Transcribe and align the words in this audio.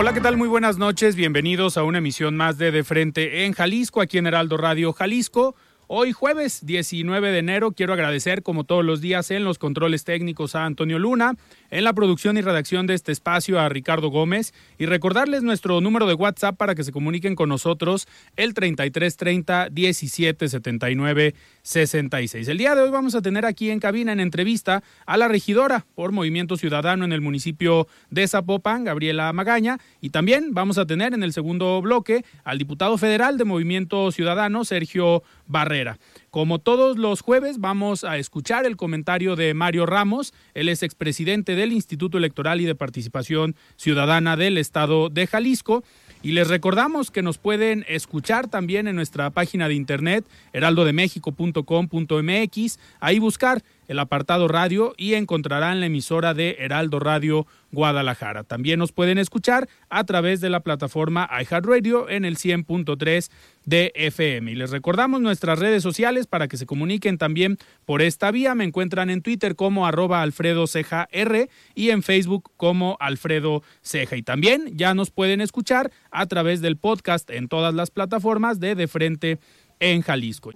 Hola, 0.00 0.14
¿qué 0.14 0.22
tal? 0.22 0.38
Muy 0.38 0.48
buenas 0.48 0.78
noches. 0.78 1.14
Bienvenidos 1.14 1.76
a 1.76 1.82
una 1.82 1.98
emisión 1.98 2.34
más 2.34 2.56
de 2.56 2.70
De 2.70 2.84
Frente 2.84 3.44
en 3.44 3.52
Jalisco, 3.52 4.00
aquí 4.00 4.16
en 4.16 4.26
Heraldo 4.26 4.56
Radio 4.56 4.94
Jalisco. 4.94 5.54
Hoy 5.88 6.12
jueves 6.12 6.64
19 6.64 7.32
de 7.32 7.38
enero 7.38 7.72
quiero 7.72 7.92
agradecer 7.92 8.42
como 8.42 8.64
todos 8.64 8.82
los 8.82 9.02
días 9.02 9.30
en 9.30 9.44
los 9.44 9.58
controles 9.58 10.04
técnicos 10.04 10.54
a 10.54 10.64
Antonio 10.64 10.98
Luna, 10.98 11.34
en 11.68 11.84
la 11.84 11.92
producción 11.92 12.38
y 12.38 12.40
redacción 12.40 12.86
de 12.86 12.94
este 12.94 13.12
espacio 13.12 13.60
a 13.60 13.68
Ricardo 13.68 14.08
Gómez 14.08 14.54
y 14.78 14.86
recordarles 14.86 15.42
nuestro 15.42 15.82
número 15.82 16.06
de 16.06 16.14
WhatsApp 16.14 16.56
para 16.56 16.74
que 16.74 16.84
se 16.84 16.92
comuniquen 16.92 17.34
con 17.34 17.50
nosotros 17.50 18.08
el 18.36 18.54
3330 18.54 19.68
1779 19.70 21.34
66. 21.70 22.48
El 22.48 22.58
día 22.58 22.74
de 22.74 22.82
hoy 22.82 22.90
vamos 22.90 23.14
a 23.14 23.22
tener 23.22 23.46
aquí 23.46 23.70
en 23.70 23.78
cabina 23.78 24.12
en 24.12 24.18
entrevista 24.18 24.82
a 25.06 25.16
la 25.16 25.28
regidora 25.28 25.86
por 25.94 26.10
Movimiento 26.10 26.56
Ciudadano 26.56 27.04
en 27.04 27.12
el 27.12 27.20
municipio 27.20 27.86
de 28.10 28.26
Zapopan, 28.26 28.82
Gabriela 28.82 29.32
Magaña, 29.32 29.78
y 30.00 30.10
también 30.10 30.52
vamos 30.52 30.78
a 30.78 30.86
tener 30.86 31.14
en 31.14 31.22
el 31.22 31.32
segundo 31.32 31.80
bloque 31.80 32.24
al 32.42 32.58
diputado 32.58 32.98
federal 32.98 33.38
de 33.38 33.44
Movimiento 33.44 34.10
Ciudadano, 34.10 34.64
Sergio 34.64 35.22
Barrera. 35.46 35.98
Como 36.30 36.58
todos 36.58 36.98
los 36.98 37.20
jueves, 37.20 37.58
vamos 37.58 38.02
a 38.02 38.18
escuchar 38.18 38.66
el 38.66 38.76
comentario 38.76 39.36
de 39.36 39.54
Mario 39.54 39.86
Ramos. 39.86 40.34
Él 40.54 40.68
es 40.68 40.82
expresidente 40.82 41.54
del 41.54 41.72
Instituto 41.72 42.18
Electoral 42.18 42.60
y 42.60 42.64
de 42.64 42.74
Participación 42.74 43.54
Ciudadana 43.76 44.36
del 44.36 44.58
Estado 44.58 45.08
de 45.08 45.26
Jalisco. 45.28 45.84
Y 46.22 46.32
les 46.32 46.48
recordamos 46.48 47.10
que 47.10 47.22
nos 47.22 47.38
pueden 47.38 47.86
escuchar 47.88 48.48
también 48.48 48.86
en 48.86 48.96
nuestra 48.96 49.30
página 49.30 49.68
de 49.68 49.74
internet 49.74 50.26
heraldodemexico.com.mx, 50.52 52.78
ahí 53.00 53.18
buscar 53.18 53.62
el 53.90 53.98
apartado 53.98 54.46
radio 54.46 54.94
y 54.96 55.14
encontrarán 55.14 55.80
la 55.80 55.86
emisora 55.86 56.32
de 56.32 56.58
Heraldo 56.60 57.00
Radio 57.00 57.48
Guadalajara. 57.72 58.44
También 58.44 58.78
nos 58.78 58.92
pueden 58.92 59.18
escuchar 59.18 59.68
a 59.88 60.04
través 60.04 60.40
de 60.40 60.48
la 60.48 60.60
plataforma 60.60 61.28
iHeartRadio 61.28 62.08
en 62.08 62.24
el 62.24 62.36
100.3 62.36 63.32
de 63.64 63.90
FM. 63.96 64.52
Y 64.52 64.54
les 64.54 64.70
recordamos 64.70 65.20
nuestras 65.20 65.58
redes 65.58 65.82
sociales 65.82 66.28
para 66.28 66.46
que 66.46 66.56
se 66.56 66.66
comuniquen 66.66 67.18
también 67.18 67.58
por 67.84 68.00
esta 68.00 68.30
vía. 68.30 68.54
Me 68.54 68.62
encuentran 68.62 69.10
en 69.10 69.22
Twitter 69.22 69.56
como 69.56 69.84
arroba 69.88 70.22
Alfredo 70.22 70.68
Ceja 70.68 71.08
R 71.10 71.50
y 71.74 71.90
en 71.90 72.04
Facebook 72.04 72.52
como 72.56 72.96
Alfredo 73.00 73.64
Ceja. 73.82 74.16
Y 74.16 74.22
también 74.22 74.70
ya 74.76 74.94
nos 74.94 75.10
pueden 75.10 75.40
escuchar 75.40 75.90
a 76.12 76.26
través 76.26 76.60
del 76.60 76.76
podcast 76.76 77.28
en 77.28 77.48
todas 77.48 77.74
las 77.74 77.90
plataformas 77.90 78.60
de 78.60 78.76
De 78.76 78.86
Frente 78.86 79.40
en 79.80 80.02
Jalisco. 80.02 80.52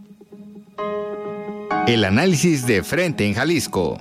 El 1.87 2.05
análisis 2.05 2.67
de 2.67 2.83
frente 2.83 3.27
en 3.27 3.35
Jalisco. 3.35 3.99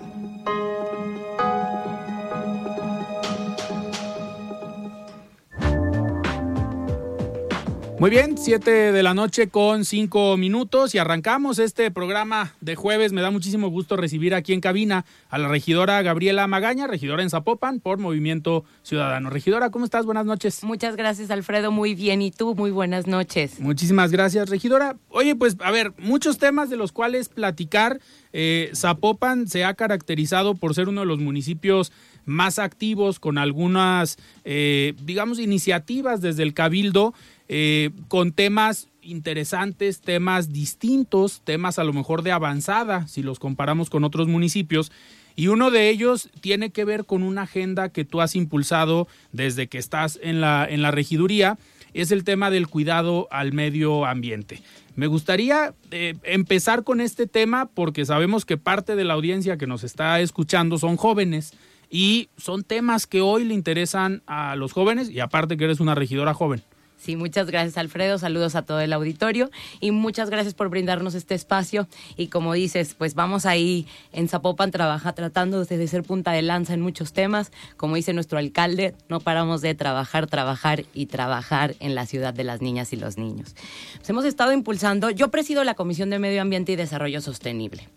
Muy 8.03 8.09
bien, 8.09 8.37
7 8.37 8.91
de 8.91 9.01
la 9.01 9.13
noche 9.13 9.47
con 9.47 9.85
5 9.85 10.35
minutos 10.35 10.93
y 10.93 10.97
arrancamos 10.97 11.57
este 11.57 11.89
programa 11.89 12.53
de 12.59 12.75
jueves. 12.75 13.13
Me 13.13 13.21
da 13.21 13.31
muchísimo 13.31 13.69
gusto 13.69 13.95
recibir 13.95 14.35
aquí 14.35 14.51
en 14.51 14.59
cabina 14.59 15.05
a 15.29 15.37
la 15.37 15.47
regidora 15.47 16.01
Gabriela 16.01 16.45
Magaña, 16.45 16.85
regidora 16.85 17.23
en 17.23 17.29
Zapopan 17.29 17.79
por 17.79 17.99
Movimiento 17.99 18.65
Ciudadano. 18.81 19.29
Regidora, 19.29 19.69
¿cómo 19.69 19.85
estás? 19.85 20.05
Buenas 20.05 20.25
noches. 20.25 20.65
Muchas 20.65 20.97
gracias, 20.97 21.31
Alfredo. 21.31 21.71
Muy 21.71 21.95
bien. 21.95 22.21
¿Y 22.21 22.31
tú? 22.31 22.55
Muy 22.55 22.71
buenas 22.71 23.07
noches. 23.07 23.61
Muchísimas 23.61 24.11
gracias, 24.11 24.49
regidora. 24.49 24.97
Oye, 25.07 25.37
pues 25.37 25.55
a 25.61 25.71
ver, 25.71 25.93
muchos 25.97 26.37
temas 26.37 26.69
de 26.69 26.75
los 26.75 26.91
cuales 26.91 27.29
platicar. 27.29 28.01
Eh, 28.33 28.71
Zapopan 28.75 29.47
se 29.47 29.63
ha 29.63 29.75
caracterizado 29.75 30.55
por 30.55 30.75
ser 30.75 30.89
uno 30.89 31.01
de 31.01 31.07
los 31.07 31.19
municipios 31.19 31.93
más 32.25 32.59
activos 32.59 33.19
con 33.19 33.37
algunas, 33.37 34.17
eh, 34.43 34.93
digamos, 35.03 35.39
iniciativas 35.39 36.19
desde 36.21 36.43
el 36.43 36.53
Cabildo 36.53 37.13
eh, 37.47 37.91
con 38.07 38.31
temas 38.31 38.89
interesantes, 39.01 40.01
temas 40.01 40.51
distintos, 40.51 41.41
temas 41.43 41.79
a 41.79 41.83
lo 41.83 41.93
mejor 41.93 42.23
de 42.23 42.31
avanzada, 42.31 43.07
si 43.07 43.21
los 43.21 43.39
comparamos 43.39 43.89
con 43.89 44.03
otros 44.03 44.27
municipios. 44.27 44.91
Y 45.35 45.47
uno 45.47 45.71
de 45.71 45.89
ellos 45.89 46.29
tiene 46.41 46.69
que 46.69 46.85
ver 46.85 47.05
con 47.05 47.23
una 47.23 47.43
agenda 47.43 47.89
que 47.89 48.05
tú 48.05 48.21
has 48.21 48.35
impulsado 48.35 49.07
desde 49.31 49.67
que 49.67 49.79
estás 49.79 50.19
en 50.21 50.41
la, 50.41 50.65
en 50.69 50.81
la 50.81 50.91
regiduría, 50.91 51.57
es 51.93 52.11
el 52.11 52.23
tema 52.23 52.49
del 52.49 52.67
cuidado 52.67 53.27
al 53.31 53.53
medio 53.53 54.05
ambiente. 54.05 54.61
Me 54.95 55.07
gustaría 55.07 55.73
eh, 55.91 56.15
empezar 56.23 56.83
con 56.83 57.01
este 57.01 57.25
tema 57.25 57.65
porque 57.65 58.05
sabemos 58.05 58.45
que 58.45 58.57
parte 58.57 58.95
de 58.95 59.03
la 59.03 59.13
audiencia 59.13 59.57
que 59.57 59.67
nos 59.67 59.83
está 59.83 60.19
escuchando 60.21 60.77
son 60.77 60.97
jóvenes 60.97 61.53
y 61.89 62.29
son 62.37 62.63
temas 62.63 63.07
que 63.07 63.21
hoy 63.21 63.43
le 63.43 63.53
interesan 63.53 64.21
a 64.27 64.55
los 64.55 64.71
jóvenes 64.71 65.09
y 65.09 65.19
aparte 65.19 65.57
que 65.57 65.63
eres 65.63 65.79
una 65.79 65.95
regidora 65.95 66.33
joven. 66.33 66.63
Sí, 67.03 67.17
muchas 67.17 67.47
gracias 67.47 67.77
Alfredo, 67.77 68.17
saludos 68.17 68.55
a 68.55 68.61
todo 68.61 68.79
el 68.79 68.93
auditorio. 68.93 69.51
Y 69.81 69.91
muchas 69.91 70.29
gracias 70.29 70.53
por 70.53 70.69
brindarnos 70.69 71.15
este 71.15 71.35
espacio. 71.35 71.85
Y 72.15 72.27
como 72.27 72.53
dices, 72.53 72.95
pues 72.97 73.13
vamos 73.13 73.45
ahí 73.45 73.85
en 74.13 74.29
Zapopan 74.29 74.71
trabaja, 74.71 75.11
tratando 75.11 75.65
de 75.65 75.87
ser 75.89 76.03
punta 76.03 76.31
de 76.31 76.41
lanza 76.41 76.73
en 76.73 76.79
muchos 76.79 77.11
temas, 77.11 77.51
como 77.75 77.97
dice 77.97 78.13
nuestro 78.13 78.37
alcalde, 78.37 78.95
no 79.09 79.19
paramos 79.19 79.59
de 79.59 79.75
trabajar, 79.75 80.27
trabajar 80.27 80.85
y 80.93 81.07
trabajar 81.07 81.75
en 81.81 81.93
la 81.93 82.05
ciudad 82.05 82.33
de 82.33 82.45
las 82.45 82.61
niñas 82.61 82.93
y 82.93 82.95
los 82.95 83.17
niños. 83.17 83.53
Pues 83.97 84.09
hemos 84.09 84.23
estado 84.23 84.53
impulsando, 84.53 85.09
yo 85.09 85.29
presido 85.29 85.65
la 85.65 85.73
Comisión 85.73 86.09
de 86.09 86.19
Medio 86.19 86.41
Ambiente 86.41 86.71
y 86.71 86.77
Desarrollo 86.77 87.19
Sostenible 87.19 87.89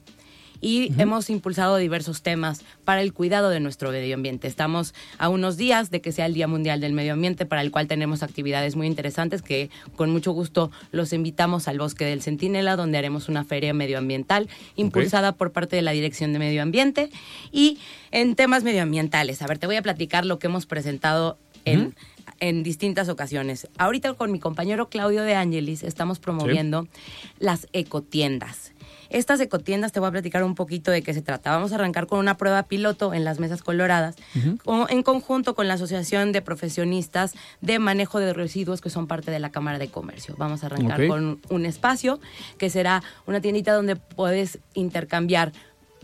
y 0.61 0.93
hemos 0.99 1.31
impulsado 1.31 1.77
diversos 1.77 2.23
temas 2.23 2.63
para 2.85 3.03
el 3.03 3.13
cuidado 3.13 3.51
de 3.51 3.61
nuestro 3.61 3.91
medio 3.91 4.15
ambiente. 4.15 4.49
Estamos 4.49 4.95
a 5.19 5.29
unos 5.29 5.57
días 5.57 5.91
de 5.91 6.01
que 6.01 6.13
sea 6.13 6.27
el 6.27 6.35
Día 6.35 6.49
Mundial 6.49 6.81
del 6.81 6.93
Medio 6.93 7.13
Ambiente, 7.13 7.47
para 7.47 7.63
el 7.63 7.71
cual 7.71 7.87
tenemos 7.87 8.23
actividades 8.23 8.77
muy 8.77 8.87
interesantes 8.87 9.43
que 9.43 9.71
con 9.97 10.11
mucho 10.11 10.33
gusto 10.33 10.71
los 10.93 11.13
invitamos 11.13 11.69
al 11.69 11.79
Bosque 11.79 12.05
del 12.05 12.23
Centinela, 12.23 12.77
donde 12.77 12.99
haremos 12.99 13.29
una 13.29 13.45
feria 13.45 13.75
medioambiental 13.75 14.49
impulsada 14.77 15.33
por 15.33 15.53
parte 15.53 15.77
de 15.77 15.83
la 15.83 15.93
Dirección 15.93 16.33
de 16.33 16.39
Medio 16.39 16.63
Ambiente. 16.63 17.11
Y 17.53 17.79
en 18.11 18.35
temas 18.35 18.65
medioambientales, 18.65 19.43
a 19.43 19.47
ver, 19.47 19.59
te 19.59 19.67
voy 19.67 19.77
a 19.77 19.83
platicar 19.83 20.27
lo 20.27 20.39
que 20.39 20.47
hemos 20.47 20.67
presentado 20.67 21.39
en... 21.65 21.95
en 22.41 22.63
distintas 22.63 23.09
ocasiones. 23.09 23.69
Ahorita 23.79 24.13
con 24.15 24.31
mi 24.31 24.39
compañero 24.39 24.89
Claudio 24.89 25.23
de 25.23 25.35
Ángelis 25.35 25.83
estamos 25.83 26.19
promoviendo 26.19 26.87
las 27.39 27.67
ecotiendas. 27.73 28.73
Estas 29.11 29.41
ecotiendas 29.41 29.93
te 29.93 30.01
voy 30.01 30.09
a 30.09 30.13
platicar 30.13 30.45
un 30.45 30.55
poquito 30.55 30.91
de 30.91 31.03
qué 31.03 31.15
se 31.15 31.23
trata. 31.23 31.51
Vamos 31.51 31.73
a 31.73 31.77
arrancar 31.77 32.07
con 32.07 32.19
una 32.19 32.37
prueba 32.37 32.63
piloto 32.65 33.15
en 33.15 33.25
las 33.25 33.39
mesas 33.39 33.63
coloradas, 33.63 34.17
en 34.89 35.03
conjunto 35.03 35.55
con 35.55 35.69
la 35.69 35.75
Asociación 35.75 36.33
de 36.33 36.43
Profesionistas 36.43 37.35
de 37.61 37.79
Manejo 37.79 38.19
de 38.19 38.33
Residuos, 38.33 38.81
que 38.81 38.91
son 38.91 39.07
parte 39.07 39.31
de 39.31 39.39
la 39.39 39.51
Cámara 39.51 39.79
de 39.79 39.89
Comercio. 39.89 40.35
Vamos 40.39 40.63
a 40.63 40.67
arrancar 40.67 41.07
con 41.07 41.41
un 41.49 41.67
espacio 41.67 42.21
que 42.59 42.71
será 42.71 43.03
una 43.27 43.41
tiendita 43.41 43.73
donde 43.73 43.97
puedes 43.97 44.59
intercambiar 44.75 45.53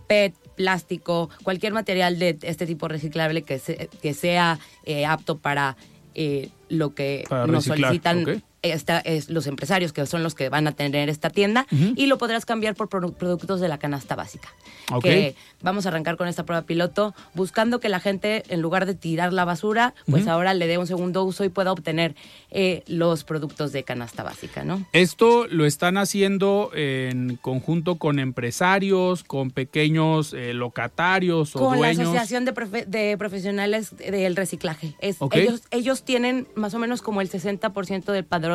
PET, 0.07 0.35
plástico, 0.57 1.31
cualquier 1.43 1.73
material 1.73 2.19
de 2.19 2.39
este 2.43 2.67
tipo 2.67 2.89
reciclable 2.89 3.43
que, 3.43 3.89
que 4.01 4.15
sea 4.15 4.59
eh, 4.85 5.07
apto 5.07 5.39
para 5.39 5.77
eh, 6.15 6.51
lo 6.69 6.95
que 6.95 7.25
nos 7.47 7.65
solicitan 7.65 8.43
esta 8.63 8.99
es 9.01 9.29
los 9.29 9.47
empresarios 9.47 9.93
que 9.93 10.07
son 10.07 10.23
los 10.23 10.35
que 10.35 10.49
van 10.49 10.67
a 10.67 10.73
tener 10.73 11.09
esta 11.09 11.31
tienda 11.31 11.67
y 11.71 12.07
lo 12.07 12.17
podrás 12.19 12.47
cambiar 12.47 12.75
por 12.75 12.89
produ- 12.89 13.13
productos 13.15 13.61
de 13.61 13.69
la 13.69 13.79
canasta 13.79 14.15
básica. 14.15 14.49
Ok. 14.91 15.03
Que 15.03 15.37
vamos 15.63 15.85
a 15.87 15.89
arrancar 15.91 16.17
con 16.17 16.29
esta 16.29 16.45
prueba 16.45 16.63
piloto 16.63 17.15
buscando 17.35 17.81
que 17.81 17.89
la 17.89 18.01
gente 18.01 18.43
en 18.49 18.61
lugar 18.63 18.87
de 18.87 18.95
tirar 18.95 19.33
la 19.33 19.45
basura, 19.45 19.95
pues 20.11 20.27
ahora 20.29 20.55
le 20.55 20.67
dé 20.67 20.79
un 20.79 20.87
segundo 20.87 21.25
uso 21.25 21.45
y 21.45 21.49
pueda 21.49 21.73
obtener 21.73 22.15
eh, 22.51 22.83
los 22.87 23.25
productos 23.25 23.73
de 23.73 23.83
canasta 23.85 24.23
básica, 24.23 24.65
¿no? 24.65 24.85
Esto 24.93 25.47
lo 25.49 25.65
están 25.67 25.97
haciendo 25.97 26.71
en 26.75 27.37
conjunto 27.41 27.97
con 27.97 28.19
empresarios, 28.19 29.25
con 29.25 29.51
pequeños 29.51 30.35
eh, 30.35 30.53
locatarios 30.53 31.57
o 31.57 31.61
con 31.61 31.79
dueños. 31.79 31.97
la 31.99 32.03
Asociación 32.05 32.45
de, 32.45 32.55
Profe- 32.55 32.87
de 32.87 33.17
Profesionales 33.17 33.97
del 33.97 34.37
Reciclaje. 34.37 34.95
Es, 35.01 35.17
ellos, 35.33 35.63
ellos 35.71 36.03
tienen 36.03 36.47
más 36.55 36.75
o 36.75 36.79
menos 36.79 37.03
como 37.03 37.21
el 37.21 37.31
60% 37.31 38.13
del 38.13 38.25
padrón 38.25 38.52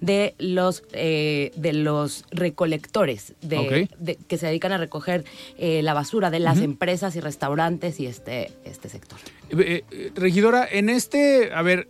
de 0.00 0.34
los, 0.38 0.82
eh, 0.92 1.52
de 1.56 1.72
los 1.72 2.24
recolectores 2.30 3.34
de, 3.40 3.88
que 4.28 4.38
se 4.38 4.46
dedican 4.46 4.72
a 4.72 4.78
recoger 4.78 5.24
eh, 5.58 5.82
la 5.82 5.94
basura 5.94 6.30
de 6.30 6.40
las 6.40 6.58
empresas 6.58 7.16
y 7.16 7.20
restaurantes 7.20 8.00
y 8.00 8.06
este, 8.06 8.52
este 8.64 8.88
sector. 8.88 9.18
Eh, 9.50 9.84
regidora, 10.14 10.66
en 10.70 10.88
este, 10.88 11.52
a 11.52 11.62
ver, 11.62 11.88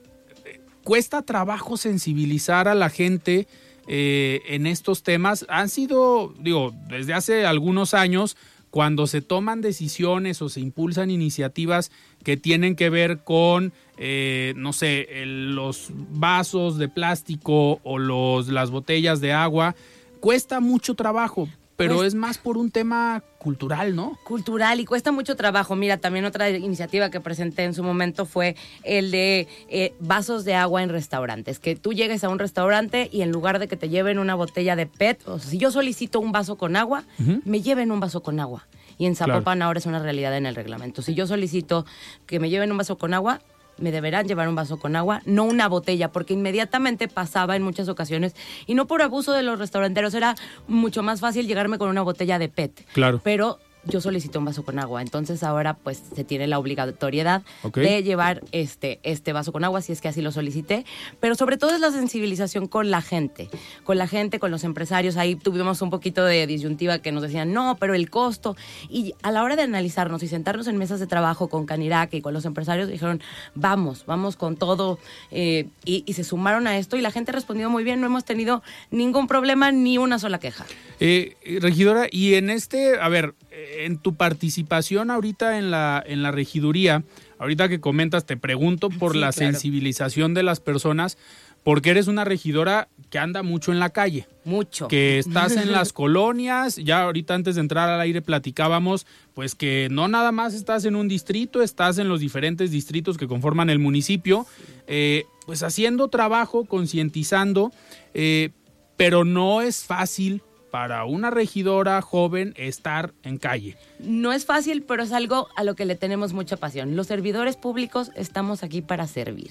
cuesta 0.85 1.23
trabajo 1.23 1.77
sensibilizar 1.77 2.69
a 2.69 2.75
la 2.75 2.91
gente 2.91 3.47
en 3.93 4.69
estos 4.69 5.03
temas. 5.03 5.45
Han 5.49 5.69
sido, 5.69 6.33
digo, 6.39 6.73
desde 6.89 7.13
hace 7.13 7.45
algunos 7.45 7.93
años, 7.93 8.37
cuando 8.71 9.07
se 9.07 9.21
toman 9.21 9.61
decisiones 9.61 10.41
o 10.43 10.49
se 10.49 10.61
impulsan 10.61 11.11
iniciativas 11.11 11.91
que 12.23 12.37
tienen 12.37 12.77
que 12.77 12.89
ver 12.89 13.19
con, 13.19 13.73
eh, 14.01 14.55
no 14.57 14.73
sé, 14.73 15.23
el- 15.23 15.55
los 15.55 15.89
vasos 15.93 16.79
de 16.79 16.89
plástico 16.89 17.81
o 17.85 17.99
los, 17.99 18.49
las 18.49 18.71
botellas 18.71 19.21
de 19.21 19.33
agua, 19.33 19.77
cuesta 20.21 20.59
mucho 20.61 20.95
trabajo, 20.95 21.49
pero 21.77 21.97
Pues- 21.97 22.09
es 22.09 22.15
más 22.15 22.39
por 22.39 22.57
un 22.59 22.71
tema 22.71 23.23
cultural, 23.39 23.95
¿no? 23.97 24.19
cultural 24.25 24.81
y 24.81 24.85
cuesta 24.85 25.13
mucho 25.13 25.35
trabajo. 25.35 25.75
Mira, 25.77 25.97
también 25.97 26.27
otra 26.27 26.51
iniciativa 26.51 27.11
que 27.11 27.21
presenté 27.21 27.65
en 27.65 27.73
su 27.73 27.83
momento 27.83 28.27
fue 28.27 28.55
el 28.85 29.11
de 29.11 29.49
eh, 29.71 29.95
vasos 29.99 30.45
de 30.45 30.55
agua 30.55 30.83
en 30.83 30.91
restaurantes. 30.91 31.59
Que 31.59 31.77
tú 31.77 31.95
llegues 31.95 32.23
a 32.23 32.29
un 32.29 32.39
restaurante 32.39 33.09
y 33.11 33.23
en 33.23 33.31
lugar 33.33 33.59
de 33.59 33.67
que 33.69 33.77
te 33.77 33.89
lleven 33.89 34.19
una 34.19 34.35
botella 34.35 34.77
de 34.77 34.85
PET, 34.87 35.27
o 35.27 35.39
sea, 35.39 35.51
si 35.51 35.57
yo 35.57 35.71
solicito 35.71 36.21
un 36.21 36.33
vaso 36.33 36.57
con 36.57 36.77
agua, 36.77 37.05
me 37.47 37.63
lleven 37.63 37.91
un 37.93 38.01
vaso 38.01 38.23
con 38.23 38.41
agua. 38.41 38.67
Y 38.99 39.07
en 39.07 39.15
Claro. 39.15 39.33
Zapopan 39.33 39.63
ahora 39.63 39.79
es 39.79 39.87
una 39.87 40.01
realidad 40.01 40.37
en 40.37 40.45
el 40.45 40.55
reglamento. 40.55 41.01
Si 41.01 41.15
yo 41.15 41.27
solicito 41.27 41.87
que 42.27 42.39
me 42.41 42.51
lleven 42.51 42.71
un 42.73 42.77
vaso 42.77 42.99
con 42.99 43.15
agua, 43.15 43.41
me 43.81 43.91
deberán 43.91 44.27
llevar 44.27 44.49
un 44.49 44.55
vaso 44.55 44.79
con 44.79 44.97
agua, 44.97 45.23
no 45.25 45.45
una 45.45 45.69
botella, 45.69 46.13
porque 46.13 46.35
inmediatamente 46.35 47.09
pasaba 47.09 47.57
en 47.57 47.63
muchas 47.63 47.89
ocasiones, 47.89 48.35
y 48.67 48.75
no 48.75 48.87
por 48.87 49.03
abuso 49.03 49.33
de 49.33 49.43
los 49.43 49.59
restauranteros, 49.59 50.15
era 50.15 50.35
mucho 50.69 51.03
más 51.03 51.21
fácil 51.21 51.47
llegarme 51.47 51.79
con 51.79 51.89
una 51.89 52.03
botella 52.03 52.39
de 52.39 52.49
PET. 52.49 52.87
Claro. 52.93 53.21
Pero 53.25 53.59
yo 53.85 54.01
solicité 54.01 54.39
un 54.39 54.45
vaso 54.45 54.65
con 54.65 54.79
agua, 54.79 55.03
entonces 55.03 55.43
ahora 55.43 55.75
pues 55.75 56.03
se 56.15 56.25
tiene 56.25 56.47
la 56.47 56.59
obligatoriedad 56.59 57.43
de 57.75 58.03
llevar 58.03 58.43
este, 58.53 59.01
este 59.03 59.33
vaso 59.33 59.53
con 59.53 59.65
agua, 59.65 59.83
si 59.83 59.93
es 59.93 60.01
que 60.01 60.09
así 60.09 60.23
lo 60.23 60.33
solicité, 60.33 60.85
pero 61.21 61.35
sobre 61.35 61.57
todo 61.57 61.75
es 61.75 61.81
la 61.81 61.91
sensibilización 61.91 62.69
con 62.69 62.91
la 62.91 63.03
gente, 63.03 63.49
con 63.85 63.99
la 63.99 64.07
gente, 64.07 64.39
con 64.39 64.51
los 64.51 64.65
empresarios, 64.65 65.17
ahí 65.17 65.35
tuvimos 65.35 65.83
un 65.83 65.91
poquito 65.91 66.25
de 66.25 66.47
disyuntiva 66.47 66.99
que 66.99 67.13
nos 67.13 67.23
decían, 67.23 67.53
no, 67.53 67.77
pero 67.79 67.95
el 67.95 68.11
costo, 68.11 68.57
y 68.89 69.15
a 69.23 69.31
la 69.31 69.43
hora 69.43 69.57
de 69.57 69.63
analizarnos 69.63 70.23
y 70.23 70.29
sentarnos 70.29 70.67
en 70.67 70.77
mesas 70.77 71.01
de 71.01 71.07
trabajo 71.07 71.49
con 71.49 71.67
Canirac 71.67 72.15
y 72.15 72.21
con 72.21 72.35
los 72.35 72.45
empresarios, 72.45 72.89
dijeron, 72.89 73.23
vamos, 73.55 74.05
vamos 74.07 74.37
con 74.37 74.57
todo, 74.57 74.99
eh, 75.31 75.69
y, 75.85 76.05
y 76.07 76.13
se 76.15 76.25
sumaron 76.25 76.67
a 76.67 76.77
esto 76.79 76.97
y 76.97 77.01
la 77.01 77.11
gente 77.11 77.33
respondió 77.33 77.71
muy 77.71 77.85
bien, 77.85 78.01
no 78.01 78.07
hemos 78.07 78.25
tenido 78.25 78.63
ningún 78.91 79.27
problema 79.27 79.73
ni 79.73 79.99
una 79.99 80.19
sola 80.19 80.39
queja. 80.39 80.67
Eh, 80.99 81.37
eh, 81.43 81.59
regidora, 81.61 82.07
y 82.11 82.35
en 82.35 82.51
este, 82.51 82.99
a 83.01 83.09
ver, 83.09 83.35
eh, 83.51 83.70
en 83.79 83.99
tu 83.99 84.15
participación 84.15 85.11
ahorita 85.11 85.59
en 85.59 85.71
la, 85.71 86.03
en 86.05 86.23
la 86.23 86.31
regiduría, 86.31 87.05
ahorita 87.39 87.69
que 87.69 87.81
comentas, 87.81 88.27
te 88.27 88.37
pregunto 88.37 88.89
por 88.99 89.13
Sí, 89.13 89.19
la 89.19 89.33
claro. 89.33 89.53
sensibilización 89.53 90.35
de 90.35 90.43
las 90.43 90.61
personas, 90.61 91.19
porque 91.63 91.91
eres 91.91 92.07
una 92.09 92.25
regidora 92.25 92.89
que 93.11 93.19
anda 93.19 93.43
mucho 93.43 93.71
en 93.71 93.81
la 93.81 93.91
calle, 93.91 94.27
Mucho. 94.45 94.89
que 94.89 95.19
estás 95.19 95.57
en 95.59 95.73
las 95.73 95.93
colonias, 95.93 96.77
ya 96.77 97.03
ahorita 97.03 97.35
antes 97.35 97.57
de 97.57 97.61
entrar 97.61 97.89
al 97.91 98.01
aire 98.01 98.23
platicábamos, 98.23 99.07
pues 99.35 99.55
que 99.55 99.89
no 99.91 100.09
nada 100.09 100.33
más 100.33 100.55
estás 100.55 100.87
en 100.87 100.97
un 100.97 101.07
distrito, 101.07 101.61
estás 101.63 101.99
en 101.99 102.09
los 102.09 102.21
diferentes 102.21 102.71
distritos 102.71 103.19
que 103.19 103.29
conforman 103.29 103.69
el 103.69 103.79
municipio, 103.79 104.47
eh, 104.87 105.25
pues 105.45 105.63
haciendo 105.63 106.09
trabajo, 106.09 106.65
concientizando, 106.65 107.73
eh, 108.15 108.51
pero 108.97 109.25
no 109.25 109.61
es 109.61 109.85
fácil 109.85 110.43
para 110.71 111.05
una 111.05 111.31
regidora 111.31 112.01
joven 112.03 112.55
estar 112.57 113.13
en 113.23 113.39
calle. 113.39 113.77
No 113.99 114.33
es 114.33 114.45
fácil, 114.45 114.83
pero 114.83 115.03
es 115.03 115.13
algo 115.13 115.49
a 115.57 115.65
lo 115.65 115.75
que 115.75 115.85
le 115.85 115.97
tenemos 115.97 116.33
mucha 116.33 116.57
pasión. 116.57 116.97
Los 116.97 117.09
servidores 117.09 117.57
públicos 117.57 118.11
estamos 118.15 118.63
aquí 118.63 118.83
para 118.83 119.07
servir. 119.07 119.51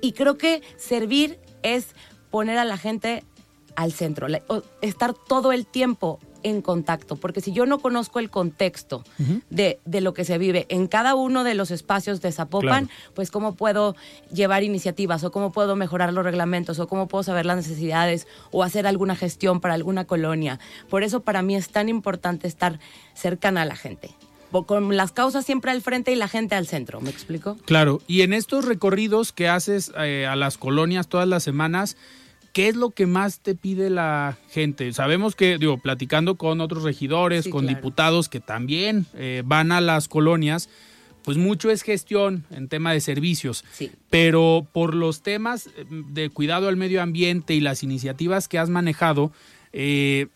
Y 0.00 0.12
creo 0.12 0.38
que 0.38 0.62
servir 0.76 1.38
es 1.62 1.88
poner 2.30 2.58
a 2.58 2.64
la 2.64 2.76
gente 2.76 3.24
al 3.76 3.92
centro, 3.92 4.26
estar 4.80 5.14
todo 5.14 5.52
el 5.52 5.66
tiempo 5.66 6.18
en 6.48 6.62
contacto, 6.62 7.16
porque 7.16 7.40
si 7.40 7.52
yo 7.52 7.66
no 7.66 7.78
conozco 7.78 8.18
el 8.20 8.30
contexto 8.30 9.02
de, 9.50 9.78
de 9.84 10.00
lo 10.00 10.14
que 10.14 10.24
se 10.24 10.38
vive 10.38 10.66
en 10.68 10.86
cada 10.86 11.14
uno 11.14 11.42
de 11.44 11.54
los 11.54 11.70
espacios 11.70 12.20
de 12.20 12.30
Zapopan, 12.32 12.86
Claro. 12.86 13.10
pues 13.14 13.30
cómo 13.30 13.54
puedo 13.54 13.96
llevar 14.32 14.62
iniciativas 14.62 15.24
o 15.24 15.30
cómo 15.32 15.50
puedo 15.52 15.76
mejorar 15.76 16.12
los 16.12 16.24
reglamentos 16.24 16.78
o 16.78 16.86
cómo 16.88 17.08
puedo 17.08 17.22
saber 17.24 17.46
las 17.46 17.56
necesidades 17.56 18.26
o 18.52 18.62
hacer 18.62 18.86
alguna 18.86 19.16
gestión 19.16 19.60
para 19.60 19.74
alguna 19.74 20.04
colonia. 20.04 20.60
Por 20.88 21.02
eso 21.02 21.20
para 21.20 21.42
mí 21.42 21.56
es 21.56 21.68
tan 21.70 21.88
importante 21.88 22.46
estar 22.48 22.78
cercana 23.14 23.62
a 23.62 23.64
la 23.64 23.76
gente. 23.76 24.10
Con 24.66 24.96
las 24.96 25.12
causas 25.12 25.44
siempre 25.44 25.70
al 25.70 25.82
frente 25.82 26.12
y 26.12 26.16
la 26.16 26.28
gente 26.28 26.54
al 26.54 26.66
centro, 26.66 27.00
¿me 27.02 27.10
explico? 27.10 27.58
Claro, 27.66 28.00
y 28.06 28.22
en 28.22 28.32
estos 28.32 28.64
recorridos 28.64 29.32
que 29.32 29.48
haces 29.48 29.92
eh, 29.98 30.26
a 30.26 30.34
las 30.36 30.56
colonias 30.56 31.08
todas 31.08 31.28
las 31.28 31.42
semanas, 31.42 31.96
¿qué 32.56 32.68
es 32.68 32.76
lo 32.76 32.88
que 32.88 33.04
más 33.04 33.40
te 33.40 33.54
pide 33.54 33.90
la 33.90 34.38
gente? 34.48 34.90
Sabemos 34.94 35.36
que, 35.36 35.58
digo, 35.58 35.76
platicando 35.76 36.36
con 36.36 36.62
otros 36.62 36.84
regidores, 36.84 37.44
Sí, 37.44 37.50
con 37.50 37.66
claro. 37.66 37.76
diputados 37.76 38.30
que 38.30 38.40
también 38.40 39.04
eh, 39.12 39.42
van 39.44 39.72
a 39.72 39.82
las 39.82 40.08
colonias, 40.08 40.70
pues 41.22 41.36
mucho 41.36 41.70
es 41.70 41.82
gestión 41.82 42.46
en 42.50 42.68
tema 42.68 42.94
de 42.94 43.02
servicios. 43.02 43.62
Sí. 43.72 43.90
Pero 44.08 44.66
por 44.72 44.94
los 44.94 45.22
temas 45.22 45.66
eh, 45.66 45.84
de 45.90 46.30
cuidado 46.30 46.68
al 46.68 46.76
medio 46.76 47.02
ambiente 47.02 47.52
y 47.52 47.60
las 47.60 47.82
iniciativas 47.82 48.48
que 48.48 48.58
has 48.58 48.70
manejado, 48.70 49.32
eh, 49.74 50.28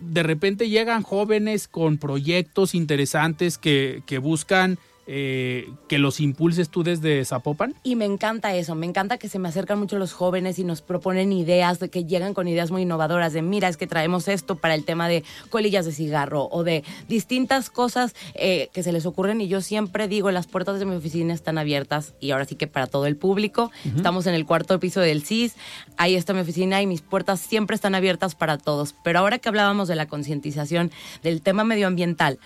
de 0.00 0.22
repente 0.22 0.68
llegan 0.68 1.02
jóvenes 1.02 1.66
con 1.66 1.96
proyectos 1.96 2.74
interesantes 2.74 3.56
que, 3.56 4.02
que 4.04 4.18
buscan 4.18 4.78
eh, 5.10 5.70
que 5.88 5.96
los 5.96 6.20
impulses 6.20 6.68
tú 6.68 6.82
desde 6.82 7.24
Zapopan. 7.24 7.74
Y 7.82 7.96
me 7.96 8.04
encanta 8.04 8.54
eso, 8.54 8.74
me 8.74 8.84
encanta 8.84 9.16
que 9.16 9.30
se 9.30 9.38
me 9.38 9.48
acercan 9.48 9.78
mucho 9.78 9.98
los 9.98 10.12
jóvenes 10.12 10.58
y 10.58 10.64
nos 10.64 10.82
proponen 10.82 11.32
ideas, 11.32 11.78
de 11.78 11.88
que 11.88 12.04
llegan 12.04 12.34
con 12.34 12.46
ideas 12.46 12.70
muy 12.70 12.82
innovadoras, 12.82 13.32
de 13.32 13.40
mira, 13.40 13.68
es 13.68 13.78
que 13.78 13.86
traemos 13.86 14.28
esto 14.28 14.56
para 14.56 14.74
el 14.74 14.84
tema 14.84 15.08
de 15.08 15.24
colillas 15.48 15.86
de 15.86 15.92
cigarro 15.92 16.48
o 16.52 16.62
de 16.62 16.84
distintas 17.08 17.70
cosas 17.70 18.14
eh, 18.34 18.68
que 18.74 18.82
se 18.82 18.92
les 18.92 19.06
ocurren. 19.06 19.40
Y 19.40 19.48
yo 19.48 19.62
siempre 19.62 20.08
digo, 20.08 20.30
las 20.30 20.46
puertas 20.46 20.78
de 20.78 20.84
mi 20.84 20.94
oficina 20.96 21.32
están 21.32 21.56
abiertas 21.56 22.12
y 22.20 22.32
ahora 22.32 22.44
sí 22.44 22.56
que 22.56 22.66
para 22.66 22.86
todo 22.86 23.06
el 23.06 23.16
público, 23.16 23.70
estamos 23.96 24.26
en 24.26 24.34
el 24.34 24.44
cuarto 24.44 24.78
piso 24.78 25.00
del 25.00 25.24
CIS, 25.24 25.54
ahí 25.96 26.16
está 26.16 26.34
mi 26.34 26.40
oficina 26.40 26.82
y 26.82 26.86
mis 26.86 27.00
puertas 27.00 27.40
siempre 27.40 27.74
están 27.74 27.94
abiertas 27.94 28.34
para 28.34 28.58
todos, 28.58 28.94
pero 29.02 29.20
ahora 29.20 29.38
que 29.38 29.48
hablábamos 29.48 29.88
de 29.88 29.96
la 29.96 30.06
concientización 30.06 30.90
del 31.22 31.40
tema 31.40 31.64
medioambiental, 31.64 32.38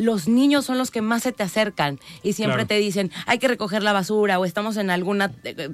los 0.00 0.28
niños 0.28 0.64
son 0.64 0.78
los 0.78 0.90
que 0.90 1.02
más 1.02 1.22
se 1.22 1.32
te 1.32 1.42
acercan 1.42 1.98
y 2.22 2.32
siempre 2.32 2.54
Claro. 2.56 2.68
te 2.68 2.78
dicen, 2.78 3.10
hay 3.26 3.38
que 3.38 3.48
recoger 3.48 3.82
la 3.82 3.92
basura 3.92 4.38
o 4.38 4.44
estamos 4.46 4.76
en 4.78 4.88
algún 4.90 5.22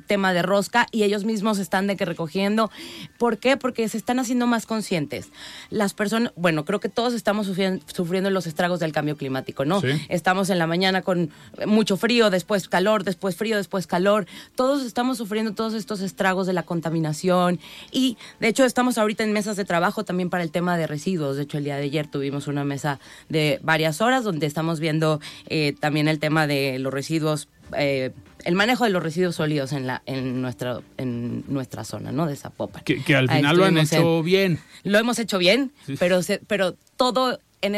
tema 0.07 0.33
de 0.33 0.43
rosca 0.43 0.87
y 0.91 1.05
ellos 1.05 1.25
mismos 1.25 1.59
están 1.59 1.87
de 1.87 1.97
que 1.97 2.05
recogiendo. 2.05 2.71
¿Por 3.19 3.39
qué? 3.39 3.57
Porque 3.57 3.89
se 3.89 3.97
están 3.97 4.19
haciendo 4.19 4.47
más 4.47 4.67
conscientes. 4.67 5.29
Las 5.71 5.95
personas, 5.95 6.33
bueno, 6.37 6.65
creo 6.65 6.81
que 6.81 6.89
todos 6.89 7.15
estamos 7.15 7.47
sufriendo, 7.47 7.85
sufriendo 7.93 8.31
los 8.31 8.47
estragos 8.47 8.81
del 8.81 8.93
cambio 8.93 9.17
climático, 9.17 9.65
¿no? 9.65 9.81
Sí. 9.81 9.89
Estamos 10.09 10.51
en 10.51 10.59
la 10.59 10.67
mañana 10.67 11.03
con 11.03 11.31
mucho 11.67 11.97
frío, 11.97 12.29
después 12.31 12.69
calor, 12.69 13.05
después 13.05 13.37
frío, 13.37 13.57
después 13.57 13.87
calor. 13.87 14.27
Todos 14.57 14.85
estamos 14.85 15.19
sufriendo 15.19 15.55
todos 15.55 15.75
estos 15.75 16.01
estragos 16.01 16.47
de 16.47 16.53
la 16.53 16.65
contaminación 16.65 17.61
y 17.93 18.17
de 18.41 18.49
hecho 18.49 18.65
estamos 18.65 18.99
ahorita 18.99 19.23
en 19.25 19.33
mesas 19.33 19.57
de 19.57 19.65
trabajo 19.65 20.05
también 20.05 20.31
para 20.31 20.43
el 20.43 20.51
tema 20.51 20.77
de 20.77 20.87
residuos. 20.87 21.37
De 21.37 21.45
hecho, 21.45 21.59
el 21.59 21.65
día 21.65 21.77
de 21.77 21.85
ayer 21.85 22.07
tuvimos 22.09 22.47
una 22.49 22.65
mesa 22.65 22.99
de 23.29 23.61
varias 23.63 24.01
horas 24.01 24.16
donde 24.25 24.47
estamos 24.47 24.81
viendo 24.81 25.21
eh, 25.49 25.75
también 25.81 26.09
el 26.09 26.19
tema 26.19 26.47
de 26.47 26.79
los 26.79 26.93
residuos. 26.93 27.49
eh, 27.77 28.13
el 28.45 28.55
manejo 28.55 28.85
de 28.85 28.91
los 28.91 29.03
residuos 29.03 29.35
sólidos 29.35 29.73
en 29.73 29.89
la 29.89 30.03
en 30.07 30.41
nuestra 30.41 30.79
en 30.99 31.43
nuestra 31.49 31.83
zona, 31.83 32.13
¿no? 32.13 32.27
De 32.27 32.37
Zapopan. 32.37 32.85
Que, 32.85 33.03
que 33.03 33.17
al 33.17 33.29
final 33.29 33.57
lo 33.57 33.65
han 33.65 33.77
en- 33.77 33.85
hecho 33.85 34.23
bien. 34.23 34.61
lo 34.85 34.99
hemos 34.99 35.19
hecho 35.19 35.39
bien, 35.39 35.73
Sí. 35.85 35.97
pero, 35.99 36.23
se- 36.23 36.41
pero 36.47 36.77
todo 36.97 37.41
en 37.63 37.75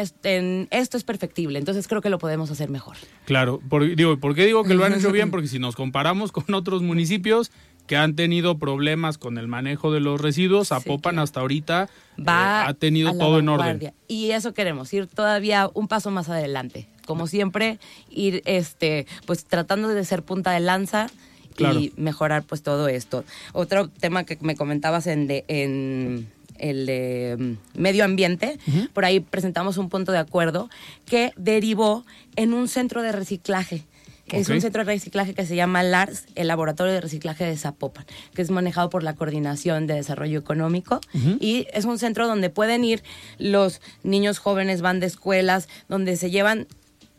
esto 0.69 0.97
es 0.97 1.03
perfectible, 1.03 1.57
entonces 1.57 1.87
creo 1.87 2.01
que 2.01 2.11
lo 2.11 2.19
podemos 2.19 2.51
hacer 2.51 2.69
mejor. 2.69 2.97
Claro, 3.25 3.59
por, 3.69 3.95
digo, 3.95 4.19
¿por 4.19 4.35
qué 4.35 4.45
digo 4.45 4.63
que 4.63 4.75
lo 4.75 4.85
han 4.85 4.93
hecho 4.93 5.11
bien? 5.11 5.31
Porque 5.31 5.47
si 5.47 5.57
nos 5.57 5.75
comparamos 5.75 6.31
con 6.31 6.53
otros 6.53 6.83
municipios, 6.83 7.51
que 7.89 7.97
han 7.97 8.15
tenido 8.15 8.59
problemas 8.59 9.17
con 9.17 9.39
el 9.39 9.47
manejo 9.47 9.91
de 9.91 9.99
los 9.99 10.21
residuos, 10.21 10.67
Zapopan 10.67 11.13
claro. 11.13 11.23
hasta 11.23 11.39
ahorita 11.39 11.89
va 12.19 12.61
eh, 12.61 12.69
ha 12.69 12.73
tenido 12.75 13.17
todo 13.17 13.39
en 13.39 13.49
orden. 13.49 13.93
Y 14.07 14.29
eso 14.29 14.53
queremos, 14.53 14.93
ir 14.93 15.07
todavía 15.07 15.71
un 15.73 15.87
paso 15.87 16.11
más 16.11 16.29
adelante. 16.29 16.87
Como 17.07 17.25
siempre, 17.25 17.79
ir 18.11 18.43
este, 18.45 19.07
pues 19.25 19.45
tratando 19.45 19.87
de 19.87 20.05
ser 20.05 20.21
punta 20.21 20.51
de 20.51 20.59
lanza 20.59 21.07
Claro. 21.55 21.79
y 21.79 21.91
mejorar 21.97 22.43
pues 22.43 22.61
todo 22.61 22.87
esto. 22.87 23.25
Otro 23.53 23.89
tema 23.89 24.23
que 24.23 24.37
me 24.39 24.55
comentabas 24.55 25.07
en, 25.07 25.25
de, 25.27 25.43
en 25.47 26.29
el 26.59 26.85
de 26.85 27.35
mm, 27.75 27.81
medio 27.81 28.05
ambiente, 28.05 28.59
por 28.93 29.03
ahí 29.03 29.19
presentamos 29.19 29.77
un 29.77 29.89
punto 29.89 30.11
de 30.11 30.19
acuerdo 30.19 30.69
que 31.07 31.33
derivó 31.37 32.05
en 32.35 32.53
un 32.53 32.67
centro 32.67 33.01
de 33.01 33.11
reciclaje. 33.11 33.83
Es 34.31 34.49
un 34.49 34.61
centro 34.61 34.83
de 34.83 34.91
reciclaje 34.91 35.33
que 35.33 35.45
se 35.45 35.55
llama 35.55 35.83
LARS, 35.83 36.25
el 36.35 36.47
Laboratorio 36.47 36.93
de 36.93 37.01
Reciclaje 37.01 37.45
de 37.45 37.57
Zapopan, 37.57 38.05
que 38.33 38.41
es 38.41 38.51
manejado 38.51 38.89
por 38.89 39.03
la 39.03 39.15
Coordinación 39.15 39.87
de 39.87 39.95
Desarrollo 39.95 40.39
Económico. 40.39 40.99
Y 41.39 41.67
es 41.73 41.85
un 41.85 41.99
centro 41.99 42.27
donde 42.27 42.49
pueden 42.49 42.83
ir 42.83 43.03
los 43.37 43.81
niños 44.03 44.39
jóvenes, 44.39 44.81
van 44.81 44.99
de 44.99 45.07
escuelas, 45.07 45.67
donde 45.87 46.17
se 46.17 46.29
llevan, 46.29 46.67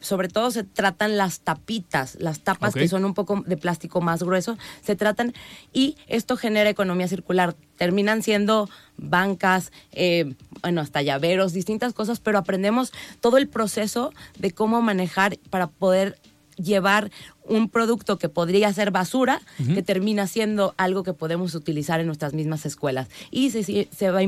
sobre 0.00 0.29
todo 0.29 0.50
se 0.50 0.64
tratan 0.64 1.17
las 1.17 1.40
tapitas, 1.40 2.17
las 2.21 2.40
tapas 2.40 2.75
que 2.75 2.88
son 2.88 3.05
un 3.05 3.14
poco 3.14 3.43
de 3.47 3.57
plástico 3.57 4.00
más 4.00 4.23
grueso, 4.23 4.57
se 4.83 4.97
tratan 4.97 5.35
y 5.73 5.97
esto 6.07 6.37
genera 6.37 6.71
economía 6.71 7.09
circular. 7.09 7.55
Terminan 7.76 8.23
siendo 8.23 8.69
bancas, 8.97 9.73
eh, 9.93 10.35
bueno, 10.62 10.81
hasta 10.81 11.02
llaveros, 11.02 11.52
distintas 11.52 11.93
cosas, 11.93 12.21
pero 12.21 12.38
aprendemos 12.38 12.93
todo 13.21 13.37
el 13.38 13.49
proceso 13.49 14.12
de 14.38 14.52
cómo 14.52 14.83
manejar 14.83 15.38
para 15.50 15.67
poder 15.67 16.19
llevar 16.57 17.11
un 17.45 17.69
producto 17.69 18.19
que 18.19 18.28
podría 18.28 18.73
ser 18.73 18.90
basura, 18.90 19.40
que 19.75 19.83
termina 19.83 20.26
siendo 20.26 20.75
algo 20.76 21.02
que 21.02 21.12
podemos 21.12 21.54
utilizar 21.54 22.00
en 22.00 22.07
nuestras 22.07 22.33
mismas 22.35 22.66
escuelas. 22.66 23.09
Y 23.30 23.50
se, 23.50 23.62
se, 23.90 24.11
va, 24.11 24.21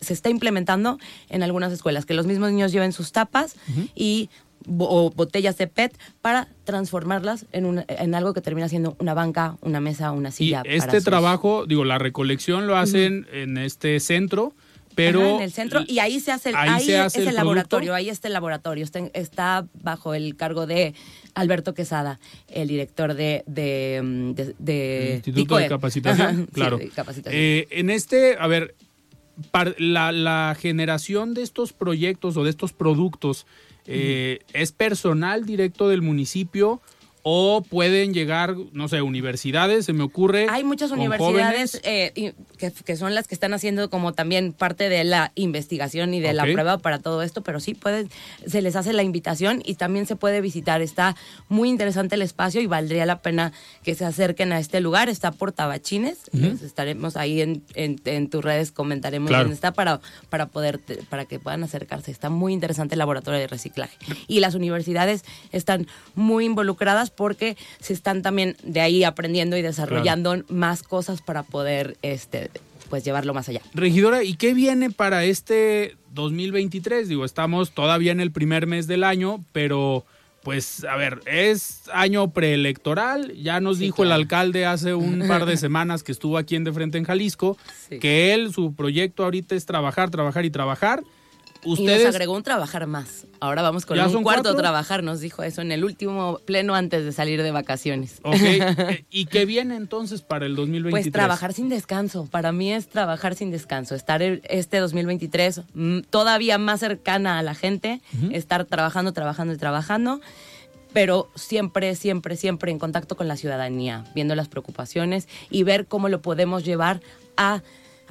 se 0.00 0.12
está 0.12 0.30
implementando 0.30 0.98
en 1.28 1.42
algunas 1.42 1.72
escuelas, 1.72 2.06
que 2.06 2.14
los 2.14 2.26
mismos 2.26 2.50
niños 2.52 2.72
lleven 2.72 2.92
sus 2.92 3.12
tapas 3.12 3.56
y 3.94 4.30
o 4.78 5.10
botellas 5.16 5.56
de 5.56 5.66
PET 5.68 5.96
para 6.20 6.46
transformarlas 6.64 7.46
en, 7.52 7.64
una- 7.64 7.84
en 7.88 8.14
algo 8.14 8.34
que 8.34 8.42
termina 8.42 8.68
siendo 8.68 8.94
una 9.00 9.14
banca, 9.14 9.56
una 9.62 9.80
mesa, 9.80 10.12
una 10.12 10.30
silla. 10.30 10.62
este 10.66 10.98
sus- 10.98 11.04
trabajo, 11.04 11.64
digo, 11.66 11.84
la 11.86 11.98
recolección 11.98 12.66
lo 12.66 12.76
hacen 12.76 13.26
en 13.32 13.56
este 13.56 13.98
centro, 14.00 14.52
pero... 15.06 15.20
Ajá, 15.20 15.36
en 15.36 15.42
el 15.42 15.52
centro 15.52 15.80
y 15.86 15.98
ahí 15.98 16.20
se 16.20 16.32
hace 16.32 16.50
el, 16.50 16.56
ahí 16.56 16.68
ahí 16.68 16.84
se 16.84 16.94
es 16.94 17.00
hace 17.00 17.22
el, 17.22 17.28
el 17.28 17.34
laboratorio, 17.34 17.94
ahí 17.94 18.08
está 18.08 18.28
el 18.28 18.34
laboratorio, 18.34 18.86
está, 19.14 19.66
bajo 19.82 20.14
el 20.14 20.36
cargo 20.36 20.66
de 20.66 20.94
Alberto 21.34 21.74
Quesada, 21.74 22.20
el 22.48 22.68
director 22.68 23.14
de, 23.14 23.42
de, 23.46 24.00
mm, 24.02 24.32
de, 24.32 24.54
de 24.58 25.08
El 25.08 25.14
Instituto 25.16 25.56
de. 25.56 25.68
Capacitación, 25.68 26.26
Ajá, 26.26 26.46
claro. 26.52 26.78
capacitación. 26.94 27.42
Eh, 27.42 27.66
en 27.70 27.90
este, 27.90 28.36
a 28.38 28.46
ver, 28.46 28.74
la, 29.78 30.12
la 30.12 30.56
generación 30.58 31.34
de 31.34 31.42
estos 31.42 31.72
proyectos 31.72 32.36
o 32.36 32.44
de 32.44 32.50
estos 32.50 32.72
productos 32.72 33.46
eh, 33.86 34.40
es 34.52 34.72
personal 34.72 35.46
directo 35.46 35.88
del 35.88 36.02
municipio 36.02 36.80
o 37.22 37.62
pueden 37.62 38.14
llegar, 38.14 38.54
no 38.72 38.88
sé, 38.88 39.02
universidades, 39.02 39.84
se 39.84 39.92
me 39.92 40.02
ocurre. 40.02 40.46
Hay 40.50 40.64
muchas 40.64 40.90
universidades 40.90 41.80
eh, 41.84 42.32
que, 42.56 42.72
que 42.72 42.96
son 42.96 43.14
las 43.14 43.28
que 43.28 43.34
están 43.34 43.52
haciendo 43.54 43.90
como 43.90 44.12
también 44.14 44.52
parte 44.52 44.88
de 44.88 45.04
la 45.04 45.32
investigación 45.34 46.14
y 46.14 46.20
de 46.20 46.32
la 46.32 46.44
prueba 46.44 46.78
para 46.78 46.98
todo 46.98 47.22
esto, 47.22 47.42
pero 47.42 47.60
sí 47.60 47.74
pueden, 47.74 48.08
se 48.46 48.62
les 48.62 48.76
hace 48.76 48.92
la 48.92 49.02
invitación 49.02 49.62
y 49.64 49.74
también 49.74 50.06
se 50.06 50.16
puede 50.16 50.40
visitar. 50.40 50.80
Está 50.82 51.14
muy 51.48 51.68
interesante 51.68 52.14
el 52.14 52.22
espacio 52.22 52.60
y 52.60 52.66
valdría 52.66 53.04
la 53.06 53.18
pena 53.20 53.52
que 53.82 53.94
se 53.94 54.04
acerquen 54.04 54.52
a 54.52 54.58
este 54.58 54.80
lugar. 54.80 55.08
Está 55.08 55.30
por 55.32 55.52
Tabachines, 55.52 56.18
estaremos 56.64 57.16
ahí 57.16 57.40
en, 57.40 57.62
en- 57.74 58.00
en 58.04 58.30
tus 58.30 58.42
redes, 58.44 58.72
comentaremos 58.72 59.28
Claro. 59.28 59.44
dónde 59.44 59.54
está 59.54 59.72
para, 59.72 60.00
para, 60.30 60.46
poder, 60.46 60.80
para 61.08 61.24
que 61.26 61.38
puedan 61.38 61.62
acercarse. 61.64 62.10
Está 62.10 62.30
muy 62.30 62.52
interesante 62.52 62.94
el 62.94 62.98
laboratorio 63.00 63.38
de 63.40 63.46
reciclaje. 63.46 63.96
Y 64.26 64.40
las 64.40 64.54
universidades 64.54 65.24
están 65.52 65.86
muy 66.14 66.44
involucradas 66.46 67.09
porque 67.16 67.56
se 67.80 67.92
están 67.92 68.22
también 68.22 68.56
de 68.62 68.80
ahí 68.80 69.04
aprendiendo 69.04 69.56
y 69.56 69.62
desarrollando 69.62 70.42
más 70.48 70.82
cosas 70.82 71.22
para 71.22 71.42
poder 71.42 71.96
este 72.02 72.50
pues 72.88 73.04
llevarlo 73.04 73.32
más 73.34 73.48
allá. 73.48 73.60
Regidora, 73.72 74.24
¿y 74.24 74.34
qué 74.34 74.52
viene 74.52 74.90
para 74.90 75.24
este 75.24 75.96
2023? 76.12 77.08
Digo, 77.08 77.24
estamos 77.24 77.70
todavía 77.70 78.10
en 78.10 78.20
el 78.20 78.32
primer 78.32 78.66
mes 78.66 78.88
del 78.88 79.04
año, 79.04 79.44
pero 79.52 80.04
pues 80.42 80.84
a 80.84 80.96
ver, 80.96 81.20
es 81.26 81.82
año 81.92 82.30
preelectoral, 82.30 83.32
ya 83.36 83.60
nos 83.60 83.76
Sí, 83.78 83.84
dijo 83.84 84.02
el 84.04 84.10
alcalde 84.10 84.66
hace 84.66 84.94
un 84.94 85.26
par 85.28 85.44
de 85.46 85.56
semanas 85.58 86.02
que 86.02 86.10
estuvo 86.12 86.36
aquí 86.38 86.56
en 86.56 86.64
De 86.64 86.72
Frente 86.72 86.98
en 86.98 87.04
Jalisco, 87.04 87.56
Sí. 87.88 87.98
que 87.98 88.32
él, 88.34 88.52
su 88.52 88.74
proyecto 88.74 89.22
ahorita 89.22 89.54
es 89.54 89.66
trabajar, 89.66 90.10
trabajar 90.10 90.44
y 90.44 90.50
trabajar. 90.50 91.02
Y 91.62 91.70
nos 91.70 91.78
Ustedes, 91.80 92.06
agregó 92.06 92.34
un 92.34 92.42
trabajar 92.42 92.86
más. 92.86 93.26
Ahora 93.38 93.62
vamos 93.62 93.84
con 93.84 93.96
¿Ya 93.96 94.06
un 94.06 94.22
cuarto 94.22 94.44
cuatro? 94.44 94.56
trabajar, 94.56 95.02
nos 95.02 95.20
dijo 95.20 95.42
eso 95.42 95.60
en 95.60 95.72
el 95.72 95.84
último 95.84 96.40
pleno 96.44 96.74
antes 96.74 97.04
de 97.04 97.12
salir 97.12 97.42
de 97.42 97.50
vacaciones. 97.50 98.20
ok, 98.22 98.34
eh, 98.34 99.04
¿y 99.10 99.26
qué 99.26 99.44
viene 99.44 99.76
entonces 99.76 100.22
para 100.22 100.46
el 100.46 100.56
2023? 100.56 101.04
Pues 101.04 101.12
trabajar 101.12 101.52
sin 101.52 101.68
descanso. 101.68 102.26
Para 102.30 102.52
mí 102.52 102.72
es 102.72 102.88
trabajar 102.88 103.34
sin 103.34 103.50
descanso. 103.50 103.94
Estar 103.94 104.22
este 104.22 104.78
2023 104.78 105.62
mm, 105.74 106.00
todavía 106.10 106.58
más 106.58 106.80
cercana 106.80 107.38
a 107.38 107.42
la 107.42 107.54
gente. 107.54 108.00
Estar 108.32 108.64
trabajando, 108.64 109.12
trabajando 109.12 109.52
y 109.54 109.56
trabajando. 109.58 110.20
Pero 110.92 111.28
siempre, 111.36 111.94
siempre, 111.94 112.36
siempre 112.36 112.72
en 112.72 112.78
contacto 112.78 113.16
con 113.16 113.28
la 113.28 113.36
ciudadanía, 113.36 114.04
viendo 114.14 114.34
las 114.34 114.48
preocupaciones 114.48 115.28
y 115.48 115.62
ver 115.62 115.86
cómo 115.86 116.08
lo 116.08 116.20
podemos 116.20 116.64
llevar 116.64 117.00
a, 117.36 117.62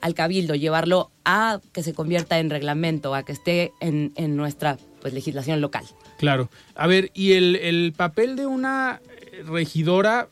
al 0.01 0.13
cabildo, 0.13 0.55
llevarlo 0.55 1.11
a 1.23 1.61
que 1.71 1.83
se 1.83 1.93
convierta 1.93 2.39
en 2.39 2.49
reglamento, 2.49 3.15
a 3.15 3.23
que 3.23 3.31
esté 3.31 3.71
en, 3.79 4.11
en 4.15 4.35
nuestra 4.35 4.77
pues, 5.01 5.13
legislación 5.13 5.61
local. 5.61 5.85
Claro. 6.17 6.49
A 6.75 6.87
ver, 6.87 7.11
y 7.13 7.33
el, 7.33 7.55
el 7.55 7.93
papel 7.95 8.35
de 8.35 8.45
una 8.45 9.01
regidora 9.45 10.27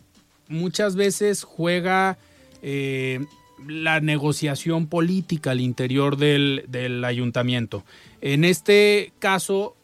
muchas 0.50 0.95
veces 0.95 1.43
juega 1.43 2.17
eh, 2.62 3.25
la 3.65 4.01
negociación 4.01 4.88
política 4.88 5.51
al 5.51 5.62
interior 5.62 6.17
del, 6.17 6.65
del 6.67 7.05
ayuntamiento. 7.05 7.86
En 8.19 8.43
este 8.43 9.13
caso 9.19 9.76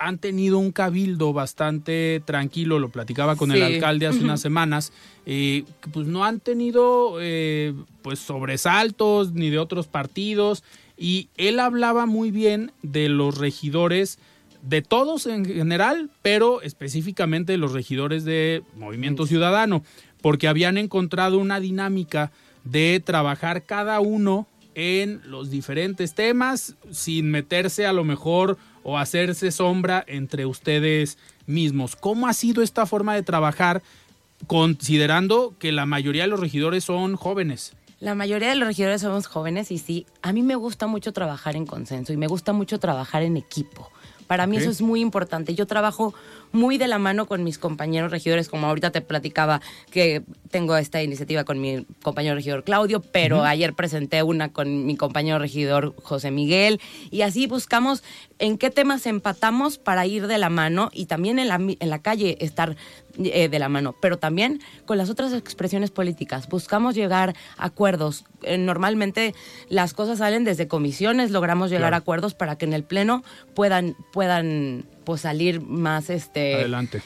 han 0.00 0.16
tenido 0.16 0.58
un 0.58 0.72
cabildo 0.72 1.34
bastante 1.34 2.22
tranquilo, 2.24 2.78
lo 2.78 2.88
platicaba 2.88 3.36
con 3.36 3.52
el 3.52 3.62
alcalde 3.62 4.06
hace 4.06 4.24
unas 4.24 4.40
semanas, 4.40 4.92
eh, 5.26 5.64
pues 5.92 6.06
no 6.06 6.24
han 6.24 6.40
tenido 6.40 7.18
eh, 7.20 7.74
pues 8.00 8.18
sobresaltos 8.18 9.34
ni 9.34 9.50
de 9.50 9.58
otros 9.58 9.86
partidos 9.86 10.64
y 10.96 11.28
él 11.36 11.60
hablaba 11.60 12.06
muy 12.06 12.30
bien 12.30 12.72
de 12.82 13.10
los 13.10 13.36
regidores 13.36 14.18
de 14.62 14.80
todos 14.80 15.26
en 15.26 15.44
general, 15.44 16.08
pero 16.22 16.62
específicamente 16.62 17.52
de 17.52 17.58
los 17.58 17.72
regidores 17.72 18.24
de 18.24 18.62
Movimiento 18.76 19.26
Ciudadano, 19.26 19.84
porque 20.22 20.48
habían 20.48 20.78
encontrado 20.78 21.36
una 21.36 21.60
dinámica 21.60 22.32
de 22.64 23.02
trabajar 23.04 23.64
cada 23.64 24.00
uno 24.00 24.46
en 24.74 25.20
los 25.26 25.50
diferentes 25.50 26.14
temas 26.14 26.74
sin 26.90 27.30
meterse 27.30 27.84
a 27.84 27.92
lo 27.92 28.04
mejor 28.04 28.56
o 28.82 28.98
hacerse 28.98 29.50
sombra 29.50 30.04
entre 30.06 30.46
ustedes 30.46 31.18
mismos. 31.46 31.96
¿Cómo 31.96 32.26
ha 32.28 32.32
sido 32.32 32.62
esta 32.62 32.86
forma 32.86 33.14
de 33.14 33.22
trabajar 33.22 33.82
considerando 34.46 35.54
que 35.58 35.72
la 35.72 35.86
mayoría 35.86 36.22
de 36.22 36.28
los 36.28 36.40
regidores 36.40 36.84
son 36.84 37.16
jóvenes? 37.16 37.74
La 38.00 38.14
mayoría 38.14 38.48
de 38.48 38.54
los 38.54 38.66
regidores 38.66 39.02
somos 39.02 39.26
jóvenes 39.26 39.70
y 39.70 39.76
sí, 39.76 40.06
a 40.22 40.32
mí 40.32 40.42
me 40.42 40.54
gusta 40.54 40.86
mucho 40.86 41.12
trabajar 41.12 41.54
en 41.56 41.66
consenso 41.66 42.14
y 42.14 42.16
me 42.16 42.28
gusta 42.28 42.54
mucho 42.54 42.78
trabajar 42.78 43.22
en 43.22 43.36
equipo. 43.36 43.90
Para 44.30 44.46
mí 44.46 44.58
eso 44.58 44.70
es 44.70 44.80
muy 44.80 45.00
importante. 45.00 45.56
Yo 45.56 45.66
trabajo 45.66 46.14
muy 46.52 46.78
de 46.78 46.86
la 46.86 47.00
mano 47.00 47.26
con 47.26 47.42
mis 47.42 47.58
compañeros 47.58 48.12
regidores, 48.12 48.48
como 48.48 48.68
ahorita 48.68 48.92
te 48.92 49.00
platicaba 49.00 49.60
que 49.90 50.22
tengo 50.52 50.76
esta 50.76 51.02
iniciativa 51.02 51.42
con 51.42 51.60
mi 51.60 51.84
compañero 52.00 52.36
regidor 52.36 52.62
Claudio, 52.62 53.00
pero 53.00 53.42
ayer 53.42 53.74
presenté 53.74 54.22
una 54.22 54.52
con 54.52 54.86
mi 54.86 54.96
compañero 54.96 55.40
regidor 55.40 55.96
José 56.04 56.30
Miguel 56.30 56.80
y 57.10 57.22
así 57.22 57.48
buscamos 57.48 58.04
en 58.38 58.56
qué 58.56 58.70
temas 58.70 59.04
empatamos 59.06 59.78
para 59.78 60.06
ir 60.06 60.28
de 60.28 60.38
la 60.38 60.48
mano 60.48 60.90
y 60.92 61.06
también 61.06 61.40
en 61.40 61.48
la, 61.48 61.56
en 61.56 61.90
la 61.90 61.98
calle 61.98 62.36
estar 62.38 62.76
eh, 63.18 63.48
de 63.48 63.58
la 63.58 63.68
mano, 63.68 63.94
pero 64.00 64.18
también 64.18 64.60
con 64.86 64.98
las 64.98 65.10
otras 65.10 65.32
expresiones 65.32 65.90
políticas. 65.90 66.48
Buscamos 66.48 66.94
llegar 66.94 67.34
a 67.58 67.66
acuerdos. 67.66 68.24
Eh, 68.42 68.58
normalmente 68.58 69.34
las 69.68 69.94
cosas 69.94 70.18
salen 70.18 70.44
desde 70.44 70.68
comisiones, 70.68 71.30
logramos 71.30 71.70
llegar 71.70 71.80
Claro. 71.90 71.96
a 71.96 71.98
acuerdos 71.98 72.34
para 72.34 72.56
que 72.56 72.64
en 72.66 72.72
el 72.72 72.84
pleno 72.84 73.22
puedan 73.54 73.96
puedan 74.12 74.84
pues 75.04 75.22
salir 75.22 75.60
más 75.60 76.10
este 76.10 76.54
Adelante. 76.54 77.02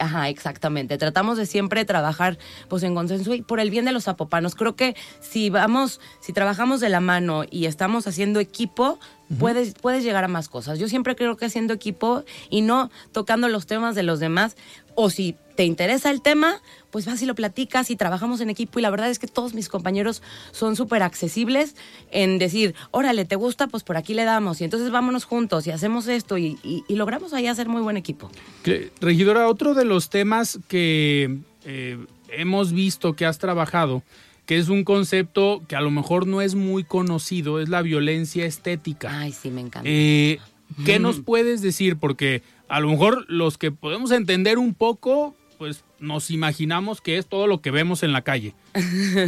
Ajá, 0.00 0.28
exactamente. 0.28 0.96
Tratamos 0.96 1.38
de 1.38 1.44
siempre 1.44 1.84
trabajar 1.84 2.38
pues 2.68 2.84
en 2.84 2.94
consenso 2.94 3.34
y 3.34 3.42
por 3.42 3.58
el 3.58 3.68
bien 3.70 3.84
de 3.84 3.90
los 3.90 4.04
zapopanos. 4.04 4.54
Creo 4.54 4.76
que 4.76 4.94
si 5.20 5.50
vamos, 5.50 6.00
si 6.20 6.32
trabajamos 6.32 6.78
de 6.80 6.88
la 6.88 7.00
mano 7.00 7.42
y 7.50 7.66
estamos 7.66 8.06
haciendo 8.06 8.38
equipo, 8.38 9.00
puedes, 9.40 9.74
puedes 9.74 10.04
llegar 10.04 10.22
a 10.22 10.28
más 10.28 10.48
cosas. 10.48 10.78
Yo 10.78 10.86
siempre 10.88 11.16
creo 11.16 11.36
que 11.36 11.46
haciendo 11.46 11.74
equipo 11.74 12.22
y 12.48 12.60
no 12.60 12.92
tocando 13.10 13.48
los 13.48 13.66
temas 13.66 13.96
de 13.96 14.04
los 14.04 14.20
demás, 14.20 14.56
o 15.00 15.10
si 15.10 15.36
te 15.54 15.64
interesa 15.64 16.10
el 16.10 16.22
tema, 16.22 16.60
pues 16.90 17.06
vas 17.06 17.22
y 17.22 17.26
lo 17.26 17.36
platicas 17.36 17.88
y 17.90 17.94
trabajamos 17.96 18.40
en 18.40 18.50
equipo 18.50 18.80
y 18.80 18.82
la 18.82 18.90
verdad 18.90 19.08
es 19.10 19.20
que 19.20 19.28
todos 19.28 19.54
mis 19.54 19.68
compañeros 19.68 20.22
son 20.50 20.74
súper 20.74 21.04
accesibles 21.04 21.76
en 22.10 22.38
decir, 22.40 22.74
órale, 22.90 23.24
¿te 23.24 23.36
gusta? 23.36 23.68
Pues 23.68 23.84
por 23.84 23.96
aquí 23.96 24.12
le 24.14 24.24
damos 24.24 24.60
y 24.60 24.64
entonces 24.64 24.90
vámonos 24.90 25.24
juntos 25.24 25.68
y 25.68 25.70
hacemos 25.70 26.08
esto 26.08 26.36
y, 26.36 26.58
y- 26.64 26.82
y 26.88 26.96
logramos 26.96 27.32
ahí 27.32 27.46
hacer 27.46 27.68
muy 27.68 27.80
buen 27.80 27.96
equipo. 27.96 28.28
Que, 28.64 28.90
regidora, 29.00 29.46
otro 29.48 29.74
de 29.74 29.84
los 29.84 30.10
temas 30.10 30.58
que 30.66 31.38
eh, 31.64 31.96
hemos 32.30 32.72
visto 32.72 33.14
que 33.14 33.24
has 33.24 33.38
trabajado, 33.38 34.02
que 34.46 34.58
es 34.58 34.68
un 34.68 34.82
concepto 34.82 35.62
que 35.68 35.76
a 35.76 35.80
lo 35.80 35.92
mejor 35.92 36.26
no 36.26 36.40
es 36.42 36.56
muy 36.56 36.82
conocido, 36.82 37.60
es 37.60 37.68
la 37.68 37.82
violencia 37.82 38.46
estética. 38.46 39.16
Ay, 39.20 39.30
sí, 39.32 39.50
me 39.50 39.60
encanta. 39.60 39.88
Eh, 39.88 40.38
¿Qué 40.84 40.98
nos 40.98 41.20
puedes 41.20 41.62
decir? 41.62 41.96
Porque 41.96 42.42
a 42.68 42.80
lo 42.80 42.88
mejor 42.88 43.24
los 43.28 43.58
que 43.58 43.72
podemos 43.72 44.10
entender 44.10 44.58
un 44.58 44.74
poco, 44.74 45.34
pues 45.58 45.84
nos 45.98 46.30
imaginamos 46.30 47.00
que 47.00 47.18
es 47.18 47.26
todo 47.26 47.46
lo 47.46 47.60
que 47.60 47.70
vemos 47.70 48.02
en 48.02 48.12
la 48.12 48.22
calle. 48.22 48.54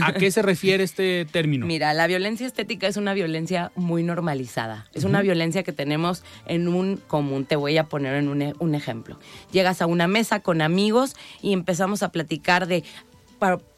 ¿A 0.03 0.13
qué 0.13 0.31
se 0.31 0.43
refiere 0.43 0.85
este 0.85 1.25
término? 1.25 1.67
Mira, 1.67 1.93
la 1.93 2.07
violencia 2.07 2.47
estética 2.47 2.87
es 2.87 2.97
una 2.97 3.15
violencia 3.15 3.73
muy 3.75 4.05
normalizada. 4.05 4.87
Es 4.95 5.05
una 5.05 5.23
violencia 5.23 5.65
que 5.65 5.73
tenemos 5.73 6.23
en 6.47 6.69
un 6.69 6.97
común. 6.97 7.45
Te 7.47 7.57
voy 7.57 7.77
a 7.79 7.85
poner 7.85 8.15
en 8.15 8.29
un, 8.29 8.55
un 8.59 8.75
ejemplo. 8.75 9.19
Llegas 9.51 9.83
a 9.83 9.87
una 9.87 10.07
mesa 10.07 10.41
con 10.41 10.63
amigos 10.63 11.17
y 11.43 11.53
empezamos 11.53 12.03
a 12.03 12.13
platicar 12.13 12.69
de. 12.69 12.85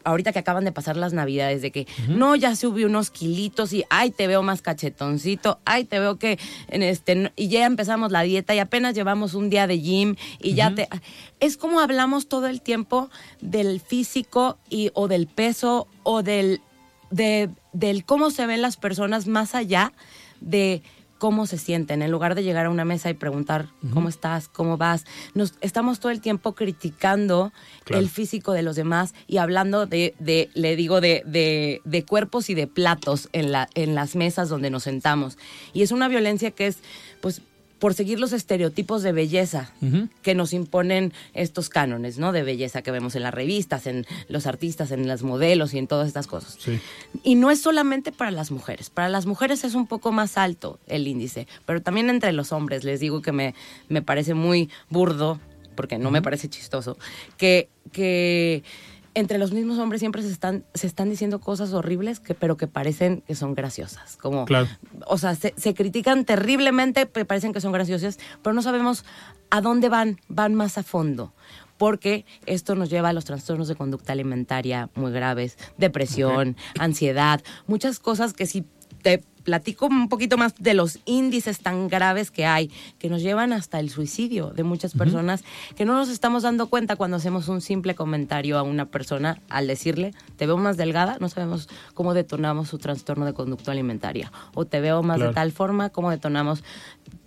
Ahorita 0.04 0.32
que 0.32 0.38
acaban 0.38 0.64
de 0.64 0.72
pasar 0.72 0.96
las 0.96 1.12
navidades, 1.12 1.62
de 1.62 1.70
que 1.70 1.86
no, 2.08 2.36
ya 2.36 2.56
subí 2.56 2.84
unos 2.84 3.10
kilitos 3.10 3.72
y 3.72 3.84
ay, 3.90 4.10
te 4.10 4.26
veo 4.26 4.42
más 4.42 4.62
cachetoncito, 4.62 5.60
ay, 5.64 5.84
te 5.84 5.98
veo 5.98 6.18
que 6.18 6.38
en 6.68 6.82
este, 6.82 7.32
y 7.36 7.48
ya 7.48 7.66
empezamos 7.66 8.12
la 8.12 8.22
dieta 8.22 8.54
y 8.54 8.58
apenas 8.58 8.94
llevamos 8.94 9.34
un 9.34 9.50
día 9.50 9.66
de 9.66 9.80
gym 9.80 10.16
y 10.40 10.54
ya 10.54 10.74
te. 10.74 10.88
Es 11.40 11.56
como 11.56 11.80
hablamos 11.80 12.28
todo 12.28 12.46
el 12.46 12.60
tiempo 12.60 13.10
del 13.40 13.80
físico 13.80 14.58
y, 14.68 14.90
o 14.94 15.08
del 15.08 15.26
peso 15.26 15.88
o 16.02 16.22
del 16.22 16.60
de, 17.10 17.50
del 17.72 18.04
cómo 18.04 18.30
se 18.30 18.46
ven 18.46 18.62
las 18.62 18.76
personas 18.76 19.26
más 19.26 19.54
allá 19.54 19.92
de 20.40 20.82
cómo 21.22 21.46
se 21.46 21.56
sienten, 21.56 22.02
en 22.02 22.10
lugar 22.10 22.34
de 22.34 22.42
llegar 22.42 22.66
a 22.66 22.70
una 22.70 22.84
mesa 22.84 23.08
y 23.08 23.14
preguntar 23.14 23.68
cómo 23.92 24.08
estás, 24.08 24.48
cómo 24.48 24.76
vas. 24.76 25.04
Nos 25.34 25.54
estamos 25.60 26.00
todo 26.00 26.10
el 26.10 26.20
tiempo 26.20 26.56
criticando 26.56 27.52
Claro. 27.84 28.02
el 28.02 28.08
físico 28.08 28.50
de 28.52 28.62
los 28.62 28.74
demás 28.74 29.14
y 29.28 29.36
hablando 29.36 29.86
de, 29.86 30.16
de 30.18 30.50
le 30.54 30.74
digo, 30.74 31.00
de, 31.00 31.22
de, 31.24 31.80
de 31.84 32.04
cuerpos 32.04 32.50
y 32.50 32.54
de 32.54 32.66
platos 32.66 33.28
en, 33.32 33.52
la, 33.52 33.68
en 33.74 33.94
las 33.94 34.16
mesas 34.16 34.48
donde 34.48 34.70
nos 34.70 34.82
sentamos. 34.82 35.38
Y 35.72 35.82
es 35.82 35.92
una 35.92 36.08
violencia 36.08 36.50
que 36.50 36.66
es, 36.66 36.78
pues, 37.20 37.40
por 37.82 37.94
seguir 37.94 38.20
los 38.20 38.32
estereotipos 38.32 39.02
de 39.02 39.10
belleza 39.10 39.72
que 40.22 40.36
nos 40.36 40.52
imponen 40.52 41.12
estos 41.34 41.68
cánones, 41.68 42.16
¿no? 42.16 42.30
De 42.30 42.44
belleza 42.44 42.80
que 42.80 42.92
vemos 42.92 43.16
en 43.16 43.24
las 43.24 43.34
revistas, 43.34 43.88
en 43.88 44.06
los 44.28 44.46
artistas, 44.46 44.92
en 44.92 45.08
las 45.08 45.24
modelos 45.24 45.74
y 45.74 45.78
en 45.78 45.88
todas 45.88 46.06
estas 46.06 46.28
cosas. 46.28 46.58
Sí. 46.60 46.78
Y 47.24 47.34
no 47.34 47.50
es 47.50 47.60
solamente 47.60 48.12
para 48.12 48.30
las 48.30 48.52
mujeres. 48.52 48.88
Para 48.88 49.08
las 49.08 49.26
mujeres 49.26 49.64
es 49.64 49.74
un 49.74 49.88
poco 49.88 50.12
más 50.12 50.38
alto 50.38 50.78
el 50.86 51.08
índice, 51.08 51.48
pero 51.66 51.82
también 51.82 52.08
entre 52.08 52.32
los 52.32 52.52
hombres. 52.52 52.84
Les 52.84 53.00
digo 53.00 53.20
que 53.20 53.32
me, 53.32 53.52
me 53.88 54.00
parece 54.00 54.34
muy 54.34 54.70
burdo, 54.88 55.40
porque 55.74 55.98
no 55.98 56.12
me 56.12 56.22
parece 56.22 56.48
chistoso, 56.48 56.96
que, 57.36 57.68
que 57.90 58.62
entre 59.14 59.38
los 59.38 59.52
mismos 59.52 59.78
hombres 59.78 60.00
siempre 60.00 60.22
se 60.22 60.30
están, 60.30 60.64
se 60.74 60.86
están 60.86 61.10
diciendo 61.10 61.40
cosas 61.40 61.72
horribles, 61.72 62.20
que, 62.20 62.34
pero 62.34 62.56
que 62.56 62.66
parecen 62.66 63.22
que 63.26 63.34
son 63.34 63.54
graciosas. 63.54 64.16
Como, 64.16 64.44
Claro. 64.44 64.68
O 65.06 65.18
sea, 65.18 65.34
se, 65.34 65.54
se 65.56 65.74
critican 65.74 66.24
terriblemente, 66.24 67.08
que 67.08 67.24
parecen 67.24 67.52
que 67.52 67.60
son 67.60 67.72
graciosas, 67.72 68.18
pero 68.42 68.54
no 68.54 68.62
sabemos 68.62 69.04
a 69.50 69.60
dónde 69.60 69.88
van, 69.88 70.18
van 70.28 70.54
más 70.54 70.78
a 70.78 70.82
fondo 70.82 71.32
porque 71.78 72.24
esto 72.46 72.76
nos 72.76 72.90
lleva 72.90 73.08
a 73.08 73.12
los 73.12 73.24
trastornos 73.24 73.66
de 73.66 73.74
conducta 73.74 74.12
alimentaria 74.12 74.88
muy 74.94 75.10
graves, 75.10 75.58
depresión, 75.78 76.56
ansiedad, 76.78 77.42
muchas 77.66 77.98
cosas 77.98 78.34
que 78.34 78.46
si 78.46 78.64
te 79.02 79.24
platico 79.44 79.86
un 79.86 80.08
poquito 80.08 80.36
más 80.36 80.54
de 80.58 80.74
los 80.74 80.98
índices 81.04 81.60
tan 81.60 81.88
graves 81.88 82.30
que 82.30 82.46
hay, 82.46 82.70
que 82.98 83.08
nos 83.08 83.22
llevan 83.22 83.52
hasta 83.52 83.80
el 83.80 83.90
suicidio 83.90 84.50
de 84.50 84.62
muchas 84.62 84.92
personas, 84.94 85.44
que 85.76 85.84
no 85.84 85.94
nos 85.94 86.08
estamos 86.08 86.42
dando 86.42 86.68
cuenta 86.68 86.96
cuando 86.96 87.16
hacemos 87.16 87.48
un 87.48 87.60
simple 87.60 87.94
comentario 87.94 88.58
a 88.58 88.62
una 88.62 88.86
persona 88.86 89.40
al 89.48 89.66
decirle, 89.66 90.12
te 90.36 90.46
veo 90.46 90.56
más 90.56 90.76
delgada, 90.76 91.16
no 91.20 91.28
sabemos 91.28 91.68
cómo 91.94 92.14
detonamos 92.14 92.68
su 92.68 92.78
trastorno 92.78 93.24
de 93.26 93.32
conducta 93.34 93.72
alimentaria, 93.72 94.32
o 94.54 94.64
te 94.64 94.80
veo 94.80 95.02
más 95.02 95.16
Claro. 95.16 95.30
de 95.30 95.34
tal 95.34 95.52
forma, 95.52 95.90
cómo 95.90 96.10
detonamos 96.10 96.64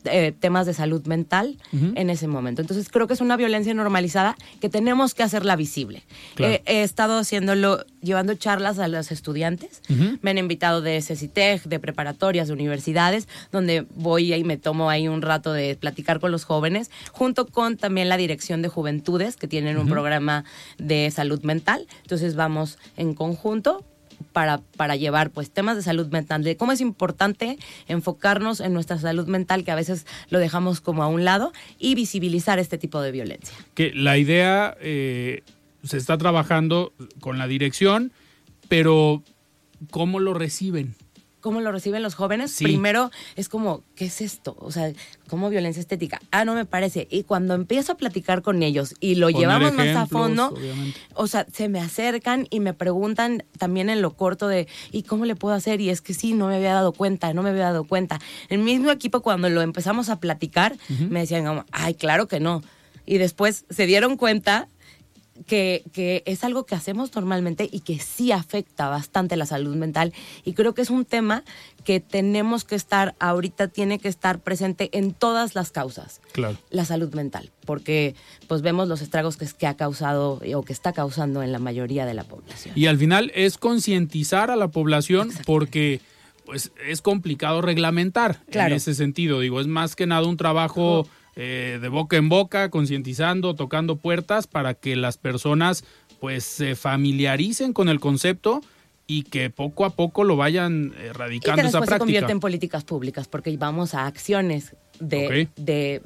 eh, 0.06 0.34
temas 0.38 0.66
de 0.66 0.74
salud 0.74 1.06
mental 1.06 1.58
en 1.72 2.10
ese 2.10 2.28
momento. 2.28 2.62
Entonces 2.62 2.90
creo 2.90 3.08
que 3.08 3.14
es 3.14 3.22
una 3.22 3.38
violencia 3.38 3.74
normalizada 3.74 4.36
que 4.62 4.70
tenemos 4.70 5.14
que 5.14 5.24
hacerla 5.24 5.56
visible. 5.56 6.04
Claro. 6.36 6.54
Eh, 6.54 6.62
he 6.66 6.84
estado 6.84 7.20
haciéndolo, 7.20 7.86
llevando 8.02 8.34
charlas 8.36 8.80
a 8.80 8.88
los 8.88 9.12
estudiantes. 9.12 9.82
Me 10.22 10.32
han 10.32 10.38
invitado 10.38 10.82
de 10.82 11.02
CECITEG, 11.02 11.64
de 11.64 11.80
preparatorias, 11.80 12.48
de 12.48 12.54
universidades, 12.54 13.28
donde 13.52 13.86
voy 13.96 14.34
y 14.34 14.44
me 14.44 14.58
tomo 14.58 14.90
ahí 14.90 15.08
un 15.08 15.22
rato 15.22 15.54
de 15.54 15.76
platicar 15.76 16.20
con 16.20 16.32
los 16.32 16.44
jóvenes, 16.44 16.92
junto 17.12 17.48
con 17.48 17.78
también 17.78 18.10
la 18.10 18.18
Dirección 18.18 18.62
de 18.62 18.70
Juventudes, 18.70 19.36
que 19.36 19.48
tienen 19.48 19.78
un 19.78 19.88
programa 19.88 20.46
de 20.78 21.12
salud 21.12 21.42
mental. 21.44 21.88
Entonces 22.04 22.36
vamos 22.36 22.78
en 22.98 23.14
conjunto 23.14 23.86
para, 24.32 24.60
para 24.78 24.96
llevar 24.96 25.30
pues 25.30 25.52
temas 25.52 25.76
de 25.76 25.84
salud 25.84 26.08
mental, 26.08 26.44
de 26.44 26.58
cómo 26.58 26.72
es 26.72 26.82
importante 26.82 27.58
enfocarnos 27.88 28.60
en 28.60 28.74
nuestra 28.74 28.98
salud 28.98 29.28
mental, 29.28 29.64
que 29.64 29.72
a 29.72 29.76
veces 29.76 30.06
lo 30.30 30.40
dejamos 30.40 30.82
como 30.82 31.04
a 31.04 31.08
un 31.08 31.26
lado, 31.26 31.52
y 31.80 31.96
visibilizar 31.96 32.60
este 32.60 32.78
tipo 32.78 33.02
de 33.02 33.12
violencia. 33.12 33.56
Que 33.74 33.94
la 33.94 34.18
idea 34.18 34.76
eh, 34.82 35.44
se 35.84 35.98
está 35.98 36.18
trabajando 36.18 36.94
con 37.20 37.38
la 37.38 37.48
dirección, 37.48 38.12
pero 38.68 39.24
¿cómo 39.92 40.20
lo 40.20 40.34
reciben? 40.34 40.96
¿Cómo 41.46 41.62
lo 41.62 41.72
reciben 41.72 42.02
los 42.02 42.16
jóvenes? 42.16 42.50
Sí. 42.50 42.64
Primero 42.64 43.12
es 43.36 43.50
como, 43.50 43.84
¿qué 43.96 44.06
es 44.06 44.20
esto? 44.20 44.58
O 44.60 44.72
sea, 44.72 44.92
¿cómo 45.28 45.52
violencia 45.52 45.80
estética? 45.80 46.20
Ah, 46.32 46.44
no 46.44 46.56
me 46.56 46.66
parece. 46.66 47.08
Y 47.12 47.22
cuando 47.22 47.54
empiezo 47.54 47.92
a 47.92 47.98
platicar 47.98 48.42
con 48.42 48.64
ellos 48.64 48.96
y 49.00 49.14
lo 49.14 49.28
Poner 49.28 49.42
llevamos 49.42 49.74
más 49.76 49.96
a 49.96 50.08
fondo, 50.08 50.48
obviamente. 50.48 51.00
o 51.14 51.28
sea, 51.28 51.46
se 51.54 51.70
me 51.70 51.80
acercan 51.80 52.48
y 52.50 52.62
me 52.62 52.74
preguntan 52.74 53.44
también 53.60 53.92
en 53.92 54.02
lo 54.02 54.16
corto 54.16 54.48
de, 54.48 54.68
¿y 54.92 55.04
cómo 55.04 55.26
le 55.26 55.36
puedo 55.36 55.54
hacer? 55.54 55.82
Y 55.82 55.92
es 55.92 56.02
que 56.02 56.16
sí, 56.16 56.34
no 56.34 56.48
me 56.48 56.56
había 56.56 56.74
dado 56.74 56.94
cuenta, 56.94 57.32
no 57.36 57.44
me 57.44 57.52
había 57.52 57.66
dado 57.66 57.84
cuenta. 57.84 58.20
El 58.50 58.58
mismo 58.58 58.90
equipo 58.90 59.22
cuando 59.22 59.48
lo 59.48 59.62
empezamos 59.62 60.10
a 60.10 60.20
platicar, 60.20 60.76
me 61.12 61.20
decían, 61.20 61.64
ay, 61.72 61.94
claro 61.94 62.28
que 62.28 62.40
no. 62.40 62.64
Y 63.06 63.20
después 63.20 63.66
se 63.70 63.86
dieron 63.86 64.18
cuenta 64.18 64.68
que, 65.48 65.84
que 65.94 66.24
es 66.26 66.44
algo 66.44 66.66
que 66.66 66.76
hacemos 66.76 67.14
normalmente 67.16 67.68
y 67.72 67.82
que 67.82 68.00
sí 68.00 68.32
afecta 68.32 68.90
bastante 68.90 69.36
la 69.36 69.46
salud 69.46 69.76
mental. 69.76 70.14
Y 70.44 70.54
creo 70.54 70.74
que 70.74 70.82
es 70.82 70.90
un 70.90 71.06
tema 71.06 71.44
que 71.84 72.00
tenemos 72.00 72.64
que 72.64 72.76
estar, 72.76 73.16
ahorita 73.20 73.68
tiene 73.68 74.00
que 74.00 74.08
estar 74.08 74.40
presente 74.40 74.90
en 74.98 75.14
todas 75.14 75.54
las 75.56 75.72
causas. 75.72 76.22
Claro. 76.32 76.58
La 76.70 76.86
salud 76.86 77.14
mental, 77.14 77.52
porque 77.66 78.16
pues 78.48 78.62
vemos 78.62 78.88
los 78.88 79.02
estragos 79.02 79.38
que, 79.38 79.46
es- 79.46 79.54
que 79.54 79.68
ha 79.68 79.76
causado 79.76 80.40
o 80.56 80.64
que 80.64 80.74
está 80.74 80.94
causando 80.94 81.44
en 81.44 81.52
la 81.52 81.60
mayoría 81.60 82.06
de 82.06 82.14
la 82.14 82.24
población. 82.24 82.74
Y 82.78 82.88
al 82.88 82.98
final 82.98 83.32
es 83.36 83.58
concientizar 83.58 84.50
a 84.52 84.56
la 84.56 84.70
población 84.70 85.32
porque 85.46 86.02
pues 86.46 86.72
es 86.88 87.02
complicado 87.02 87.62
reglamentar 87.62 88.42
Claro. 88.52 88.70
en 88.72 88.78
ese 88.78 88.94
sentido. 88.94 89.40
Digo, 89.40 89.60
es 89.60 89.68
más 89.68 89.96
que 89.96 90.06
nada 90.06 90.28
un 90.28 90.38
trabajo 90.38 91.08
eh, 91.36 91.80
de 91.82 91.90
boca 91.90 92.18
en 92.18 92.30
boca, 92.30 92.70
concientizando, 92.70 93.56
tocando 93.56 93.98
puertas 93.98 94.48
para 94.48 94.74
que 94.74 94.96
las 94.96 95.18
personas 95.18 95.84
pues 96.20 96.44
se 96.44 96.76
familiaricen 96.76 97.74
con 97.74 97.90
el 97.90 98.00
concepto 98.00 98.62
y 99.08 99.24
que 99.24 99.50
poco 99.50 99.86
a 99.86 99.92
poco 99.92 100.24
lo 100.24 100.36
vayan 100.36 100.94
Y 100.98 101.08
erradicando 101.08 101.62
esa 101.62 101.80
después 101.80 101.90
se 101.90 102.00
convierte 102.00 102.22
práctica. 102.22 102.32
en 102.32 102.40
políticas 102.40 102.84
públicas, 102.84 103.28
porque 103.28 103.56
vamos 103.58 103.94
a 103.94 104.08
acciones 104.08 104.76
de 105.00 106.02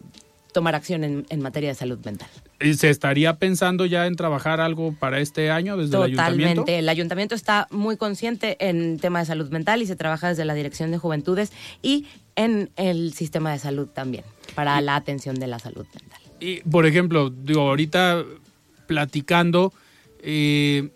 tomar 0.51 0.75
acción 0.75 1.03
en, 1.03 1.25
en 1.29 1.41
materia 1.41 1.69
de 1.69 1.75
salud 1.75 1.99
mental. 2.03 2.29
¿Y 2.59 2.73
¿Se 2.73 2.89
estaría 2.89 3.37
pensando 3.37 3.85
ya 3.85 4.05
en 4.07 4.15
trabajar 4.15 4.59
algo 4.59 4.93
para 4.93 5.19
este 5.19 5.51
año 5.51 5.77
desde 5.77 5.95
el 5.95 6.03
ayuntamiento? 6.03 6.61
Totalmente. 6.61 6.79
El 6.79 6.89
ayuntamiento 6.89 7.35
está 7.35 7.67
muy 7.71 7.97
consciente 7.97 8.57
en 8.59 8.99
tema 8.99 9.19
de 9.19 9.25
salud 9.25 9.49
mental 9.49 9.81
y 9.81 9.85
se 9.85 9.95
trabaja 9.95 10.29
desde 10.29 10.45
la 10.45 10.53
Dirección 10.53 10.91
de 10.91 10.97
Juventudes 10.97 11.51
y 11.81 12.07
en 12.35 12.69
el 12.75 13.13
sistema 13.13 13.51
de 13.51 13.59
salud 13.59 13.87
también, 13.87 14.23
para 14.55 14.79
la 14.81 14.95
atención 14.95 15.35
de 15.35 15.47
la 15.47 15.59
salud 15.59 15.85
mental. 15.93 16.19
Y, 16.39 16.61
por 16.61 16.85
ejemplo, 16.85 17.29
digo, 17.29 17.61
ahorita 17.61 18.23
platicando, 18.87 19.73
eh, 20.21 20.89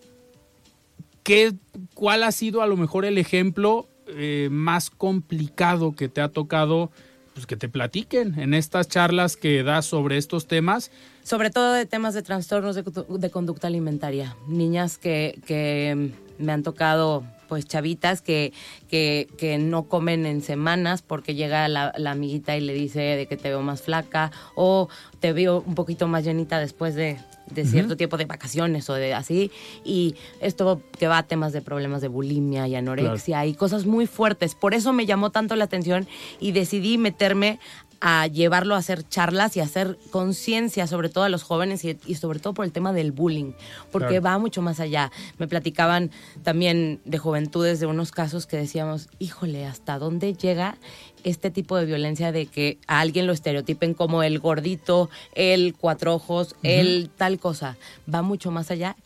¿qué, 1.24 1.54
¿cuál 1.94 2.24
ha 2.24 2.32
sido 2.32 2.62
a 2.62 2.68
lo 2.68 2.78
mejor 2.78 3.06
el 3.06 3.18
ejemplo 3.18 3.88
eh, 4.08 4.50
más 4.52 4.90
complicado 4.90 5.94
que 5.94 6.10
te 6.10 6.22
ha 6.22 6.30
tocado 6.30 6.92
pues, 7.34 7.46
que 7.46 7.58
te 7.58 7.70
platiquen 7.70 8.40
en 8.40 8.54
estas 8.54 8.88
charlas 8.88 9.36
que 9.38 9.64
das 9.64 9.86
sobre 9.86 10.18
estos 10.18 10.48
temas? 10.48 10.92
Sobre 11.24 11.50
todo 11.50 11.74
de 11.74 11.86
temas 11.86 12.14
de 12.14 12.22
trastornos 12.22 12.76
de, 12.76 12.84
de 12.84 13.30
conducta 13.30 13.68
alimentaria. 13.68 14.36
Niñas 14.48 14.98
que, 14.98 15.42
que 15.46 16.12
me 16.38 16.52
han 16.52 16.64
tocado 16.64 17.24
pues 17.54 17.68
chavitas 17.68 18.24
que, 18.24 18.52
que, 18.90 19.28
que 19.38 19.60
no 19.60 19.84
comen 19.84 20.26
en 20.26 20.42
semanas 20.42 21.04
porque 21.04 21.36
llega 21.36 21.68
la, 21.68 21.94
la 22.00 22.10
amiguita 22.10 22.58
y 22.58 22.62
le 22.62 22.74
dice 22.74 23.00
de 23.00 23.28
que 23.28 23.38
te 23.38 23.50
veo 23.50 23.62
más 23.62 23.84
flaca 23.84 24.32
o 24.56 24.90
te 25.20 25.34
veo 25.34 25.64
un 25.68 25.76
poquito 25.76 26.08
más 26.08 26.24
llenita 26.24 26.58
después 26.58 26.96
de, 26.96 27.20
de 27.52 27.66
cierto 27.66 27.98
tiempo 27.98 28.18
de 28.18 28.26
vacaciones 28.26 28.90
o 28.90 28.94
de 28.94 29.14
así. 29.14 29.52
Y 29.84 30.16
esto 30.42 30.82
que 30.98 31.08
va 31.08 31.20
a 31.20 31.24
temas 31.24 31.54
de 31.54 31.62
problemas 31.62 32.02
de 32.02 32.08
bulimia 32.08 32.68
y 32.68 32.76
anorexia 32.76 33.46
y 33.46 33.54
cosas 33.54 33.86
muy 33.86 34.08
fuertes. 34.08 34.56
Por 34.56 34.74
eso 34.74 34.94
me 34.94 35.06
llamó 35.06 35.30
tanto 35.30 35.56
la 35.56 35.66
atención 35.66 36.08
y 36.40 36.52
decidí 36.52 36.98
meterme 36.98 37.60
a 38.06 38.28
llevarlo 38.28 38.76
a 38.76 38.80
hacer 38.80 39.08
charlas 39.08 39.56
y 39.56 39.62
a 39.62 39.64
hacer 39.64 39.98
conciencia, 40.12 40.88
sobre 40.88 41.08
todo 41.08 41.24
a 41.24 41.30
los 41.30 41.44
jóvenes 41.44 41.86
y, 41.86 41.98
y, 42.06 42.16
sobre 42.16 42.40
todo 42.40 42.54
por 42.54 42.66
el 42.66 42.74
tema 42.74 42.92
del 42.92 43.14
bullying, 43.14 43.54
porque 43.94 44.20
Claro. 44.20 44.24
va 44.24 44.38
mucho 44.40 44.62
más 44.62 44.82
allá. 44.82 45.10
Me 45.38 45.48
platicaban 45.48 46.12
también 46.44 47.00
de 47.06 47.18
juventudes 47.18 47.80
de 47.80 47.86
unos 47.86 48.12
casos 48.12 48.46
que 48.46 48.58
decíamos, 48.58 49.08
híjole, 49.20 49.66
¿hasta 49.66 50.00
dónde 50.00 50.34
llega 50.34 50.76
este 51.24 51.50
tipo 51.50 51.78
de 51.78 51.86
violencia 51.86 52.34
de 52.34 52.46
que 52.48 52.78
a 52.88 53.00
alguien 53.00 53.26
lo 53.26 53.32
estereotipen 53.32 53.94
como 53.94 54.22
el 54.22 54.38
gordito, 54.38 55.10
el 55.34 55.74
cuatro 55.74 56.14
ojos, 56.14 56.58
el 56.62 57.10
tal 57.16 57.40
cosa? 57.40 57.78
Va 58.14 58.22
mucho 58.22 58.52
más 58.52 58.70
allá 58.70 58.98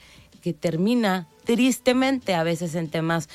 que 0.41 0.53
termina 0.53 1.27
tristemente 1.45 2.33
a 2.33 2.41
veces 2.41 2.73
en 2.73 2.89
temas 2.89 3.29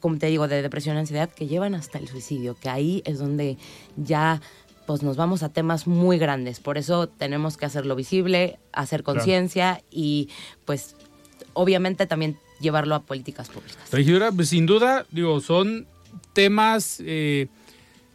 como 0.00 0.18
te 0.18 0.26
digo, 0.26 0.48
de 0.48 0.62
depresión 0.62 0.96
y 0.96 0.98
ansiedad, 0.98 1.30
que 1.30 1.46
llevan 1.46 1.76
hasta 1.76 1.96
el 1.96 2.08
suicidio, 2.08 2.56
que 2.60 2.68
ahí 2.68 3.02
es 3.06 3.20
donde 3.20 3.56
ya 3.96 4.42
pues 4.86 5.02
nos 5.02 5.16
vamos 5.16 5.42
a 5.42 5.48
temas 5.48 5.86
muy 5.86 6.18
grandes. 6.18 6.60
Por 6.60 6.78
eso 6.78 7.08
tenemos 7.08 7.56
que 7.56 7.66
hacerlo 7.66 7.96
visible, 7.96 8.58
hacer 8.72 9.02
conciencia 9.02 9.82
y 9.90 10.28
pues 10.64 10.96
obviamente 11.54 12.06
también 12.06 12.38
llevarlo 12.60 12.94
a 12.94 13.02
políticas 13.02 13.48
públicas. 13.48 13.90
Regidora, 13.90 14.32
pues 14.32 14.48
sin 14.48 14.66
duda, 14.66 15.06
digo, 15.10 15.40
son 15.40 15.86
temas 16.32 17.02
eh, 17.04 17.48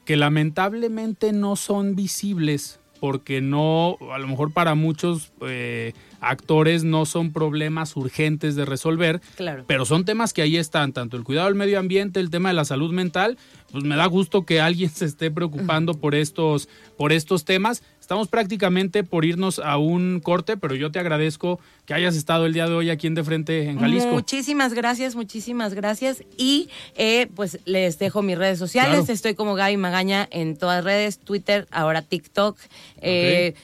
que 0.06 0.16
lamentablemente 0.16 1.34
no 1.34 1.56
son 1.56 1.96
visibles 1.96 2.80
porque 3.00 3.42
no, 3.42 3.98
a 4.14 4.18
lo 4.18 4.28
mejor 4.28 4.52
para 4.54 4.76
muchos 4.76 5.32
eh, 5.48 5.94
actores 6.22 6.84
no 6.84 7.06
son 7.06 7.32
problemas 7.32 7.96
urgentes 7.96 8.56
de 8.56 8.66
resolver, 8.66 9.22
Claro. 9.36 9.64
pero 9.68 9.86
son 9.86 10.04
temas 10.06 10.34
que 10.34 10.42
ahí 10.42 10.58
están, 10.58 10.94
tanto 10.94 11.16
el 11.18 11.24
cuidado 11.24 11.48
del 11.48 11.56
medio 11.56 11.80
ambiente, 11.80 12.20
el 12.20 12.30
tema 12.30 12.50
de 12.50 12.56
la 12.56 12.66
salud 12.66 12.92
mental, 12.92 13.38
pues 13.72 13.84
me 13.84 13.96
da 13.96 14.06
gusto 14.08 14.46
que 14.46 14.60
alguien 14.62 14.90
se 14.94 15.06
esté 15.06 15.30
preocupando 15.32 15.94
por 15.94 16.16
estos, 16.16 16.70
por 16.98 17.12
estos 17.12 17.46
temas. 17.46 17.84
Estamos 18.08 18.30
prácticamente 18.30 19.04
por 19.04 19.26
irnos 19.26 19.60
a 19.60 19.78
un 19.78 20.22
corte, 20.24 20.56
pero 20.56 20.76
yo 20.76 20.94
te 20.94 20.98
agradezco 20.98 21.60
que 21.86 21.94
hayas 21.94 22.16
estado 22.16 22.46
el 22.46 22.54
día 22.54 22.66
de 22.66 22.74
hoy 22.74 22.90
aquí 22.90 23.06
en 23.06 23.16
De 23.16 23.24
Frente 23.26 23.68
en 23.68 23.80
Jalisco. 23.80 24.12
Muchísimas 24.12 24.74
gracias, 24.74 25.18
muchísimas 25.18 25.74
gracias. 25.74 26.24
Y 26.38 26.70
eh, 26.96 27.28
pues 27.36 27.60
les 27.66 28.00
dejo 28.00 28.22
mis 28.22 28.38
redes 28.38 28.60
sociales. 28.60 29.00
Claro. 29.00 29.14
Estoy 29.14 29.36
como 29.36 29.56
Gaby 29.56 29.76
Magaña 29.76 30.26
en 30.32 30.56
todas 30.56 30.86
redes, 30.86 31.20
Twitter, 31.20 31.68
ahora 31.70 32.02
TikTok, 32.02 32.58
eh, 33.02 33.56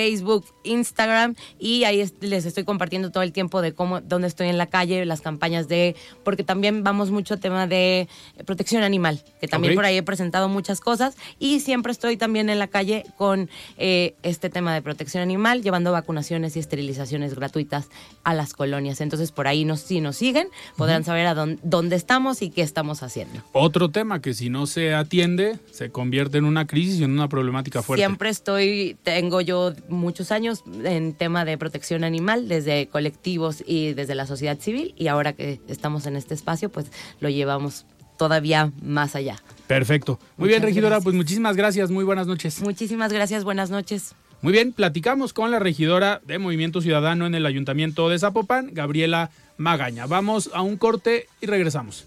Facebook, 0.00 0.44
Instagram. 0.64 1.34
Y 1.58 1.84
ahí 1.84 2.00
es- 2.02 2.12
les 2.20 2.44
estoy 2.44 2.64
compartiendo 2.64 3.10
todo 3.10 3.22
el 3.22 3.32
tiempo 3.32 3.62
de 3.62 3.72
cómo, 3.72 4.02
dónde 4.02 4.28
estoy 4.28 4.48
en 4.48 4.58
la 4.58 4.66
calle, 4.66 5.06
las 5.06 5.22
campañas 5.22 5.68
de, 5.68 5.96
porque 6.22 6.44
también 6.44 6.84
vamos 6.84 7.10
mucho 7.10 7.32
a 7.34 7.36
tema 7.38 7.66
de 7.66 8.08
protección 8.44 8.82
animal, 8.82 9.24
que 9.40 9.48
también 9.48 9.74
por 9.74 9.86
ahí 9.86 9.96
he 9.96 10.02
presentado 10.02 10.50
muchas 10.50 10.80
cosas. 10.80 11.16
Y 11.38 11.60
siempre 11.60 11.92
estoy 11.92 12.18
también 12.18 12.50
en 12.50 12.58
la 12.58 12.66
calle 12.66 13.04
con 13.16 13.48
eh, 13.78 14.14
este 14.22 14.50
tema 14.50 14.74
de 14.74 14.82
protección 14.82 15.22
animal, 15.22 15.62
llevando 15.62 15.92
vacunaciones 15.92 16.56
y 16.56 16.58
esterilizaciones 16.58 17.34
gratuitas 17.34 17.88
a 18.22 18.34
las 18.34 18.52
colonias. 18.52 19.00
Entonces, 19.00 19.32
por 19.32 19.48
ahí 19.48 19.64
nos, 19.64 19.80
si 19.80 20.02
nos 20.02 20.16
siguen, 20.16 20.48
podrán 20.76 21.04
saber 21.04 21.26
a 21.26 21.32
dónde, 21.34 21.58
dónde 21.62 21.96
estamos 21.96 22.42
y 22.42 22.50
qué 22.50 22.60
estamos 22.60 23.02
haciendo. 23.02 23.42
Otro 23.52 23.88
tema 23.88 24.20
que 24.20 24.34
si 24.34 24.50
no 24.50 24.66
se 24.66 24.92
atiende 24.94 25.58
se 25.72 25.90
convierte 25.90 26.36
en 26.36 26.44
una 26.44 26.66
crisis 26.66 27.00
y 27.00 27.04
en 27.04 27.12
una 27.12 27.28
problemática 27.30 27.80
fuerte. 27.82 28.02
Siempre 28.04 28.28
estoy, 28.28 28.96
tengo 29.02 29.40
yo 29.40 29.72
muchos 29.88 30.32
años 30.32 30.62
en 30.84 31.14
tema 31.14 31.44
de 31.44 31.58
protección 31.58 32.04
animal, 32.04 32.48
desde 32.48 32.88
colectivos 32.88 33.62
y 33.66 33.94
desde 33.94 34.14
la 34.14 34.26
sociedad 34.26 34.58
civil, 34.58 34.94
y 34.96 35.08
ahora 35.08 35.32
que 35.32 35.60
estamos 35.68 36.06
en 36.06 36.16
este 36.16 36.34
espacio, 36.34 36.68
pues 36.68 36.86
lo 37.20 37.28
llevamos 37.28 37.86
todavía 38.16 38.72
más 38.82 39.14
allá. 39.14 39.42
Perfecto. 39.66 40.18
Muy 40.36 40.48
bien, 40.48 40.62
regidora, 40.62 40.90
gracias. 40.90 41.04
pues 41.04 41.16
muchísimas 41.16 41.56
gracias. 41.56 41.90
Muy 41.90 42.04
buenas 42.04 42.26
noches. 42.26 42.62
Muchísimas 42.62 43.12
gracias, 43.12 43.44
buenas 43.44 43.70
noches. 43.70 44.14
Muy 44.42 44.52
bien, 44.52 44.72
platicamos 44.72 45.32
con 45.32 45.50
la 45.50 45.58
regidora 45.58 46.20
de 46.24 46.38
Movimiento 46.38 46.80
Ciudadano 46.80 47.26
en 47.26 47.34
el 47.34 47.46
Ayuntamiento 47.46 48.08
de 48.08 48.18
Zapopan, 48.18 48.70
Gabriela 48.72 49.30
Magaña. 49.56 50.06
Vamos 50.06 50.50
a 50.52 50.62
un 50.62 50.76
corte 50.76 51.26
y 51.40 51.46
regresamos. 51.46 52.06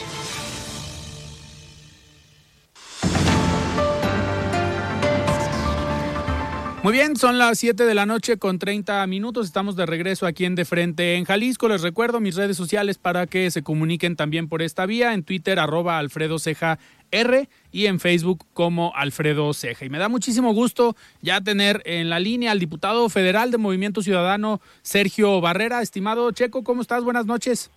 Muy 6.83 6.93
bien, 6.93 7.15
son 7.15 7.37
las 7.37 7.59
7 7.59 7.85
de 7.85 7.93
la 7.93 8.07
noche 8.07 8.37
con 8.37 8.57
30 8.57 9.05
minutos. 9.05 9.45
Estamos 9.45 9.75
de 9.75 9.85
regreso 9.85 10.25
aquí 10.25 10.45
en 10.45 10.55
De 10.55 10.65
Frente 10.65 11.13
en 11.13 11.25
Jalisco. 11.25 11.67
Les 11.67 11.83
recuerdo 11.83 12.19
mis 12.19 12.35
redes 12.35 12.57
sociales 12.57 12.97
para 12.97 13.27
que 13.27 13.51
se 13.51 13.61
comuniquen 13.61 14.15
también 14.15 14.49
por 14.49 14.63
esta 14.63 14.87
vía. 14.87 15.13
En 15.13 15.23
Twitter, 15.23 15.59
arroba 15.59 15.99
Alfredo 15.99 16.39
Ceja 16.39 16.79
R 17.11 17.47
y 17.71 17.85
en 17.85 17.99
Facebook 17.99 18.45
como 18.55 18.93
Alfredo 18.95 19.53
Ceja. 19.53 19.85
Y 19.85 19.89
me 19.91 19.99
da 19.99 20.09
muchísimo 20.09 20.55
gusto 20.55 20.95
ya 21.21 21.39
tener 21.41 21.83
en 21.85 22.09
la 22.09 22.19
línea 22.19 22.49
al 22.49 22.57
diputado 22.57 23.07
federal 23.09 23.51
de 23.51 23.59
Movimiento 23.59 24.01
Ciudadano, 24.01 24.59
Sergio 24.81 25.39
Barrera. 25.39 25.83
Estimado 25.83 26.31
Checo, 26.31 26.63
¿cómo 26.63 26.81
estás? 26.81 27.03
Buenas 27.03 27.27
noches. 27.27 27.69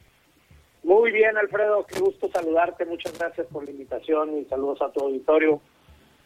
Muy 0.83 1.13
bien, 1.13 1.37
Alfredo, 1.37 1.85
qué 1.87 2.01
gusto 2.01 2.31
saludarte. 2.33 2.87
Muchas 2.87 3.19
gracias 3.19 3.47
por 3.49 3.67
la 3.67 3.71
invitación 3.71 4.39
y 4.39 4.47
saludos 4.47 4.81
a 4.81 4.91
tu 4.91 5.01
auditorio. 5.01 5.61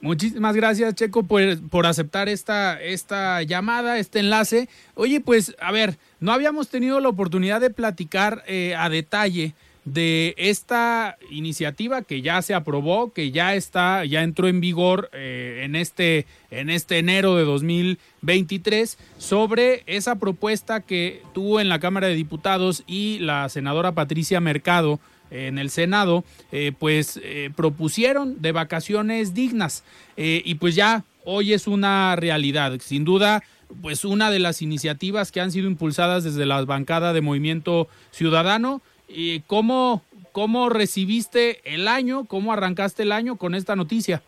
Muchísimas 0.01 0.55
gracias, 0.55 0.95
Checo, 0.95 1.25
por, 1.25 1.43
por 1.71 1.87
aceptar 1.87 2.29
esta, 2.29 2.81
esta 2.81 3.43
llamada, 3.43 3.99
este 3.99 4.21
enlace. 4.21 4.69
Oye, 4.95 5.21
pues, 5.21 5.57
a 5.61 5.73
ver, 5.73 5.99
no 6.21 6.33
habíamos 6.33 6.69
tenido 6.69 7.01
la 7.01 7.09
oportunidad 7.09 7.61
de 7.61 7.71
platicar 7.71 8.45
eh, 8.47 8.77
a 8.77 8.89
detalle 8.89 9.55
de 9.93 10.35
esta 10.37 11.17
iniciativa 11.31 12.03
que 12.03 12.21
ya 12.21 12.43
se 12.43 12.55
aprobó, 12.55 13.13
que 13.13 13.31
ya 13.31 13.55
está, 13.55 14.05
ya 14.05 14.23
entró 14.23 14.47
en 14.47 14.61
vigor 14.61 15.09
eh, 15.13 15.63
en 15.65 15.77
este 15.77 16.27
en 16.51 16.71
este 16.71 16.99
enero 16.99 17.37
de 17.37 17.45
2023 17.45 18.99
sobre 19.19 19.83
esa 19.87 20.17
propuesta 20.17 20.81
que 20.81 21.23
tuvo 21.33 21.61
en 21.61 21.69
la 21.69 21.79
Cámara 21.79 22.09
de 22.09 22.15
Diputados 22.15 22.85
y 22.87 23.19
la 23.21 23.49
senadora 23.49 23.93
Patricia 23.93 24.41
Mercado 24.41 25.01
en 25.31 25.59
el 25.59 25.71
Senado, 25.71 26.25
eh, 26.53 26.73
pues 26.79 27.21
eh, 27.23 27.51
propusieron 27.55 28.41
de 28.41 28.53
vacaciones 28.53 29.35
dignas 29.35 29.85
Eh, 30.17 30.43
y 30.45 30.57
pues 30.57 30.75
ya 30.75 31.05
hoy 31.25 31.53
es 31.53 31.67
una 31.69 32.17
realidad. 32.17 32.73
Sin 32.81 33.05
duda, 33.05 33.43
pues 33.83 34.05
una 34.05 34.31
de 34.31 34.39
las 34.41 34.63
iniciativas 34.63 35.31
que 35.31 35.41
han 35.41 35.51
sido 35.53 35.69
impulsadas 35.69 36.25
desde 36.25 36.45
la 36.47 36.65
bancada 36.65 37.13
de 37.13 37.21
Movimiento 37.21 37.87
Ciudadano. 38.11 38.81
¿Y 39.09 39.41
cómo, 39.47 40.03
¿Cómo 40.33 40.69
recibiste 40.71 41.61
el 41.65 41.87
año? 41.89 42.25
¿Cómo 42.27 42.53
arrancaste 42.53 43.03
el 43.05 43.13
año 43.13 43.37
con 43.37 43.55
esta 43.55 43.77
noticia? 43.77 44.23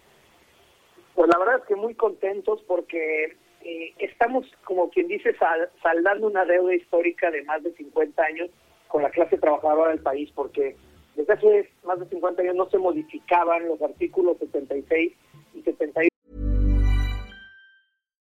Pues 1.14 1.28
la 1.32 1.38
verdad 1.38 1.56
es 1.60 1.64
que 1.68 1.76
muy 1.76 1.94
contentos 1.94 2.60
porque 2.66 3.36
eh, 3.64 3.92
estamos, 3.98 4.46
como 4.64 4.88
quien 4.90 5.08
dice, 5.08 5.34
sal- 5.38 5.68
saldando 5.82 6.26
una 6.28 6.44
deuda 6.44 6.74
histórica 6.74 7.30
de 7.30 7.42
más 7.44 7.62
de 7.62 7.72
50 7.74 8.22
años 8.22 8.48
con 8.88 9.02
la 9.02 9.10
clase 9.10 9.36
trabajadora 9.38 9.90
del 9.90 10.00
país, 10.00 10.30
porque 10.34 10.76
desde 11.20 11.32
hace 11.34 11.68
más 11.84 11.98
de 11.98 12.08
50 12.08 12.42
años 12.42 12.56
no 12.56 12.68
se 12.70 12.78
modificaban 12.78 13.66
los 13.68 13.80
artículos 13.82 14.38
76 14.38 15.12
y 15.54 15.62
78 15.62 16.10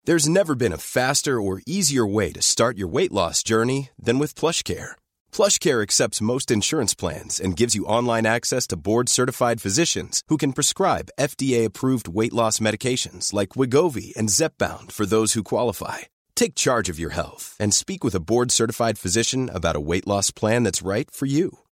There's 0.03 0.27
never 0.27 0.55
been 0.55 0.73
a 0.73 0.77
faster 0.77 1.39
or 1.39 1.61
easier 1.67 2.05
way 2.07 2.31
to 2.31 2.41
start 2.41 2.75
your 2.75 2.87
weight 2.87 3.11
loss 3.11 3.43
journey 3.43 3.91
than 4.01 4.17
with 4.17 4.33
PlushCare. 4.33 4.95
PlushCare 5.31 5.83
accepts 5.83 6.19
most 6.19 6.49
insurance 6.49 6.95
plans 6.95 7.39
and 7.39 7.55
gives 7.55 7.75
you 7.75 7.85
online 7.85 8.25
access 8.25 8.65
to 8.67 8.75
board-certified 8.75 9.61
physicians 9.61 10.23
who 10.27 10.37
can 10.37 10.53
prescribe 10.53 11.11
FDA-approved 11.19 12.07
weight 12.07 12.33
loss 12.33 12.57
medications 12.57 13.31
like 13.31 13.49
Wigovi 13.49 14.11
and 14.17 14.27
Zepbound 14.29 14.91
for 14.91 15.05
those 15.05 15.33
who 15.33 15.43
qualify. 15.43 15.99
Take 16.35 16.55
charge 16.55 16.89
of 16.89 16.97
your 16.97 17.11
health 17.11 17.55
and 17.59 17.71
speak 17.71 18.03
with 18.03 18.15
a 18.15 18.19
board-certified 18.19 18.97
physician 18.97 19.51
about 19.53 19.75
a 19.75 19.85
weight 19.91 20.07
loss 20.07 20.31
plan 20.31 20.63
that's 20.63 20.81
right 20.81 21.11
for 21.11 21.27
you. 21.27 21.59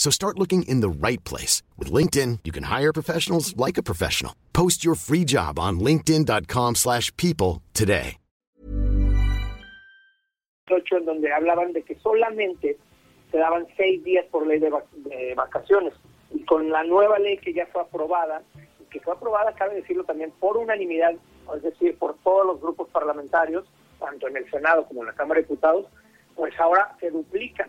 So 0.00 0.08
start 0.08 0.38
looking 0.38 0.62
in 0.62 0.80
the 0.80 0.88
right 0.88 1.22
place. 1.24 1.62
With 1.76 1.92
LinkedIn, 1.92 2.38
you 2.44 2.52
can 2.52 2.62
hire 2.62 2.90
professionals 2.90 3.54
like 3.58 3.76
a 3.76 3.82
professional. 3.82 4.34
Post 4.54 4.82
your 4.82 4.94
free 4.94 5.26
job 5.26 5.58
on 5.58 5.78
linkedin.com 5.78 6.76
slash 6.76 7.14
people 7.18 7.60
today. 7.74 8.16
en 10.92 11.04
donde 11.04 11.30
hablaban 11.32 11.72
de 11.72 11.82
que 11.82 11.96
solamente 11.96 12.78
se 13.30 13.38
daban 13.38 13.66
seis 13.76 14.02
días 14.04 14.24
por 14.30 14.46
ley 14.46 14.58
de, 14.58 14.70
vac 14.70 14.90
de 14.92 15.34
vacaciones. 15.34 15.92
Y 16.32 16.44
con 16.44 16.70
la 16.70 16.82
nueva 16.84 17.18
ley 17.18 17.36
que 17.36 17.52
ya 17.52 17.66
fue 17.66 17.82
aprobada, 17.82 18.42
que 18.90 19.00
fue 19.00 19.12
aprobada, 19.12 19.52
cabe 19.54 19.74
decirlo 19.74 20.04
también, 20.04 20.32
por 20.40 20.56
unanimidad, 20.56 21.14
es 21.54 21.62
decir, 21.62 21.98
por 21.98 22.16
todos 22.22 22.46
los 22.46 22.60
grupos 22.60 22.88
parlamentarios, 22.88 23.66
tanto 23.98 24.28
en 24.28 24.38
el 24.38 24.50
Senado 24.50 24.86
como 24.86 25.02
en 25.02 25.08
la 25.08 25.14
Cámara 25.14 25.40
Diputados, 25.40 25.86
pues 26.36 26.58
ahora 26.58 26.96
se 27.00 27.10
duplica. 27.10 27.68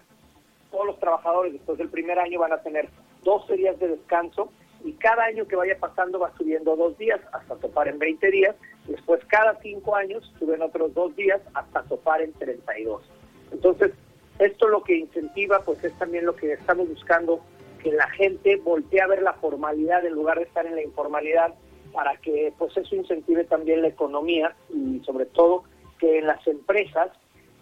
Todos 0.71 0.85
los 0.85 0.99
trabajadores 0.99 1.53
después 1.53 1.77
del 1.77 1.89
primer 1.89 2.17
año 2.19 2.39
van 2.39 2.53
a 2.53 2.61
tener 2.61 2.89
12 3.23 3.55
días 3.55 3.79
de 3.79 3.89
descanso 3.89 4.51
y 4.83 4.93
cada 4.93 5.25
año 5.25 5.47
que 5.47 5.55
vaya 5.55 5.77
pasando 5.79 6.19
va 6.19 6.31
subiendo 6.37 6.75
dos 6.75 6.97
días 6.97 7.19
hasta 7.33 7.55
topar 7.55 7.87
en 7.87 7.99
20 7.99 8.31
días. 8.31 8.55
Después 8.87 9.23
cada 9.25 9.59
cinco 9.61 9.95
años 9.95 10.31
suben 10.39 10.61
otros 10.61 10.93
dos 10.93 11.15
días 11.15 11.41
hasta 11.53 11.83
topar 11.83 12.21
en 12.21 12.33
32. 12.33 13.03
Entonces, 13.51 13.91
esto 14.39 14.67
lo 14.67 14.83
que 14.83 14.97
incentiva 14.97 15.59
pues 15.63 15.83
es 15.83 15.93
también 15.99 16.25
lo 16.25 16.35
que 16.35 16.53
estamos 16.53 16.89
buscando, 16.89 17.41
que 17.83 17.91
la 17.91 18.09
gente 18.09 18.55
voltee 18.57 19.01
a 19.01 19.07
ver 19.07 19.21
la 19.21 19.33
formalidad 19.33 20.05
en 20.05 20.13
lugar 20.13 20.37
de 20.37 20.45
estar 20.45 20.65
en 20.65 20.75
la 20.75 20.83
informalidad 20.83 21.53
para 21.93 22.15
que 22.17 22.53
pues 22.57 22.75
eso 22.77 22.95
incentive 22.95 23.43
también 23.43 23.81
la 23.81 23.89
economía 23.89 24.55
y 24.69 25.01
sobre 25.05 25.25
todo 25.25 25.63
que 25.99 26.19
en 26.19 26.27
las 26.27 26.45
empresas 26.47 27.11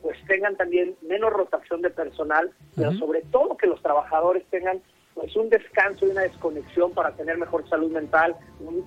pues 0.02 0.18
tengan 0.28 0.56
también 0.56 0.96
menos 1.02 1.32
rotación 1.32 1.82
de 1.82 1.90
personal, 1.90 2.52
pero 2.76 2.94
sobre 2.94 3.22
todo 3.24 3.58
que 3.58 3.68
los 3.68 3.82
trabajadores 3.82 4.44
tengan 4.50 4.82
pues 5.14 5.36
un 5.36 5.50
descanso 5.50 6.06
y 6.06 6.12
una 6.12 6.22
desconexión 6.22 6.92
para 6.92 7.12
tener 7.12 7.38
mejor 7.38 7.68
salud 7.68 7.92
mental, 7.92 8.36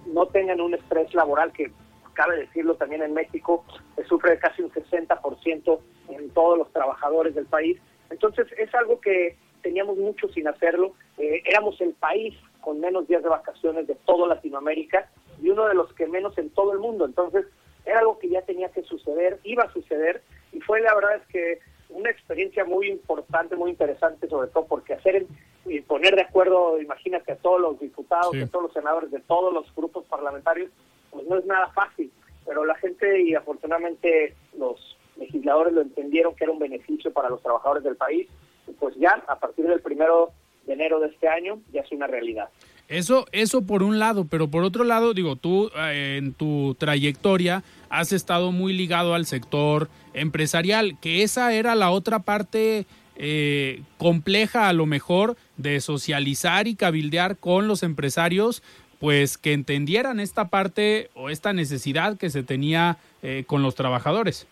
no 0.06 0.26
tengan 0.26 0.60
un 0.60 0.74
estrés 0.74 1.12
laboral 1.14 1.52
que 1.52 1.70
cabe 2.14 2.36
decirlo 2.36 2.74
también 2.76 3.02
en 3.02 3.14
México, 3.14 3.64
se 3.96 4.04
sufre 4.04 4.38
casi 4.38 4.62
un 4.62 4.70
60% 4.70 5.80
en 6.08 6.30
todos 6.30 6.58
los 6.58 6.72
trabajadores 6.72 7.34
del 7.34 7.46
país. 7.46 7.78
Entonces 8.10 8.46
es 8.58 8.74
algo 8.74 9.00
que 9.00 9.36
teníamos 9.62 9.96
mucho 9.96 10.28
sin 10.28 10.48
hacerlo. 10.48 10.94
Eh, 11.18 11.42
éramos 11.46 11.80
el 11.80 11.92
país 11.94 12.34
con 12.60 12.80
menos 12.80 13.08
días 13.08 13.22
de 13.22 13.28
vacaciones 13.28 13.86
de 13.86 13.94
toda 14.06 14.28
Latinoamérica 14.28 15.08
y 15.40 15.50
uno 15.50 15.66
de 15.66 15.74
los 15.74 15.92
que 15.94 16.06
menos 16.06 16.36
en 16.38 16.50
todo 16.50 16.72
el 16.72 16.78
mundo. 16.78 17.04
Entonces 17.04 17.46
era 17.84 18.00
algo 18.00 18.18
que 18.18 18.28
ya 18.28 18.42
tenía 18.42 18.68
que 18.70 18.82
suceder, 18.82 19.40
iba 19.44 19.64
a 19.64 19.72
suceder, 19.72 20.22
y 20.52 20.60
fue 20.60 20.80
la 20.80 20.94
verdad 20.94 21.16
es 21.16 21.26
que 21.28 21.58
una 21.88 22.10
experiencia 22.10 22.64
muy 22.64 22.88
importante, 22.88 23.56
muy 23.56 23.70
interesante, 23.70 24.28
sobre 24.28 24.48
todo 24.48 24.66
porque 24.66 24.94
hacer 24.94 25.26
y 25.66 25.80
poner 25.80 26.16
de 26.16 26.22
acuerdo, 26.22 26.80
imagínate, 26.80 27.32
a 27.32 27.36
todos 27.36 27.60
los 27.60 27.78
diputados, 27.78 28.34
a 28.34 28.46
todos 28.46 28.64
los 28.64 28.72
senadores 28.72 29.10
de 29.10 29.20
todos 29.20 29.52
los 29.52 29.72
grupos 29.74 30.04
parlamentarios, 30.06 30.70
pues 31.10 31.26
no 31.26 31.36
es 31.38 31.44
nada 31.44 31.68
fácil, 31.72 32.10
pero 32.46 32.64
la 32.64 32.74
gente 32.76 33.22
y 33.22 33.34
afortunadamente 33.34 34.34
los 34.58 34.96
legisladores 35.16 35.72
lo 35.72 35.82
entendieron 35.82 36.34
que 36.34 36.44
era 36.44 36.52
un 36.52 36.58
beneficio 36.58 37.12
para 37.12 37.28
los 37.28 37.42
trabajadores 37.42 37.84
del 37.84 37.96
país, 37.96 38.28
y 38.66 38.72
pues 38.72 38.96
ya 38.96 39.22
a 39.26 39.38
partir 39.38 39.66
del 39.66 39.80
primero 39.80 40.32
de 40.66 40.72
enero 40.72 41.00
de 41.00 41.08
este 41.08 41.28
año 41.28 41.60
ya 41.72 41.82
es 41.82 41.92
una 41.92 42.06
realidad. 42.06 42.48
Eso, 42.92 43.24
eso 43.32 43.62
por 43.62 43.82
un 43.82 43.98
lado, 43.98 44.26
pero 44.30 44.48
por 44.48 44.64
otro 44.64 44.84
lado, 44.84 45.14
digo, 45.14 45.36
tú 45.36 45.70
eh, 45.74 46.18
en 46.18 46.34
tu 46.34 46.76
trayectoria 46.78 47.62
has 47.88 48.12
estado 48.12 48.52
muy 48.52 48.74
ligado 48.74 49.14
al 49.14 49.24
sector 49.24 49.88
empresarial, 50.12 50.98
que 51.00 51.22
esa 51.22 51.54
era 51.54 51.74
la 51.74 51.90
otra 51.90 52.18
parte 52.18 52.84
eh, 53.16 53.80
compleja 53.96 54.68
a 54.68 54.74
lo 54.74 54.84
mejor 54.84 55.36
de 55.56 55.80
socializar 55.80 56.68
y 56.68 56.74
cabildear 56.74 57.38
con 57.38 57.66
los 57.66 57.82
empresarios, 57.82 58.62
pues 59.00 59.38
que 59.38 59.54
entendieran 59.54 60.20
esta 60.20 60.48
parte 60.48 61.08
o 61.14 61.30
esta 61.30 61.54
necesidad 61.54 62.18
que 62.18 62.28
se 62.28 62.42
tenía 62.42 62.98
eh, 63.22 63.44
con 63.46 63.62
los 63.62 63.74
trabajadores. 63.74 64.46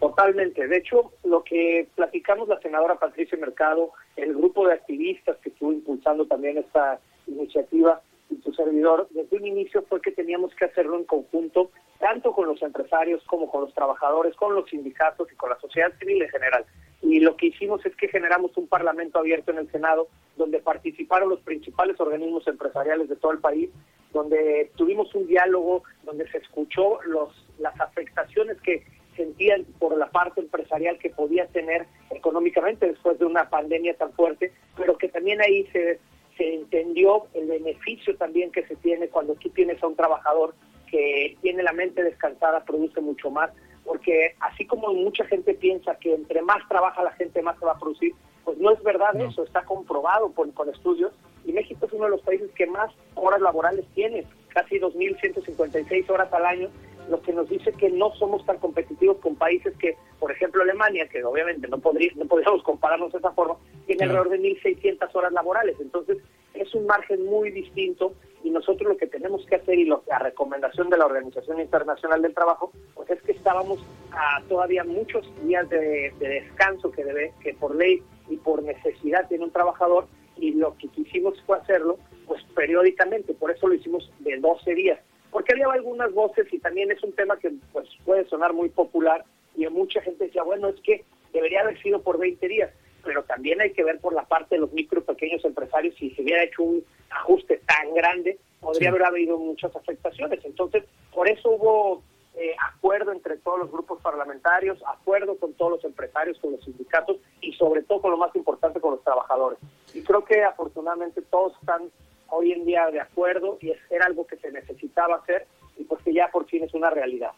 Totalmente. 0.00 0.66
De 0.66 0.78
hecho, 0.78 1.12
lo 1.22 1.44
que 1.44 1.86
platicamos 1.94 2.48
la 2.48 2.58
senadora 2.60 2.98
Patricia 2.98 3.38
Mercado, 3.38 3.92
el 4.16 4.34
grupo 4.34 4.66
de 4.66 4.74
activistas 4.74 5.36
que 5.36 5.50
estuvo 5.50 5.72
impulsando 5.72 6.26
también 6.26 6.58
esta 6.58 6.98
iniciativa 7.28 8.02
y 8.30 8.36
tu 8.36 8.52
servidor, 8.52 9.08
desde 9.10 9.36
un 9.36 9.46
inicio 9.46 9.82
fue 9.88 10.00
que 10.00 10.12
teníamos 10.12 10.54
que 10.54 10.66
hacerlo 10.66 10.96
en 10.96 11.04
conjunto, 11.04 11.70
tanto 11.98 12.32
con 12.32 12.46
los 12.46 12.60
empresarios 12.62 13.22
como 13.24 13.50
con 13.50 13.62
los 13.62 13.74
trabajadores, 13.74 14.34
con 14.36 14.54
los 14.54 14.68
sindicatos 14.68 15.30
y 15.32 15.36
con 15.36 15.50
la 15.50 15.58
sociedad 15.60 15.92
civil 15.98 16.22
en 16.22 16.28
general. 16.28 16.64
Y 17.00 17.20
lo 17.20 17.36
que 17.36 17.46
hicimos 17.46 17.84
es 17.86 17.94
que 17.96 18.08
generamos 18.08 18.56
un 18.56 18.66
parlamento 18.66 19.18
abierto 19.18 19.52
en 19.52 19.58
el 19.58 19.70
Senado, 19.70 20.08
donde 20.36 20.58
participaron 20.58 21.30
los 21.30 21.40
principales 21.40 21.98
organismos 22.00 22.46
empresariales 22.46 23.08
de 23.08 23.16
todo 23.16 23.32
el 23.32 23.38
país, 23.38 23.70
donde 24.12 24.70
tuvimos 24.76 25.14
un 25.14 25.26
diálogo, 25.26 25.84
donde 26.04 26.28
se 26.30 26.38
escuchó 26.38 27.00
los, 27.04 27.30
las 27.58 27.78
afectaciones 27.80 28.60
que 28.62 28.84
sentían 29.16 29.64
por 29.78 29.96
la 29.98 30.10
parte 30.10 30.40
empresarial 30.40 30.98
que 30.98 31.10
podía 31.10 31.46
tener 31.48 31.86
económicamente 32.10 32.86
después 32.86 33.18
de 33.18 33.26
una 33.26 33.50
pandemia 33.50 33.96
tan 33.96 34.12
fuerte, 34.12 34.52
pero 34.76 34.96
que 34.96 35.08
también 35.08 35.40
ahí 35.40 35.66
se 35.72 35.98
se 36.38 36.54
entendió 36.54 37.26
el 37.34 37.46
beneficio 37.46 38.16
también 38.16 38.50
que 38.50 38.66
se 38.66 38.76
tiene 38.76 39.08
cuando 39.08 39.34
tú 39.34 39.50
tienes 39.50 39.82
a 39.82 39.88
un 39.88 39.96
trabajador 39.96 40.54
que 40.90 41.36
tiene 41.42 41.62
la 41.62 41.72
mente 41.72 42.02
descansada, 42.02 42.64
produce 42.64 43.00
mucho 43.02 43.30
más, 43.30 43.50
porque 43.84 44.34
así 44.40 44.64
como 44.64 44.94
mucha 44.94 45.24
gente 45.26 45.52
piensa 45.52 45.96
que 45.96 46.14
entre 46.14 46.40
más 46.40 46.66
trabaja 46.68 47.02
la 47.02 47.12
gente, 47.12 47.42
más 47.42 47.58
se 47.58 47.66
va 47.66 47.72
a 47.72 47.78
producir, 47.78 48.14
pues 48.44 48.56
no 48.56 48.70
es 48.70 48.82
verdad 48.82 49.20
eso, 49.20 49.44
está 49.44 49.62
comprobado 49.64 50.30
por, 50.30 50.50
con 50.54 50.70
estudios, 50.70 51.12
y 51.44 51.52
México 51.52 51.84
es 51.84 51.92
uno 51.92 52.04
de 52.04 52.10
los 52.12 52.22
países 52.22 52.50
que 52.52 52.66
más 52.66 52.90
horas 53.14 53.40
laborales 53.40 53.84
tiene, 53.94 54.24
casi 54.48 54.78
2.156 54.78 56.08
horas 56.08 56.32
al 56.32 56.46
año, 56.46 56.70
lo 57.08 57.22
que 57.22 57.32
nos 57.32 57.48
dice 57.48 57.72
que 57.72 57.90
no 57.90 58.14
somos 58.14 58.44
tan 58.44 58.58
competitivos 58.58 59.18
con 59.18 59.36
países 59.36 59.74
que, 59.78 59.96
por 60.18 60.30
ejemplo, 60.30 60.62
Alemania, 60.62 61.08
que 61.08 61.24
obviamente 61.24 61.68
no, 61.68 61.78
podría, 61.78 62.10
no 62.16 62.26
podríamos 62.26 62.62
compararnos 62.62 63.12
de 63.12 63.18
esa 63.18 63.32
forma, 63.32 63.56
tiene 63.86 64.04
alrededor 64.04 64.30
de 64.30 64.40
1.600 64.40 65.14
horas 65.14 65.32
laborales. 65.32 65.76
Entonces, 65.80 66.18
es 66.54 66.74
un 66.74 66.86
margen 66.86 67.24
muy 67.24 67.50
distinto 67.50 68.12
y 68.44 68.50
nosotros 68.50 68.92
lo 68.92 68.96
que 68.96 69.06
tenemos 69.06 69.44
que 69.46 69.56
hacer 69.56 69.78
y 69.78 69.84
lo, 69.84 70.02
la 70.06 70.18
recomendación 70.18 70.90
de 70.90 70.98
la 70.98 71.06
Organización 71.06 71.60
Internacional 71.60 72.22
del 72.22 72.34
Trabajo, 72.34 72.72
pues 72.94 73.10
es 73.10 73.22
que 73.22 73.32
estábamos 73.32 73.78
a 74.12 74.42
todavía 74.48 74.84
muchos 74.84 75.26
días 75.44 75.68
de, 75.68 76.12
de 76.18 76.28
descanso 76.28 76.90
que, 76.90 77.04
debe, 77.04 77.32
que 77.40 77.54
por 77.54 77.74
ley 77.74 78.02
y 78.28 78.36
por 78.36 78.62
necesidad 78.62 79.28
tiene 79.28 79.44
un 79.44 79.50
trabajador 79.50 80.06
y 80.36 80.52
lo 80.52 80.76
que 80.76 80.88
quisimos 80.88 81.40
fue 81.42 81.58
hacerlo 81.58 81.98
pues 82.26 82.42
periódicamente, 82.54 83.32
por 83.34 83.50
eso 83.50 83.66
lo 83.66 83.74
hicimos 83.74 84.12
de 84.20 84.36
12 84.38 84.74
días 84.74 85.00
porque 85.30 85.52
había 85.52 85.66
algunas 85.72 86.12
voces 86.12 86.46
y 86.52 86.58
también 86.58 86.90
es 86.90 87.02
un 87.02 87.12
tema 87.12 87.38
que 87.38 87.52
pues 87.72 87.88
puede 88.04 88.26
sonar 88.28 88.52
muy 88.52 88.68
popular 88.68 89.24
y 89.56 89.66
mucha 89.68 90.00
gente 90.02 90.26
decía, 90.26 90.42
bueno, 90.42 90.68
es 90.68 90.80
que 90.82 91.04
debería 91.32 91.60
haber 91.60 91.80
sido 91.82 92.00
por 92.02 92.18
20 92.18 92.46
días, 92.48 92.70
pero 93.04 93.22
también 93.24 93.60
hay 93.60 93.72
que 93.72 93.84
ver 93.84 93.98
por 94.00 94.14
la 94.14 94.24
parte 94.24 94.54
de 94.54 94.60
los 94.60 94.72
micro 94.72 95.00
y 95.00 95.04
pequeños 95.04 95.44
empresarios 95.44 95.94
si 95.96 96.10
se 96.10 96.22
hubiera 96.22 96.44
hecho 96.44 96.62
un 96.62 96.84
ajuste 97.10 97.60
tan 97.66 97.94
grande, 97.94 98.38
podría 98.60 98.90
haber 98.90 99.04
habido 99.04 99.38
muchas 99.38 99.74
afectaciones. 99.74 100.44
Entonces, 100.44 100.84
por 101.12 101.28
eso 101.28 101.50
hubo 101.50 102.02
eh, 102.36 102.54
acuerdo 102.72 103.10
entre 103.12 103.36
todos 103.38 103.58
los 103.58 103.70
grupos 103.70 104.00
parlamentarios, 104.00 104.78
acuerdo 104.86 105.36
con 105.38 105.54
todos 105.54 105.72
los 105.72 105.84
empresarios, 105.84 106.38
con 106.38 106.52
los 106.52 106.64
sindicatos 106.64 107.16
y 107.40 107.52
sobre 107.54 107.82
todo 107.82 108.00
con 108.00 108.12
lo 108.12 108.16
más 108.16 108.34
importante 108.36 108.80
con 108.80 108.92
los 108.92 109.02
trabajadores. 109.02 109.58
Y 109.92 110.02
creo 110.02 110.24
que 110.24 110.44
afortunadamente 110.44 111.20
todos 111.22 111.54
están 111.60 111.90
hoy 112.28 112.52
en 112.52 112.64
día 112.64 112.90
de 112.90 113.00
acuerdo 113.00 113.58
y 113.60 113.70
es, 113.70 113.78
era 113.90 114.06
algo 114.06 114.26
que 114.26 114.36
se 114.36 114.50
necesitaba 114.50 115.16
hacer 115.16 115.46
y 115.78 115.84
pues 115.84 116.02
que 116.02 116.12
ya 116.12 116.28
por 116.30 116.46
fin 116.46 116.64
es 116.64 116.74
una 116.74 116.90
realidad. 116.90 117.30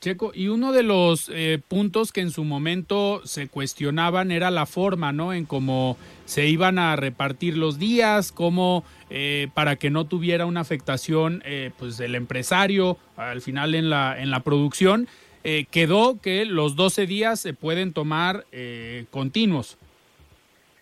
Checo, 0.00 0.30
y 0.32 0.46
uno 0.46 0.72
de 0.72 0.84
los 0.84 1.28
eh, 1.34 1.58
puntos 1.66 2.12
que 2.12 2.20
en 2.20 2.30
su 2.30 2.44
momento 2.44 3.20
se 3.24 3.48
cuestionaban 3.48 4.30
era 4.30 4.52
la 4.52 4.64
forma, 4.64 5.10
¿no? 5.10 5.32
En 5.32 5.44
cómo 5.44 5.96
se 6.24 6.46
iban 6.46 6.78
a 6.78 6.94
repartir 6.94 7.56
los 7.56 7.80
días, 7.80 8.30
cómo 8.30 8.84
eh, 9.10 9.48
para 9.54 9.74
que 9.74 9.90
no 9.90 10.06
tuviera 10.06 10.46
una 10.46 10.60
afectación, 10.60 11.42
eh, 11.44 11.72
pues 11.80 11.98
del 11.98 12.14
empresario 12.14 12.96
al 13.16 13.40
final 13.40 13.74
en 13.74 13.90
la 13.90 14.20
en 14.20 14.30
la 14.30 14.40
producción. 14.40 15.08
quedó 15.70 16.20
que 16.20 16.44
los 16.44 16.76
12 16.76 17.06
días 17.06 17.40
se 17.40 17.54
pueden 17.54 17.94
tomar 17.94 18.44
continuos. 19.10 19.78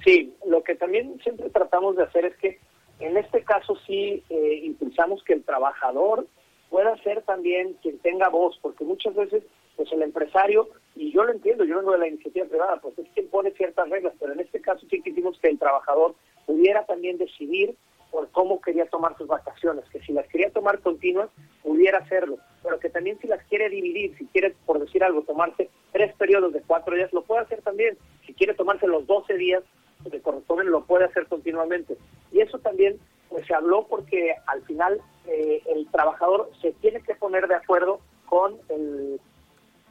Sí, 0.05 0.33
lo 0.45 0.65
que 0.65 0.75
también 0.75 1.21
siempre 1.23 1.49
tratamos 1.51 1.97
de 1.97 2.03
hacer 2.03 2.25
es 2.25 2.37
que 2.37 2.59
en 3.01 3.17
este 3.17 3.43
caso 3.43 3.77
sí 3.87 4.23
eh, 4.29 4.61
impulsamos 4.65 5.23
que 5.25 5.35
el 5.35 5.45
trabajador 5.45 6.27
pueda 6.71 6.97
ser 7.03 7.23
también 7.23 7.75
quien 7.83 7.99
tenga 7.99 8.29
voz, 8.29 8.59
porque 8.61 8.85
muchas 8.85 9.15
veces 9.15 9.43
pues 9.77 9.93
el 9.93 10.03
empresario, 10.03 10.69
y 10.95 11.13
yo 11.13 11.25
lo 11.25 11.33
entiendo, 11.33 11.65
yo 11.65 11.77
vengo 11.77 11.93
de 11.93 11.99
la 11.99 12.09
iniciativa 12.09 12.47
privada, 12.47 12.81
pues 12.81 12.99
es 12.99 13.07
quien 13.15 13.29
pone 13.29 13.51
ciertas 13.53 13.89
reglas, 13.91 14.15
pero 14.19 14.33
en 14.33 14.41
este 14.41 14.61
caso 14.61 14.87
sí 14.89 15.03
quisimos 15.03 15.39
que 15.39 15.49
el 15.49 15.59
trabajador 15.59 16.15
pudiera 16.47 16.87
también 16.87 17.19
decidir 17.19 17.77
por 18.11 18.31
cómo 18.31 18.61
quería 18.63 18.87
tomar 18.87 19.17
sus 19.19 19.27
vacaciones, 19.27 19.85
que 19.91 20.01
si 20.01 20.13
las 20.13 20.27
quería 20.29 20.51
tomar 20.51 20.81
continuas, 20.81 21.29
pudiera 21.63 21.99
hacerlo, 21.99 22.39
pero 22.63 22.81
que 22.81 22.89
también 22.89 23.19
si 23.21 23.27
las 23.27 23.45
quiere 23.45 23.69
dividir, 23.69 24.17
si 24.17 24.25
quiere, 24.27 24.55
por 24.65 24.79
decir 24.79 25.05
algo, 25.05 25.23
tomarse 25.23 25.69
tres 25.93 26.15
periodos 26.15 26.55
de 26.55 26.63
cuatro 26.63 26.97
días, 26.97 27.13
lo 27.13 27.23
puede 27.23 27.43
hacer 27.43 27.61
también. 27.61 27.99
Si 28.25 28.33
quiere 28.33 28.55
tomarse 28.55 28.87
los 28.87 29.07
12 29.07 29.35
días 29.35 29.63
que 30.11 30.21
corresponden, 30.21 30.71
lo 30.71 30.85
puede 30.85 31.05
hacer 31.05 31.27
continuamente. 31.27 31.97
Y 32.33 32.41
eso 32.41 32.59
también 32.59 32.99
pues 33.29 33.47
se 33.47 33.55
habló 33.55 33.87
porque 33.89 34.35
al 34.47 34.63
final 34.63 35.01
eh, 35.27 35.63
el 35.67 35.87
trabajador 35.89 36.51
se 36.61 36.73
tiene 36.73 37.01
que 37.01 37.15
poner 37.15 37.49
de 37.49 37.57
acuerdo 37.57 38.01
con 38.27 38.57
el 38.69 39.21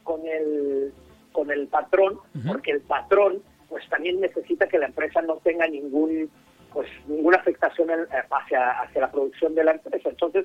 con 0.04 0.26
el 0.26 0.92
con 1.32 1.50
el 1.50 1.66
patrón, 1.66 2.18
porque 2.46 2.70
el 2.70 2.80
patrón 2.80 3.42
pues 3.68 3.86
también 3.90 4.20
necesita 4.20 4.68
que 4.68 4.78
la 4.78 4.86
empresa 4.86 5.20
no 5.20 5.36
tenga 5.36 5.66
ningún 5.66 6.30
pues 6.72 6.88
ninguna 7.06 7.38
afectación 7.38 7.88
hacia, 8.30 8.80
hacia 8.80 9.00
la 9.00 9.10
producción 9.10 9.54
de 9.54 9.64
la 9.64 9.72
empresa. 9.72 10.08
Entonces, 10.08 10.44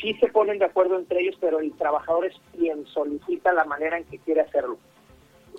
sí 0.00 0.14
se 0.20 0.28
ponen 0.28 0.58
de 0.58 0.64
acuerdo 0.64 0.98
entre 0.98 1.20
ellos, 1.20 1.36
pero 1.40 1.60
el 1.60 1.72
trabajador 1.76 2.26
es 2.26 2.34
quien 2.52 2.86
solicita 2.86 3.52
la 3.52 3.64
manera 3.64 3.98
en 3.98 4.04
que 4.04 4.18
quiere 4.18 4.42
hacerlo. 4.42 4.78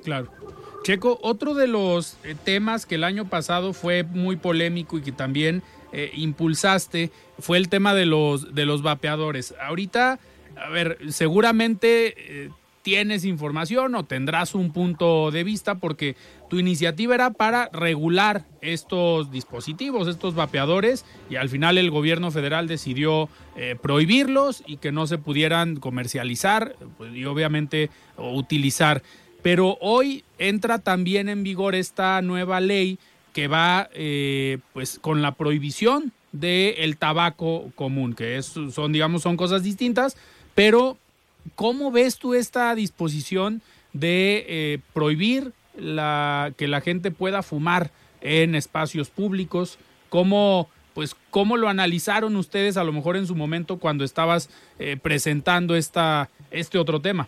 Claro. 0.04 0.32
Checo, 0.88 1.20
otro 1.22 1.54
de 1.54 1.68
los 1.68 2.16
eh, 2.24 2.34
temas 2.46 2.86
que 2.86 2.96
el 2.96 3.04
año 3.04 3.28
pasado 3.28 3.74
fue 3.74 4.04
muy 4.04 4.38
polémico 4.38 4.98
y 4.98 5.02
que 5.02 5.12
también 5.12 5.62
eh, 5.92 6.12
impulsaste 6.16 7.12
fue 7.40 7.58
el 7.58 7.68
tema 7.68 7.94
de 7.94 8.06
los, 8.06 8.56
de 8.56 8.66
los 8.66 8.84
vapeadores. 8.84 9.54
Ahorita, 9.62 10.18
a 10.56 10.70
ver, 10.70 10.98
seguramente 11.10 12.46
eh, 12.46 12.50
tienes 12.84 13.26
información 13.26 13.96
o 13.96 14.06
tendrás 14.06 14.56
un 14.56 14.72
punto 14.72 15.30
de 15.30 15.44
vista 15.44 15.76
porque 15.76 16.16
tu 16.50 16.58
iniciativa 16.58 17.16
era 17.16 17.32
para 17.32 17.70
regular 17.74 18.46
estos 18.62 19.30
dispositivos, 19.30 20.08
estos 20.08 20.36
vapeadores 20.36 21.04
y 21.30 21.36
al 21.36 21.50
final 21.50 21.78
el 21.78 21.92
gobierno 21.92 22.32
federal 22.32 22.68
decidió 22.68 23.28
prohibirlos 23.82 24.64
y 24.66 24.78
que 24.78 24.94
no 24.94 25.06
se 25.06 25.18
pudieran 25.18 25.76
comercializar 25.76 26.78
pues, 26.98 27.14
y 27.14 27.26
obviamente 27.26 27.90
utilizar. 28.16 29.04
Pero 29.42 29.78
hoy 29.82 30.24
entra 30.38 30.80
también 30.80 31.30
en 31.30 31.44
vigor 31.44 31.76
esta 31.76 32.22
nueva 32.22 32.60
ley 32.60 33.00
que 33.34 33.48
va 33.48 33.90
eh, 33.94 34.58
pues 34.74 35.00
con 35.00 35.22
la 35.22 35.34
prohibición 35.34 36.12
del 36.32 36.98
tabaco 36.98 37.72
común, 37.76 38.14
que 38.14 38.38
es, 38.38 38.54
son 38.72 38.92
digamos 38.92 39.22
son 39.22 39.38
cosas 39.38 39.64
distintas, 39.64 40.18
pero 40.56 40.98
¿Cómo 41.56 41.92
ves 41.92 42.18
tú 42.18 42.34
esta 42.34 42.74
disposición 42.76 43.62
de 43.94 44.46
eh, 44.48 44.80
prohibir 44.94 45.54
la, 45.76 46.52
que 46.58 46.68
la 46.68 46.82
gente 46.82 47.12
pueda 47.12 47.44
fumar 47.44 47.92
en 48.22 48.56
espacios 48.56 49.10
públicos? 49.10 49.78
¿Cómo, 50.10 50.70
pues, 50.94 51.16
¿Cómo 51.30 51.58
lo 51.58 51.70
analizaron 51.70 52.36
ustedes 52.36 52.78
a 52.78 52.84
lo 52.84 52.94
mejor 52.94 53.18
en 53.18 53.28
su 53.28 53.36
momento 53.36 53.78
cuando 53.78 54.04
estabas 54.04 54.50
eh, 54.80 54.98
presentando 55.02 55.76
esta, 55.76 56.30
este 56.52 56.78
otro 56.78 57.02
tema? 57.02 57.28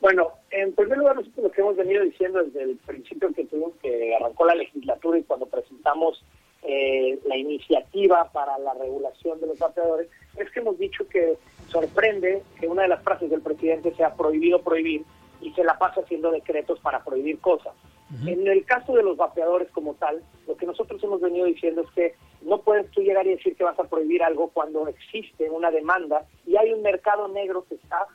Bueno, 0.00 0.28
en 0.52 0.74
primer 0.74 0.98
lugar, 0.98 1.16
nosotros 1.16 1.44
lo 1.44 1.50
que 1.50 1.62
hemos 1.62 1.76
venido 1.76 2.04
diciendo 2.04 2.42
desde 2.42 2.62
el 2.62 2.76
principio 2.76 3.32
que 3.32 3.46
tuvimos 3.46 3.72
que 3.80 4.14
arrancó 4.14 4.44
la 4.44 4.54
legislatura 4.54 5.18
y 5.18 5.24
cuando 5.24 5.46
presentamos 5.46 6.22
eh, 6.62 7.18
la 7.26 7.36
iniciativa 7.36 8.30
para 8.32 8.58
la 8.58 8.74
regulación 8.74 9.40
de 9.40 9.46
los 9.46 9.58
vapeadores, 9.58 10.08
es 10.36 10.50
que 10.50 10.60
hemos 10.60 10.78
dicho 10.78 11.08
que 11.08 11.38
sorprende 11.68 12.42
que 12.60 12.68
una 12.68 12.82
de 12.82 12.88
las 12.88 13.02
frases 13.02 13.30
del 13.30 13.40
presidente 13.40 13.94
sea 13.94 14.14
prohibido 14.14 14.62
prohibir 14.62 15.04
y 15.40 15.52
se 15.52 15.64
la 15.64 15.78
pasa 15.78 16.02
haciendo 16.02 16.30
decretos 16.30 16.78
para 16.80 17.02
prohibir 17.02 17.40
cosas. 17.40 17.72
En 18.26 18.46
el 18.46 18.66
caso 18.66 18.92
de 18.92 19.02
los 19.02 19.16
vapeadores 19.16 19.70
como 19.70 19.94
tal, 19.94 20.22
lo 20.46 20.54
que 20.54 20.66
nosotros 20.66 21.02
hemos 21.02 21.22
venido 21.22 21.46
diciendo 21.46 21.80
es 21.80 21.90
que 21.92 22.14
no 22.42 22.60
puedes 22.60 22.90
tú 22.90 23.00
llegar 23.00 23.26
y 23.26 23.30
decir 23.30 23.56
que 23.56 23.64
vas 23.64 23.78
a 23.78 23.84
prohibir 23.84 24.22
algo 24.22 24.48
cuando 24.48 24.86
existe 24.86 25.48
una 25.48 25.70
demanda 25.70 26.26
y 26.46 26.56
hay 26.56 26.74
un 26.74 26.82
mercado 26.82 27.28
negro 27.28 27.64
que 27.66 27.76
está 27.76 28.06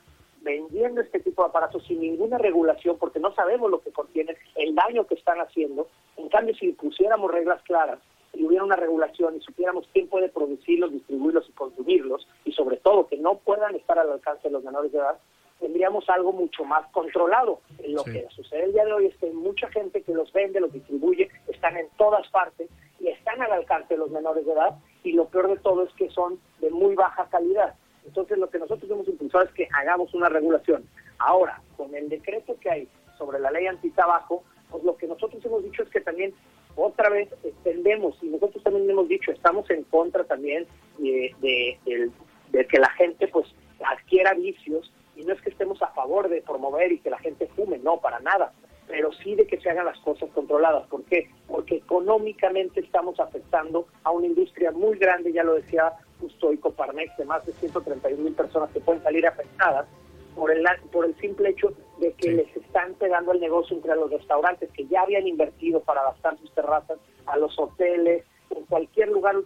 vendiendo 0.42 1.00
este 1.00 1.20
tipo 1.20 1.42
de 1.42 1.48
aparatos 1.48 1.84
sin 1.86 2.00
ninguna 2.00 2.38
regulación 2.38 2.96
porque 2.98 3.20
no 3.20 3.34
sabemos 3.34 3.70
lo 3.70 3.80
que 3.80 3.92
contienen, 3.92 4.36
el 4.54 4.74
daño 4.74 5.06
que 5.06 5.14
están 5.14 5.40
haciendo. 5.40 5.88
En 6.16 6.28
cambio, 6.28 6.54
si 6.54 6.72
pusiéramos 6.72 7.30
reglas 7.30 7.62
claras 7.62 7.98
y 8.34 8.44
hubiera 8.44 8.64
una 8.64 8.76
regulación 8.76 9.36
y 9.36 9.40
supiéramos 9.40 9.88
quién 9.92 10.08
puede 10.08 10.28
producirlos, 10.28 10.92
distribuirlos 10.92 11.48
y 11.48 11.52
consumirlos, 11.52 12.26
y 12.44 12.52
sobre 12.52 12.76
todo 12.76 13.06
que 13.06 13.16
no 13.16 13.38
puedan 13.38 13.74
estar 13.74 13.98
al 13.98 14.10
alcance 14.10 14.48
de 14.48 14.52
los 14.52 14.64
menores 14.64 14.92
de 14.92 14.98
edad, 14.98 15.18
tendríamos 15.58 16.08
algo 16.08 16.32
mucho 16.32 16.64
más 16.64 16.86
controlado. 16.92 17.60
Lo 17.86 18.04
que 18.04 18.26
sucede 18.30 18.64
el 18.64 18.72
día 18.72 18.84
de 18.84 18.92
hoy 18.92 19.06
es 19.06 19.16
que 19.16 19.30
mucha 19.32 19.68
gente 19.68 20.02
que 20.02 20.14
los 20.14 20.32
vende, 20.32 20.60
los 20.60 20.72
distribuye, 20.72 21.28
están 21.48 21.76
en 21.76 21.88
todas 21.96 22.28
partes 22.30 22.70
y 23.00 23.08
están 23.08 23.42
al 23.42 23.52
alcance 23.52 23.94
de 23.94 23.98
los 23.98 24.10
menores 24.10 24.44
de 24.44 24.52
edad, 24.52 24.78
y 25.04 25.12
lo 25.12 25.26
peor 25.26 25.48
de 25.48 25.56
todo 25.58 25.84
es 25.84 25.92
que 25.94 26.10
son 26.10 26.38
de 26.60 26.70
muy 26.70 26.94
baja 26.94 27.28
calidad. 27.30 27.74
Entonces 28.18 28.38
lo 28.38 28.50
que 28.50 28.58
nosotros 28.58 28.90
hemos 28.90 29.06
impulsado 29.06 29.44
es 29.44 29.52
que 29.52 29.68
hagamos 29.72 30.12
una 30.12 30.28
regulación. 30.28 30.84
Ahora, 31.18 31.60
con 31.76 31.94
el 31.94 32.08
decreto 32.08 32.56
que 32.60 32.68
hay 32.68 32.88
sobre 33.16 33.38
la 33.38 33.52
ley 33.52 33.66
antitabaco, 33.68 34.42
pues 34.70 34.82
lo 34.82 34.96
que 34.96 35.06
nosotros 35.06 35.44
hemos 35.44 35.62
dicho 35.62 35.84
es 35.84 35.88
que 35.88 36.00
también 36.00 36.34
otra 36.74 37.10
vez 37.10 37.28
extendemos, 37.44 38.18
y 38.20 38.26
nosotros 38.26 38.62
también 38.64 38.90
hemos 38.90 39.08
dicho, 39.08 39.30
estamos 39.30 39.70
en 39.70 39.84
contra 39.84 40.24
también 40.24 40.66
de, 40.98 41.32
de, 41.40 42.66
que 42.66 42.78
la 42.80 42.90
gente 42.90 43.28
pues 43.28 43.46
adquiera 43.84 44.34
vicios, 44.34 44.92
y 45.14 45.24
no 45.24 45.32
es 45.32 45.40
que 45.40 45.50
estemos 45.50 45.80
a 45.80 45.88
favor 45.88 46.28
de 46.28 46.42
promover 46.42 46.90
y 46.90 46.98
que 46.98 47.10
la 47.10 47.18
gente 47.18 47.46
fume, 47.54 47.78
no, 47.78 48.00
para 48.00 48.18
nada, 48.18 48.52
pero 48.88 49.12
sí 49.12 49.36
de 49.36 49.46
que 49.46 49.60
se 49.60 49.70
hagan 49.70 49.86
las 49.86 49.98
cosas 50.00 50.28
controladas. 50.30 50.88
¿Por 50.88 51.04
qué? 51.04 51.30
Porque 51.46 51.76
económicamente 51.76 52.80
estamos 52.80 53.20
afectando 53.20 53.86
a 54.02 54.10
una 54.10 54.26
industria 54.26 54.72
muy 54.72 54.98
grande, 54.98 55.32
ya 55.32 55.44
lo 55.44 55.54
decía 55.54 55.92
justo 56.20 56.50
Coparmex, 56.60 57.16
de 57.16 57.24
más 57.24 57.44
de 57.46 57.52
131 57.52 58.22
mil 58.22 58.34
personas 58.34 58.70
que 58.70 58.80
pueden 58.80 59.02
salir 59.02 59.26
afectadas 59.26 59.86
por 60.34 60.50
el, 60.50 60.64
por 60.92 61.04
el 61.04 61.16
simple 61.16 61.50
hecho 61.50 61.72
de 61.98 62.12
que 62.12 62.30
les 62.30 62.56
están 62.56 62.94
pegando 62.94 63.32
el 63.32 63.40
negocio 63.40 63.76
entre 63.76 63.94
los 63.96 64.10
restaurantes 64.10 64.70
que 64.72 64.86
ya 64.86 65.02
habían 65.02 65.26
invertido 65.26 65.80
para 65.80 66.00
adaptar 66.00 66.38
sus 66.38 66.52
terrazas, 66.54 66.98
a 67.26 67.36
los 67.36 67.58
hoteles, 67.58 68.24
en 68.50 68.64
cualquier 68.64 69.08
lugar 69.08 69.36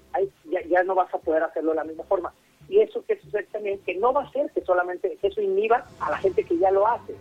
ya, 0.69 0.83
no 0.85 0.95
vas 0.95 1.13
a 1.13 1.19
poder 1.19 1.43
hacerlo 1.43 1.71
de 1.71 1.77
la 1.77 1.85
misma 1.85 2.05
forma. 2.05 2.33
Y 2.69 2.81
eso 2.81 3.05
que 3.07 3.19
sucede 3.21 3.45
también, 3.45 3.81
que 3.81 3.97
no 3.97 4.13
va 4.13 4.23
a 4.23 4.31
ser 4.31 4.51
que 4.53 4.63
solamente 4.63 5.19
eso 5.23 5.41
inhiba 5.41 5.85
a 6.01 6.11
la 6.11 6.19
gente 6.19 6.45
que 6.45 6.59
ya 6.59 6.71
lo 6.71 6.87
hace, 6.87 7.15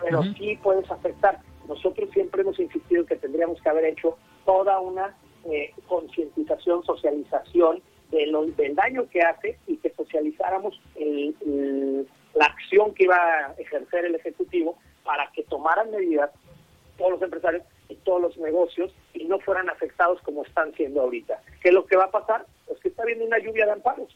pero 0.00 0.22
sí 0.38 0.58
puedes 0.62 0.90
afectar. 0.90 1.40
Nosotros 1.68 2.08
siempre 2.12 2.42
hemos 2.42 2.58
insistido 2.58 3.04
que 3.04 3.16
tendríamos 3.16 3.60
que 3.60 3.68
haber 3.68 3.84
hecho 3.84 4.16
toda 4.44 4.80
una 4.80 5.14
eh, 5.44 5.74
concientización, 5.86 6.84
socialización 6.84 7.82
de 8.10 8.26
lo, 8.26 8.46
del 8.46 8.74
daño 8.74 9.08
que 9.08 9.22
hace 9.22 9.58
y 9.66 9.76
que 9.78 9.90
socializáramos 9.90 10.80
el 10.94 12.06
la 12.36 12.46
acción 12.46 12.94
que 12.94 13.04
iba 13.04 13.16
a 13.16 13.54
ejercer 13.58 14.04
el 14.04 14.14
Ejecutivo 14.14 14.78
para 15.04 15.30
que 15.32 15.42
tomaran 15.44 15.90
medidas 15.90 16.30
todos 16.98 17.12
los 17.12 17.22
empresarios 17.22 17.64
y 17.88 17.94
todos 17.96 18.20
los 18.20 18.36
negocios 18.38 18.92
y 19.14 19.24
no 19.24 19.38
fueran 19.40 19.70
afectados 19.70 20.20
como 20.22 20.44
están 20.44 20.72
siendo 20.74 21.00
ahorita. 21.00 21.40
¿Qué 21.62 21.68
es 21.68 21.74
lo 21.74 21.86
que 21.86 21.96
va 21.96 22.04
a 22.04 22.10
pasar? 22.10 22.46
Pues 22.66 22.78
que 22.80 22.88
está 22.88 23.02
habiendo 23.02 23.24
una 23.24 23.38
lluvia 23.38 23.66
de 23.66 23.72
amparos. 23.72 24.14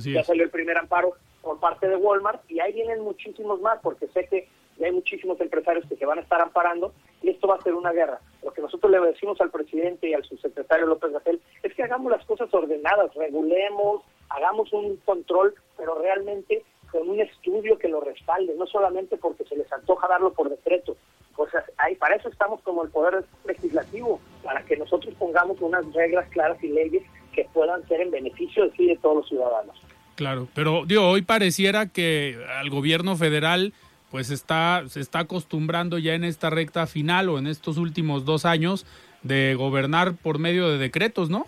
ya 0.00 0.22
salió 0.22 0.44
el 0.44 0.50
primer 0.50 0.76
amparo 0.76 1.14
por 1.40 1.58
parte 1.60 1.88
de 1.88 1.96
Walmart 1.96 2.42
y 2.50 2.60
ahí 2.60 2.72
vienen 2.72 3.00
muchísimos 3.00 3.60
más 3.60 3.78
porque 3.82 4.06
sé 4.08 4.26
que 4.26 4.48
hay 4.82 4.92
muchísimos 4.92 5.40
empresarios 5.40 5.86
que 5.86 5.96
se 5.96 6.06
van 6.06 6.18
a 6.18 6.22
estar 6.22 6.40
amparando 6.40 6.92
y 7.22 7.30
esto 7.30 7.48
va 7.48 7.56
a 7.56 7.62
ser 7.62 7.74
una 7.74 7.92
guerra. 7.92 8.20
Nosotros 8.62 8.90
le 8.90 9.00
decimos 9.00 9.40
al 9.40 9.50
presidente 9.50 10.08
y 10.08 10.14
al 10.14 10.24
subsecretario 10.24 10.86
López 10.86 11.12
Gatel 11.12 11.40
es 11.62 11.74
que 11.74 11.82
hagamos 11.82 12.10
las 12.10 12.24
cosas 12.24 12.48
ordenadas, 12.54 13.14
regulemos, 13.14 14.02
hagamos 14.30 14.72
un 14.72 14.96
control, 15.04 15.54
pero 15.76 16.00
realmente 16.00 16.62
con 16.90 17.08
un 17.08 17.20
estudio 17.20 17.78
que 17.78 17.88
lo 17.88 18.00
respalde, 18.00 18.54
no 18.56 18.66
solamente 18.66 19.16
porque 19.16 19.44
se 19.44 19.56
les 19.56 19.70
antoja 19.72 20.08
darlo 20.08 20.32
por 20.32 20.48
decreto. 20.50 20.96
Pues 21.34 21.50
ahí, 21.78 21.96
para 21.96 22.16
eso 22.16 22.28
estamos 22.28 22.60
como 22.60 22.84
el 22.84 22.90
Poder 22.90 23.24
Legislativo, 23.46 24.20
para 24.44 24.62
que 24.64 24.76
nosotros 24.76 25.14
pongamos 25.18 25.60
unas 25.60 25.90
reglas 25.94 26.28
claras 26.28 26.62
y 26.62 26.68
leyes 26.68 27.02
que 27.32 27.46
puedan 27.52 27.86
ser 27.88 28.02
en 28.02 28.10
beneficio 28.10 28.64
de 28.64 28.76
sí 28.76 28.86
de 28.86 28.96
todos 28.98 29.16
los 29.16 29.28
ciudadanos. 29.28 29.80
Claro, 30.14 30.46
pero 30.54 30.84
digo, 30.86 31.08
hoy 31.08 31.22
pareciera 31.22 31.86
que 31.86 32.36
al 32.58 32.68
gobierno 32.68 33.16
federal 33.16 33.72
pues 34.12 34.30
está, 34.30 34.84
se 34.88 35.00
está 35.00 35.20
acostumbrando 35.20 35.98
ya 35.98 36.12
en 36.14 36.22
esta 36.22 36.50
recta 36.50 36.86
final 36.86 37.30
o 37.30 37.38
en 37.38 37.46
estos 37.46 37.78
últimos 37.78 38.26
dos 38.26 38.44
años 38.44 38.86
de 39.22 39.54
gobernar 39.54 40.16
por 40.22 40.38
medio 40.38 40.68
de 40.68 40.76
decretos, 40.76 41.30
¿no? 41.30 41.46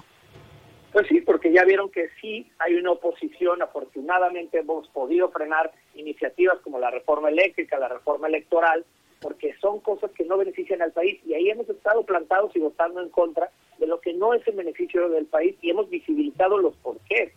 Pues 0.90 1.06
sí, 1.08 1.20
porque 1.20 1.52
ya 1.52 1.62
vieron 1.64 1.90
que 1.90 2.08
sí 2.22 2.50
hay 2.58 2.76
una 2.76 2.92
oposición. 2.92 3.60
Afortunadamente 3.60 4.60
hemos 4.60 4.88
podido 4.88 5.28
frenar 5.28 5.72
iniciativas 5.94 6.58
como 6.60 6.78
la 6.78 6.90
reforma 6.90 7.28
eléctrica, 7.28 7.78
la 7.78 7.88
reforma 7.88 8.28
electoral, 8.28 8.86
porque 9.20 9.54
son 9.60 9.80
cosas 9.80 10.10
que 10.12 10.24
no 10.24 10.38
benefician 10.38 10.80
al 10.80 10.92
país 10.92 11.20
y 11.26 11.34
ahí 11.34 11.50
hemos 11.50 11.68
estado 11.68 12.02
plantados 12.04 12.56
y 12.56 12.60
votando 12.60 13.02
en 13.02 13.10
contra 13.10 13.50
de 13.78 13.86
lo 13.86 14.00
que 14.00 14.14
no 14.14 14.32
es 14.32 14.46
el 14.48 14.54
beneficio 14.54 15.10
del 15.10 15.26
país 15.26 15.54
y 15.60 15.68
hemos 15.68 15.90
visibilizado 15.90 16.56
los 16.56 16.74
porqués. 16.76 17.30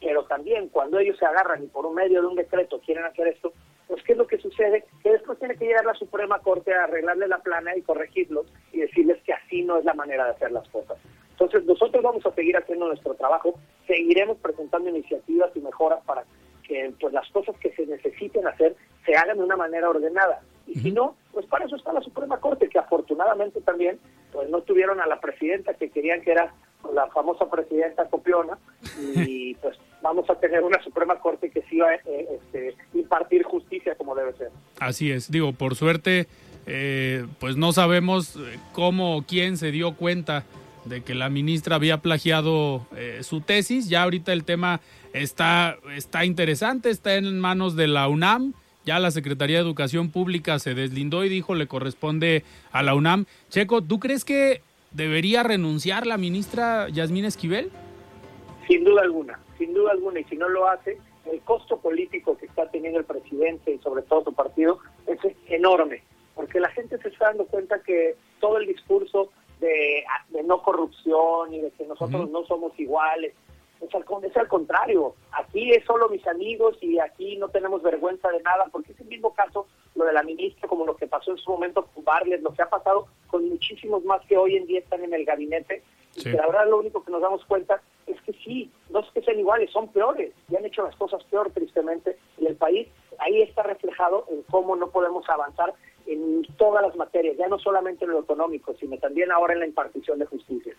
Pero 0.00 0.24
también 0.24 0.68
cuando 0.68 0.98
ellos 0.98 1.16
se 1.18 1.24
agarran 1.24 1.64
y 1.64 1.68
por 1.68 1.86
un 1.86 1.94
medio 1.94 2.20
de 2.20 2.26
un 2.26 2.36
decreto 2.36 2.82
quieren 2.84 3.04
hacer 3.06 3.28
esto, 3.28 3.54
pues 3.88 4.02
¿qué 4.04 4.12
es 4.12 4.18
lo 4.18 4.26
que 4.26 4.38
sucede? 4.38 4.84
Que 5.02 5.10
después 5.10 5.38
tiene 5.38 5.56
que 5.56 5.66
llegar 5.66 5.84
la 5.84 5.94
Suprema 5.94 6.38
Corte 6.40 6.72
a 6.72 6.84
arreglarle 6.84 7.28
la 7.28 7.38
plana 7.38 7.76
y 7.76 7.82
corregirlos 7.82 8.46
y 8.72 8.80
decirles 8.80 9.22
que 9.24 9.32
así 9.32 9.62
no 9.62 9.78
es 9.78 9.84
la 9.84 9.94
manera 9.94 10.24
de 10.24 10.30
hacer 10.30 10.52
las 10.52 10.68
cosas. 10.68 10.96
Entonces 11.30 11.64
nosotros 11.64 12.02
vamos 12.02 12.24
a 12.24 12.32
seguir 12.32 12.56
haciendo 12.56 12.86
nuestro 12.86 13.14
trabajo, 13.14 13.58
seguiremos 13.86 14.38
presentando 14.38 14.88
iniciativas 14.88 15.50
y 15.54 15.60
mejoras 15.60 16.02
para 16.04 16.24
que 16.66 16.92
pues 17.00 17.12
las 17.12 17.28
cosas 17.30 17.56
que 17.58 17.72
se 17.72 17.86
necesiten 17.86 18.46
hacer 18.46 18.76
se 19.04 19.16
hagan 19.16 19.38
de 19.38 19.44
una 19.44 19.56
manera 19.56 19.90
ordenada. 19.90 20.40
Y 20.66 20.80
si 20.80 20.92
no, 20.92 21.16
pues 21.32 21.46
para 21.46 21.66
eso 21.66 21.76
está 21.76 21.92
la 21.92 22.00
Suprema 22.00 22.38
Corte, 22.38 22.68
que 22.68 22.78
afortunadamente 22.78 23.60
también 23.60 23.98
pues 24.32 24.48
no 24.50 24.62
tuvieron 24.62 25.00
a 25.00 25.06
la 25.06 25.20
presidenta 25.20 25.74
que 25.74 25.90
querían 25.90 26.22
que 26.22 26.32
era 26.32 26.54
la 26.92 27.06
famosa 27.08 27.48
presidenta 27.50 28.06
copiona 28.08 28.58
y 28.98 29.54
pues 29.62 29.78
vamos 30.02 30.28
a 30.28 30.34
tener 30.34 30.62
una 30.62 30.82
Suprema 30.82 31.18
Corte 31.18 31.50
que 31.50 31.62
sí 31.62 31.78
va 31.78 31.88
a 31.88 31.94
eh, 31.94 32.28
este, 32.36 32.76
impartir 32.94 33.42
justicia 33.42 33.94
como 33.94 34.14
debe 34.14 34.32
ser. 34.34 34.50
Así 34.78 35.10
es, 35.10 35.30
digo, 35.30 35.52
por 35.52 35.76
suerte, 35.76 36.26
eh, 36.66 37.26
pues 37.40 37.56
no 37.56 37.72
sabemos 37.72 38.36
eh, 38.36 38.58
cómo 38.72 39.16
o 39.16 39.22
quién 39.22 39.56
se 39.56 39.70
dio 39.70 39.94
cuenta 39.94 40.44
de 40.84 41.02
que 41.02 41.14
la 41.14 41.30
ministra 41.30 41.76
había 41.76 41.98
plagiado 41.98 42.82
su 43.22 43.40
tesis. 43.40 43.88
Ya 43.88 44.02
ahorita 44.02 44.34
el 44.34 44.44
tema 44.44 44.82
está, 45.14 45.78
está 45.96 46.26
interesante, 46.26 46.90
está 46.90 47.14
en 47.14 47.40
manos 47.40 47.74
de 47.74 47.86
la 47.86 48.06
UNAM 48.06 48.52
ya 48.84 48.98
la 48.98 49.10
Secretaría 49.10 49.56
de 49.58 49.62
Educación 49.62 50.10
Pública 50.10 50.58
se 50.58 50.74
deslindó 50.74 51.24
y 51.24 51.28
dijo 51.28 51.54
le 51.54 51.66
corresponde 51.66 52.44
a 52.72 52.82
la 52.82 52.94
UNAM. 52.94 53.26
Checo, 53.48 53.82
¿tú 53.82 53.98
crees 53.98 54.24
que 54.24 54.60
debería 54.90 55.42
renunciar 55.42 56.06
la 56.06 56.16
ministra 56.16 56.88
Yasmín 56.88 57.24
Esquivel? 57.24 57.70
Sin 58.68 58.84
duda 58.84 59.02
alguna, 59.02 59.38
sin 59.58 59.74
duda 59.74 59.92
alguna, 59.92 60.20
y 60.20 60.24
si 60.24 60.36
no 60.36 60.48
lo 60.48 60.68
hace, 60.68 60.98
el 61.30 61.40
costo 61.40 61.78
político 61.78 62.36
que 62.36 62.46
está 62.46 62.70
teniendo 62.70 62.98
el 62.98 63.04
presidente 63.04 63.72
y 63.72 63.78
sobre 63.78 64.02
todo 64.02 64.24
su 64.24 64.32
partido 64.32 64.78
es 65.06 65.18
enorme, 65.48 66.02
porque 66.34 66.60
la 66.60 66.70
gente 66.70 66.98
se 66.98 67.08
está 67.08 67.26
dando 67.26 67.46
cuenta 67.46 67.82
que 67.82 68.16
todo 68.40 68.58
el 68.58 68.66
discurso 68.66 69.30
de, 69.60 70.04
no 70.44 70.62
corrupción 70.62 71.54
y 71.54 71.60
de 71.60 71.70
que 71.70 71.86
nosotros 71.86 72.30
no 72.30 72.44
somos 72.44 72.78
iguales 72.78 73.34
es 73.84 73.94
al, 73.94 74.04
es 74.24 74.36
al 74.36 74.48
contrario, 74.48 75.14
aquí 75.32 75.72
es 75.72 75.84
solo 75.84 76.08
mis 76.08 76.26
amigos 76.26 76.76
y 76.80 76.98
aquí 76.98 77.36
no 77.36 77.48
tenemos 77.48 77.82
vergüenza 77.82 78.30
de 78.30 78.42
nada, 78.42 78.66
porque 78.72 78.92
es 78.92 79.00
el 79.00 79.06
mismo 79.06 79.34
caso 79.34 79.66
lo 79.94 80.04
de 80.04 80.12
la 80.12 80.22
ministra, 80.22 80.68
como 80.68 80.84
lo 80.84 80.96
que 80.96 81.06
pasó 81.06 81.32
en 81.32 81.38
su 81.38 81.50
momento 81.50 81.86
con 81.94 82.04
Barles, 82.04 82.42
lo 82.42 82.52
que 82.52 82.62
ha 82.62 82.68
pasado 82.68 83.06
con 83.28 83.48
muchísimos 83.48 84.04
más 84.04 84.24
que 84.26 84.36
hoy 84.36 84.56
en 84.56 84.66
día 84.66 84.80
están 84.80 85.04
en 85.04 85.14
el 85.14 85.24
gabinete, 85.24 85.82
y 86.16 86.22
que 86.22 86.32
la 86.32 86.46
verdad 86.46 86.68
lo 86.68 86.78
único 86.78 87.04
que 87.04 87.10
nos 87.10 87.22
damos 87.22 87.44
cuenta 87.44 87.82
es 88.06 88.20
que 88.22 88.32
sí, 88.44 88.70
no 88.90 89.00
es 89.00 89.06
que 89.12 89.22
sean 89.22 89.38
iguales, 89.38 89.70
son 89.70 89.88
peores, 89.88 90.32
y 90.48 90.56
han 90.56 90.64
hecho 90.64 90.82
las 90.82 90.94
cosas 90.96 91.22
peor 91.24 91.50
tristemente, 91.50 92.16
y 92.38 92.46
el 92.46 92.56
país. 92.56 92.88
Ahí 93.18 93.42
está 93.42 93.62
reflejado 93.62 94.26
en 94.30 94.42
cómo 94.42 94.76
no 94.76 94.90
podemos 94.90 95.28
avanzar 95.28 95.74
en 96.06 96.46
todas 96.56 96.82
las 96.82 96.94
materias, 96.96 97.36
ya 97.36 97.48
no 97.48 97.58
solamente 97.58 98.04
en 98.04 98.12
lo 98.12 98.20
económico, 98.20 98.74
sino 98.74 98.96
también 98.98 99.32
ahora 99.32 99.54
en 99.54 99.60
la 99.60 99.66
impartición 99.66 100.18
de 100.18 100.26
justicia. 100.26 100.74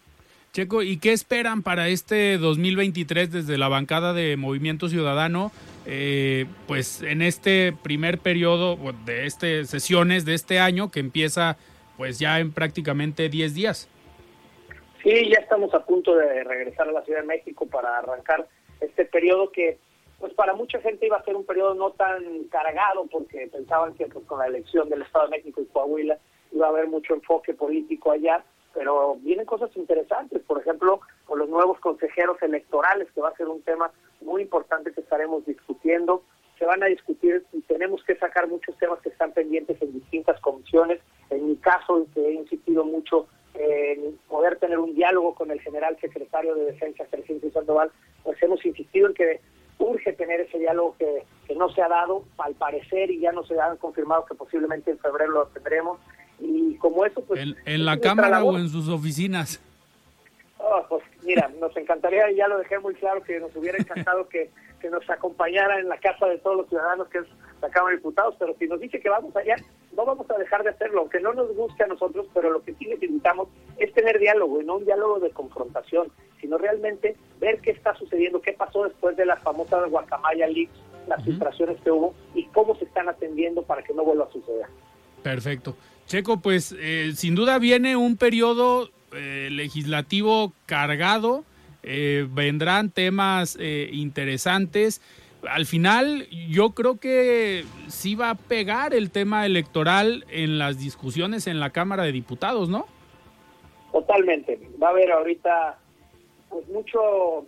Checo, 0.55 0.83
¿y 0.83 0.99
qué 0.99 1.11
esperan 1.11 1.63
para 1.63 1.89
este 1.89 2.37
2023 2.37 3.29
desde 3.29 3.57
la 3.57 3.67
bancada 3.67 4.13
de 4.13 4.37
Movimiento 4.37 4.87
Ciudadano? 4.87 5.51
Eh, 5.85 6.45
pues 6.65 7.01
en 7.01 7.21
este 7.21 7.73
primer 7.83 8.19
periodo 8.19 8.77
de 9.05 9.25
este 9.25 9.65
sesiones 9.65 10.23
de 10.23 10.33
este 10.33 10.59
año 10.59 10.91
que 10.91 11.01
empieza 11.01 11.57
pues 11.97 12.19
ya 12.19 12.39
en 12.39 12.53
prácticamente 12.53 13.27
10 13.27 13.53
días. 13.53 13.89
Sí, 15.03 15.29
ya 15.29 15.41
estamos 15.41 15.73
a 15.73 15.85
punto 15.85 16.15
de 16.15 16.45
regresar 16.45 16.87
a 16.87 16.93
la 16.93 17.03
Ciudad 17.03 17.19
de 17.19 17.27
México 17.27 17.67
para 17.67 17.97
arrancar 17.97 18.47
este 18.79 19.03
periodo 19.03 19.51
que 19.51 19.77
pues 20.21 20.33
para 20.35 20.53
mucha 20.53 20.79
gente 20.79 21.05
iba 21.05 21.17
a 21.17 21.25
ser 21.25 21.35
un 21.35 21.45
periodo 21.45 21.73
no 21.73 21.91
tan 21.91 22.45
cargado 22.45 23.07
porque 23.11 23.49
pensaban 23.51 23.93
que 23.95 24.05
pues, 24.05 24.23
con 24.25 24.39
la 24.39 24.47
elección 24.47 24.87
del 24.87 25.01
Estado 25.01 25.25
de 25.25 25.31
México 25.31 25.61
y 25.61 25.65
Coahuila 25.65 26.17
iba 26.53 26.65
a 26.65 26.69
haber 26.69 26.87
mucho 26.87 27.13
enfoque 27.13 27.53
político 27.53 28.13
allá 28.13 28.41
pero 28.75 29.15
vienen 29.21 29.45
cosas 29.45 29.75
interesantes, 29.77 30.43
por 30.43 30.59
ejemplo, 30.59 30.99
con 31.23 31.39
los 31.39 31.49
nuevos 31.49 31.79
consejeros 31.79 32.39
electorales, 32.41 33.07
que 33.15 33.21
va 33.21 33.29
a 33.29 33.35
ser 33.37 33.47
un 33.47 33.61
tema 33.61 33.89
muy 34.21 34.41
importante 34.41 34.91
que 34.91 35.01
estaremos 35.01 35.45
discutiendo. 35.45 36.23
Se 36.59 36.65
van 36.65 36.83
a 36.83 36.87
discutir 36.87 37.45
y 37.53 37.61
tenemos 37.61 38.03
que 38.03 38.17
sacar 38.17 38.47
muchos 38.47 38.77
temas 38.77 38.99
que 38.99 39.09
están 39.09 39.31
pendientes 39.31 39.81
en 39.81 39.93
distintas 39.93 40.39
comisiones. 40.41 40.99
En 41.29 41.47
mi 41.47 41.55
caso, 41.55 42.05
que 42.13 42.19
he 42.19 42.33
insistido 42.33 42.83
mucho 42.83 43.27
en 43.53 44.17
poder 44.27 44.57
tener 44.59 44.77
un 44.77 44.93
diálogo 44.93 45.35
con 45.35 45.51
el 45.51 45.61
general 45.61 45.97
secretario 46.01 46.53
de 46.55 46.65
Defensa, 46.65 47.05
Crescencio 47.09 47.51
Sandoval, 47.51 47.91
pues 48.23 48.41
hemos 48.43 48.63
insistido 48.65 49.07
en 49.07 49.13
que 49.13 49.39
urge 49.79 50.11
tener 50.13 50.41
ese 50.41 50.59
diálogo 50.59 50.95
que, 50.99 51.23
que 51.47 51.55
no 51.55 51.69
se 51.69 51.81
ha 51.81 51.87
dado, 51.87 52.23
al 52.37 52.55
parecer, 52.55 53.09
y 53.09 53.19
ya 53.19 53.31
no 53.31 53.43
se 53.45 53.57
han 53.59 53.77
confirmado 53.77 54.25
que 54.25 54.35
posiblemente 54.35 54.91
en 54.91 54.99
febrero 54.99 55.31
lo 55.31 55.47
tendremos 55.47 55.99
y 56.39 56.75
como 56.77 57.05
eso, 57.05 57.21
pues... 57.21 57.41
¿En, 57.65 57.85
la 57.85 57.99
Cámara 57.99 58.43
o 58.43 58.57
en 58.57 58.69
sus 58.69 58.87
oficinas? 58.89 59.59
Oh, 60.57 60.85
pues 60.89 61.03
mira, 61.23 61.49
nos 61.59 61.75
encantaría, 61.77 62.31
ya 62.31 62.47
lo 62.47 62.57
dejé 62.57 62.79
muy 62.79 62.95
claro, 62.95 63.21
que 63.23 63.39
nos 63.39 63.55
hubiera 63.55 63.77
encantado 63.77 64.27
que, 64.27 64.49
que 64.79 64.89
nos 64.89 65.07
acompañara 65.09 65.79
en 65.79 65.89
la 65.89 65.97
casa 65.97 66.25
de 66.27 66.37
todos 66.39 66.57
los 66.57 66.69
ciudadanos, 66.69 67.07
que 67.09 67.19
es 67.19 67.25
la 67.61 67.69
Cámara 67.69 67.91
de 67.91 67.97
Diputados, 67.97 68.35
pero 68.39 68.55
si 68.57 68.67
nos 68.67 68.79
dice 68.79 68.99
que 68.99 69.09
vamos 69.09 69.35
allá, 69.35 69.55
no 69.95 70.05
vamos 70.05 70.29
a 70.29 70.37
dejar 70.37 70.63
de 70.63 70.69
hacerlo, 70.69 71.01
aunque 71.01 71.19
no 71.19 71.33
nos 71.33 71.55
guste 71.55 71.83
a 71.83 71.87
nosotros, 71.87 72.27
pero 72.33 72.51
lo 72.51 72.61
que 72.61 72.73
sí 72.75 72.85
necesitamos 72.85 73.47
es 73.77 73.93
tener 73.93 74.19
diálogo, 74.19 74.61
y 74.61 74.65
no 74.65 74.77
un 74.77 74.85
diálogo 74.85 75.19
de 75.19 75.29
confrontación, 75.31 76.07
sino 76.41 76.57
realmente 76.57 77.15
ver 77.39 77.59
qué 77.61 77.71
está 77.71 77.95
sucediendo, 77.95 78.41
qué 78.41 78.53
pasó 78.53 78.83
después 78.83 79.15
de 79.17 79.25
las 79.25 79.41
famosas 79.41 79.89
Guacamaya 79.89 80.47
Leaks, 80.47 80.77
las 81.07 81.23
filtraciones 81.23 81.79
que 81.81 81.91
hubo, 81.91 82.13
y 82.33 82.45
cómo 82.47 82.75
se 82.75 82.85
están 82.85 83.07
atendiendo 83.09 83.63
para 83.63 83.83
que 83.83 83.93
no 83.93 84.03
vuelva 84.03 84.25
a 84.25 84.31
suceder. 84.31 84.67
Perfecto. 85.23 85.75
Checo, 86.07 86.39
pues 86.39 86.75
eh, 86.79 87.13
sin 87.15 87.33
duda 87.33 87.57
viene 87.57 87.95
un 87.95 88.15
periodo 88.15 88.89
eh, 89.13 89.49
legislativo 89.51 90.53
cargado, 90.67 91.43
eh, 91.81 92.27
vendrán 92.29 92.91
temas 92.91 93.57
interesantes. 93.59 95.01
Al 95.47 95.65
final 95.65 96.27
yo 96.29 96.71
creo 96.71 96.99
que 96.99 97.65
sí 97.87 98.15
va 98.15 98.31
a 98.31 98.35
pegar 98.35 98.93
el 98.93 99.11
tema 99.11 99.45
electoral 99.45 100.25
en 100.29 100.57
las 100.57 100.79
discusiones 100.79 101.47
en 101.47 101.59
la 101.59 101.71
Cámara 101.71 102.03
de 102.03 102.11
Diputados, 102.11 102.69
¿no? 102.69 102.87
Totalmente. 103.91 104.59
Va 104.81 104.87
a 104.87 104.91
haber 104.91 105.11
ahorita 105.11 105.79
pues 106.49 106.67
mucho 106.69 107.45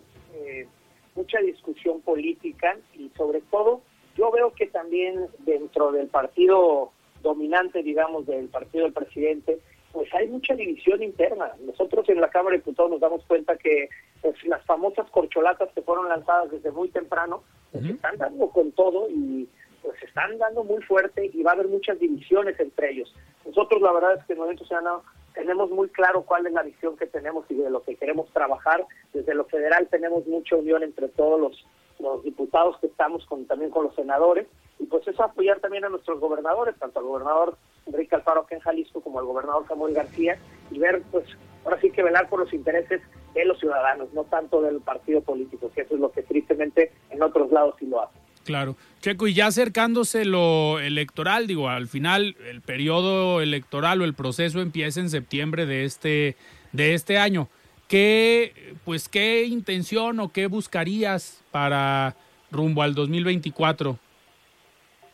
mucha 1.15 1.39
discusión 1.39 1.99
política 2.01 2.77
y 2.93 3.09
sobre 3.17 3.41
todo 3.41 3.81
yo 4.15 4.31
veo 4.31 4.53
que 4.53 4.67
también 4.67 5.27
dentro 5.39 5.91
del 5.91 6.07
partido 6.07 6.91
dominante, 7.27 7.83
digamos, 7.83 8.25
del 8.25 8.47
partido 8.47 8.85
del 8.85 8.93
presidente, 8.93 9.59
pues 9.91 10.13
hay 10.13 10.27
mucha 10.27 10.55
división 10.55 11.03
interna. 11.03 11.51
Nosotros 11.65 12.07
en 12.09 12.21
la 12.21 12.29
Cámara 12.29 12.53
de 12.53 12.59
Diputados 12.59 12.91
nos 12.91 13.01
damos 13.01 13.23
cuenta 13.25 13.57
que 13.57 13.89
pues, 14.21 14.35
las 14.45 14.63
famosas 14.65 15.09
corcholatas 15.11 15.69
que 15.73 15.81
fueron 15.81 16.07
lanzadas 16.07 16.51
desde 16.51 16.71
muy 16.71 16.89
temprano, 16.89 17.43
pues, 17.71 17.85
están 17.85 18.17
dando 18.17 18.49
con 18.49 18.71
todo 18.71 19.09
y 19.09 19.47
pues 19.83 20.01
están 20.03 20.37
dando 20.37 20.63
muy 20.63 20.81
fuerte 20.83 21.29
y 21.33 21.43
va 21.43 21.51
a 21.51 21.53
haber 21.53 21.67
muchas 21.67 21.99
divisiones 21.99 22.59
entre 22.59 22.91
ellos. 22.91 23.13
Nosotros 23.45 23.81
la 23.81 23.93
verdad 23.93 24.17
es 24.17 24.25
que 24.25 24.33
en 24.33 24.39
Movimiento 24.39 24.65
Ciudadano 24.65 25.03
tenemos 25.33 25.69
muy 25.69 25.87
claro 25.89 26.23
cuál 26.23 26.47
es 26.47 26.53
la 26.53 26.63
visión 26.63 26.97
que 26.97 27.05
tenemos 27.05 27.45
y 27.49 27.55
de 27.55 27.69
lo 27.69 27.81
que 27.81 27.95
queremos 27.95 28.27
trabajar. 28.33 28.85
Desde 29.13 29.35
lo 29.35 29.45
federal 29.45 29.87
tenemos 29.87 30.25
mucha 30.27 30.55
unión 30.55 30.83
entre 30.83 31.07
todos 31.09 31.39
los, 31.39 31.65
los 31.99 32.23
diputados 32.23 32.77
que 32.79 32.87
estamos 32.87 33.25
con, 33.25 33.45
también 33.45 33.71
con 33.71 33.85
los 33.85 33.95
senadores 33.95 34.47
y 34.79 34.85
pues 34.85 35.07
eso 35.07 35.23
apoyar 35.23 35.59
también 35.59 35.85
a 35.85 35.89
nuestros 35.89 36.19
gobernadores, 36.19 36.75
tanto 36.77 36.99
al 36.99 37.05
gobernador 37.05 37.57
Enrique 37.87 38.15
Alfaro 38.15 38.41
aquí 38.41 38.55
en 38.55 38.61
Jalisco 38.61 39.01
como 39.01 39.19
al 39.19 39.25
gobernador 39.25 39.65
Samuel 39.67 39.93
García, 39.93 40.37
y 40.71 40.77
ver, 40.77 41.01
pues, 41.11 41.25
ahora 41.63 41.79
sí 41.81 41.89
que 41.89 42.03
velar 42.03 42.29
por 42.29 42.39
los 42.39 42.53
intereses 42.53 43.01
de 43.33 43.45
los 43.45 43.59
ciudadanos, 43.59 44.13
no 44.13 44.23
tanto 44.25 44.61
del 44.61 44.81
partido 44.81 45.21
político, 45.21 45.71
que 45.73 45.81
eso 45.81 45.95
es 45.95 45.99
lo 45.99 46.11
que 46.11 46.23
tristemente 46.23 46.91
en 47.09 47.21
otros 47.23 47.51
lados 47.51 47.75
sí 47.79 47.85
lo 47.85 48.01
hace. 48.01 48.17
Claro. 48.43 48.75
Checo, 49.01 49.27
y 49.27 49.33
ya 49.33 49.47
acercándose 49.47 50.23
lo 50.23 50.79
electoral, 50.79 51.47
digo, 51.47 51.69
al 51.69 51.87
final 51.87 52.37
el 52.49 52.61
periodo 52.61 53.41
electoral 53.41 54.01
o 54.01 54.05
el 54.05 54.13
proceso 54.13 54.61
empieza 54.61 55.01
en 55.01 55.09
septiembre 55.09 55.65
de 55.65 55.83
este, 55.83 56.37
de 56.71 56.93
este 56.93 57.17
año. 57.17 57.49
¿Qué, 57.87 58.75
pues, 58.83 59.07
qué 59.07 59.43
intención 59.43 60.19
o 60.19 60.31
qué 60.31 60.47
buscarías 60.47 61.43
para 61.51 62.15
rumbo 62.51 62.81
al 62.81 62.93
2024? 62.93 63.97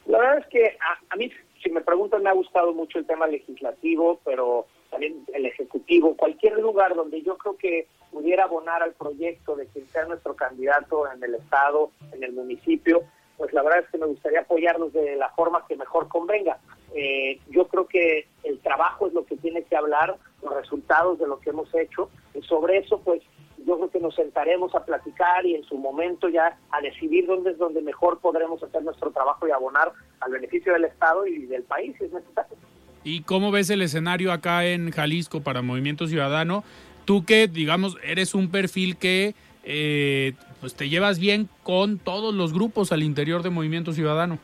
La 0.08 0.18
verdad 0.18 0.38
es 0.40 0.48
que 0.48 0.78
a, 1.10 1.16
mí, 1.16 1.32
si 1.62 1.70
me 1.70 1.82
preguntan, 1.82 2.24
me 2.24 2.30
ha 2.30 2.34
gustado 2.34 2.74
mucho 2.74 2.98
el 2.98 3.06
tema 3.06 3.28
legislativo, 3.28 4.20
pero 4.26 4.66
también 4.90 5.24
el 5.34 5.46
ejecutivo, 5.46 6.16
cualquier 6.16 6.60
lugar 6.60 6.96
donde 6.96 7.22
yo 7.22 7.38
creo 7.38 7.58
que 7.58 7.88
pudiera 8.12 8.44
abonar 8.44 8.84
al 8.84 8.94
proyecto 8.94 9.56
de 9.56 9.68
quien 9.68 9.88
sea 9.88 10.06
nuestro 10.06 10.36
candidato 10.36 11.12
en 11.12 11.24
el 11.24 11.36
Estado, 11.36 11.92
en 12.12 12.24
el 12.24 12.34
municipio, 12.34 13.04
pues 13.38 13.54
la 13.54 13.64
verdad 13.64 13.80
es 13.80 13.90
que 13.90 13.98
me 13.98 14.06
gustaría 14.06 14.42
apoyarlos 14.42 14.94
de 14.94 15.16
la 15.16 15.30
forma 15.30 15.66
que 15.68 15.76
mejor 15.76 16.08
convenga. 16.08 16.60
Eh, 16.96 17.40
yo 17.50 17.68
creo 17.68 17.88
que 17.88 18.28
el 18.44 18.60
trabajo 18.60 19.08
es 19.08 19.14
lo 19.14 19.26
que 19.26 19.36
tiene 19.38 19.64
que 19.64 19.76
hablar, 19.76 20.18
los 20.44 20.54
resultados 20.54 21.20
de 21.20 21.28
lo 21.28 21.40
que 21.40 21.50
hemos 21.50 21.74
hecho, 21.74 22.10
y 22.36 22.42
sobre 22.44 22.78
eso 22.78 23.02
pues 23.04 23.22
yo 23.66 23.78
creo 23.78 23.90
que 23.90 24.00
nos 24.00 24.16
sentaremos 24.16 24.76
a 24.76 24.86
platicar 24.86 25.46
y 25.46 25.56
en 25.56 25.64
su 25.64 25.78
momento 25.78 26.30
ya 26.30 26.58
a 26.72 26.82
decidir 26.82 27.26
dónde 27.26 27.52
es 27.52 27.58
donde 27.58 27.82
mejor 27.82 28.20
podremos 28.20 28.62
hacer 28.62 28.84
nuestro 28.84 29.12
trabajo 29.12 29.48
y 29.48 29.52
abonar 29.52 29.92
al 30.20 30.32
beneficio 30.32 30.74
del 30.74 30.86
Estado 30.86 31.26
y 31.26 31.46
del 31.46 31.64
país 31.64 31.96
si 31.98 32.06
es 32.06 32.12
necesario. 32.12 32.58
¿Y 33.04 33.22
cómo 33.22 33.52
ves 33.52 33.70
el 33.70 33.82
escenario 33.82 34.32
acá 34.32 34.66
en 34.66 34.92
Jalisco 34.92 35.42
para 35.42 35.62
Movimiento 35.62 36.08
Ciudadano? 36.08 36.64
Tú 37.06 37.26
que, 37.26 37.48
digamos, 37.48 37.98
eres 38.04 38.34
un 38.34 38.50
perfil 38.50 38.98
que 38.98 39.36
eh, 39.66 40.34
pues 40.62 40.76
te 40.76 40.90
llevas 40.90 41.20
bien 41.20 41.50
con 41.64 42.00
todos 42.00 42.34
los 42.34 42.54
grupos 42.54 42.92
al 42.92 43.04
interior 43.04 43.44
de 43.44 43.50
Movimiento 43.50 43.92
Ciudadano. 43.94 44.40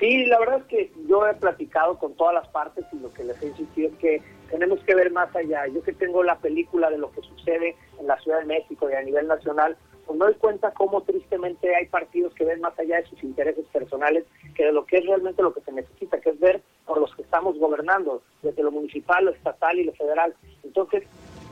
Sí, 0.00 0.26
la 0.26 0.38
verdad 0.38 0.58
es 0.58 0.64
que 0.64 0.92
yo 1.06 1.26
he 1.26 1.34
platicado 1.34 1.98
con 1.98 2.14
todas 2.14 2.34
las 2.34 2.48
partes 2.48 2.84
y 2.92 2.98
lo 2.98 3.12
que 3.12 3.24
les 3.24 3.40
he 3.42 3.48
insistido 3.48 3.88
es 3.88 3.94
que 3.96 4.22
tenemos 4.50 4.80
que 4.84 4.94
ver 4.94 5.10
más 5.10 5.34
allá. 5.34 5.66
Yo 5.66 5.82
que 5.82 5.92
tengo 5.92 6.22
la 6.22 6.38
película 6.38 6.90
de 6.90 6.98
lo 6.98 7.10
que 7.10 7.22
sucede 7.22 7.76
en 7.98 8.06
la 8.06 8.18
Ciudad 8.20 8.40
de 8.40 8.46
México 8.46 8.88
y 8.90 8.94
a 8.94 9.02
nivel 9.02 9.26
nacional, 9.26 9.76
pues 10.06 10.18
me 10.18 10.24
doy 10.26 10.34
cuenta 10.34 10.70
cómo 10.72 11.02
tristemente 11.02 11.74
hay 11.74 11.86
partidos 11.86 12.32
que 12.34 12.44
ven 12.44 12.60
más 12.60 12.78
allá 12.78 12.96
de 12.96 13.06
sus 13.06 13.22
intereses 13.24 13.64
personales 13.72 14.24
que 14.54 14.64
de 14.64 14.72
lo 14.72 14.86
que 14.86 14.98
es 14.98 15.06
realmente 15.06 15.42
lo 15.42 15.52
que 15.52 15.60
se 15.62 15.72
necesita, 15.72 16.20
que 16.20 16.30
es 16.30 16.38
ver 16.38 16.62
por 16.86 16.98
los 17.00 17.14
que 17.14 17.22
estamos 17.22 17.58
gobernando, 17.58 18.22
desde 18.42 18.62
lo 18.62 18.70
municipal, 18.70 19.24
lo 19.24 19.32
estatal 19.32 19.78
y 19.78 19.84
lo 19.84 19.92
federal. 19.94 20.34
Entonces, 20.62 21.02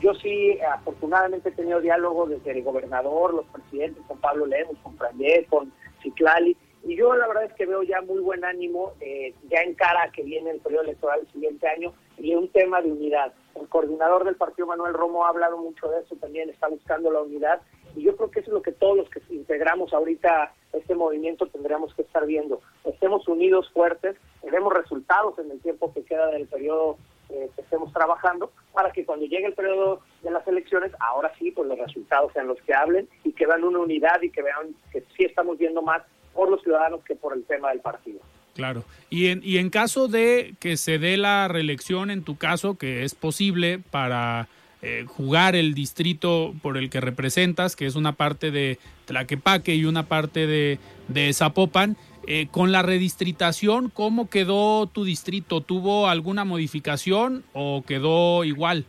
yo 0.01 0.13
sí, 0.13 0.57
afortunadamente 0.61 1.49
he 1.49 1.51
tenido 1.51 1.81
diálogo 1.81 2.25
desde 2.27 2.51
el 2.51 2.63
gobernador, 2.63 3.33
los 3.33 3.45
presidentes, 3.47 4.03
con 4.07 4.19
Pablo 4.19 4.45
Lemos, 4.45 4.77
con 4.83 4.95
Frangé, 4.97 5.45
con 5.49 5.71
Ciclali, 6.01 6.55
y 6.85 6.95
yo 6.95 7.15
la 7.15 7.27
verdad 7.27 7.45
es 7.45 7.53
que 7.53 7.65
veo 7.65 7.81
ya 7.81 7.99
muy 8.01 8.19
buen 8.19 8.45
ánimo, 8.45 8.93
eh, 9.01 9.33
ya 9.49 9.61
en 9.61 9.73
cara 9.73 10.11
que 10.11 10.21
viene 10.21 10.51
el 10.51 10.59
periodo 10.59 10.83
electoral 10.83 11.21
el 11.21 11.31
siguiente 11.31 11.67
año, 11.67 11.93
y 12.17 12.35
un 12.35 12.47
tema 12.49 12.81
de 12.81 12.91
unidad. 12.91 13.33
El 13.59 13.67
coordinador 13.67 14.23
del 14.23 14.35
partido, 14.35 14.67
Manuel 14.67 14.93
Romo, 14.93 15.25
ha 15.25 15.29
hablado 15.29 15.57
mucho 15.57 15.89
de 15.89 16.01
eso, 16.01 16.15
también 16.17 16.49
está 16.49 16.67
buscando 16.67 17.09
la 17.11 17.21
unidad, 17.21 17.61
y 17.95 18.03
yo 18.03 18.15
creo 18.15 18.29
que 18.29 18.41
eso 18.41 18.51
es 18.51 18.53
lo 18.53 18.61
que 18.61 18.71
todos 18.71 18.97
los 18.97 19.09
que 19.09 19.21
integramos 19.29 19.93
ahorita 19.93 20.53
este 20.73 20.93
movimiento 20.93 21.47
tendríamos 21.47 21.93
que 21.95 22.03
estar 22.03 22.25
viendo. 22.25 22.61
Estemos 22.83 23.27
unidos, 23.27 23.71
fuertes, 23.73 24.15
tenemos 24.41 24.71
resultados 24.71 25.39
en 25.39 25.49
el 25.49 25.59
tiempo 25.61 25.91
que 25.91 26.03
queda 26.03 26.27
del 26.27 26.47
periodo 26.47 26.97
eh, 27.29 27.49
que 27.55 27.61
estemos 27.61 27.91
trabajando, 27.93 28.51
para 28.73 28.91
que 28.91 29.05
cuando 29.05 29.25
llegue 29.25 29.47
el 29.47 29.55
periodo 29.55 30.01
de 30.21 30.29
las 30.29 30.47
elecciones, 30.47 30.91
ahora 30.99 31.31
sí, 31.39 31.49
pues 31.49 31.67
los 31.67 31.79
resultados 31.79 32.31
sean 32.33 32.47
los 32.47 32.61
que 32.61 32.75
hablen 32.75 33.09
y 33.23 33.31
que 33.33 33.47
vean 33.47 33.63
una 33.63 33.79
unidad 33.79 34.21
y 34.21 34.29
que 34.29 34.43
vean 34.43 34.75
que 34.91 35.01
sí 35.17 35.23
estamos 35.23 35.57
viendo 35.57 35.81
más 35.81 36.03
por 36.35 36.51
los 36.51 36.61
ciudadanos 36.61 37.03
que 37.03 37.15
por 37.15 37.33
el 37.33 37.43
tema 37.45 37.69
del 37.69 37.79
partido. 37.79 38.19
Claro. 38.53 38.83
Y 39.09 39.27
en, 39.27 39.41
y 39.43 39.57
en 39.57 39.69
caso 39.69 40.07
de 40.07 40.53
que 40.59 40.77
se 40.77 40.99
dé 40.99 41.17
la 41.17 41.47
reelección, 41.47 42.11
en 42.11 42.23
tu 42.23 42.37
caso, 42.37 42.77
que 42.77 43.03
es 43.03 43.15
posible 43.15 43.79
para 43.91 44.47
eh, 44.81 45.05
jugar 45.07 45.55
el 45.55 45.73
distrito 45.73 46.53
por 46.61 46.77
el 46.77 46.89
que 46.89 47.01
representas, 47.01 47.75
que 47.75 47.85
es 47.85 47.95
una 47.95 48.11
parte 48.13 48.51
de 48.51 48.77
Tlaquepaque 49.05 49.73
y 49.73 49.85
una 49.85 50.03
parte 50.03 50.45
de, 50.45 50.77
de 51.07 51.33
Zapopan, 51.33 51.97
eh, 52.27 52.47
con 52.49 52.71
la 52.71 52.81
redistritación, 52.81 53.89
¿cómo 53.89 54.29
quedó 54.29 54.87
tu 54.87 55.03
distrito? 55.03 55.61
¿Tuvo 55.61 56.07
alguna 56.07 56.43
modificación 56.43 57.43
o 57.53 57.83
quedó 57.85 58.43
igual? 58.43 58.85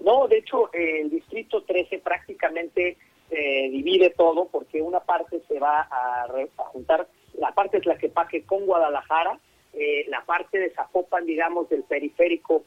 No, 0.00 0.26
de 0.26 0.38
hecho, 0.38 0.72
el 0.72 1.10
distrito 1.10 1.62
13 1.62 1.98
prácticamente 1.98 2.96
se 3.28 3.36
divide 3.70 4.10
todo 4.10 4.48
porque 4.48 4.80
una 4.80 5.00
parte 5.00 5.42
se 5.48 5.58
va 5.58 5.88
a, 5.90 6.26
juntar, 6.56 7.06
la 7.34 7.52
parte 7.52 7.78
es 7.78 7.86
la 7.86 7.98
que 7.98 8.08
paque 8.08 8.44
con 8.44 8.66
Guadalajara, 8.66 9.38
eh, 9.74 10.06
la 10.08 10.24
parte 10.24 10.58
de 10.58 10.70
Zapopan, 10.70 11.26
digamos, 11.26 11.68
del 11.68 11.82
periférico 11.84 12.64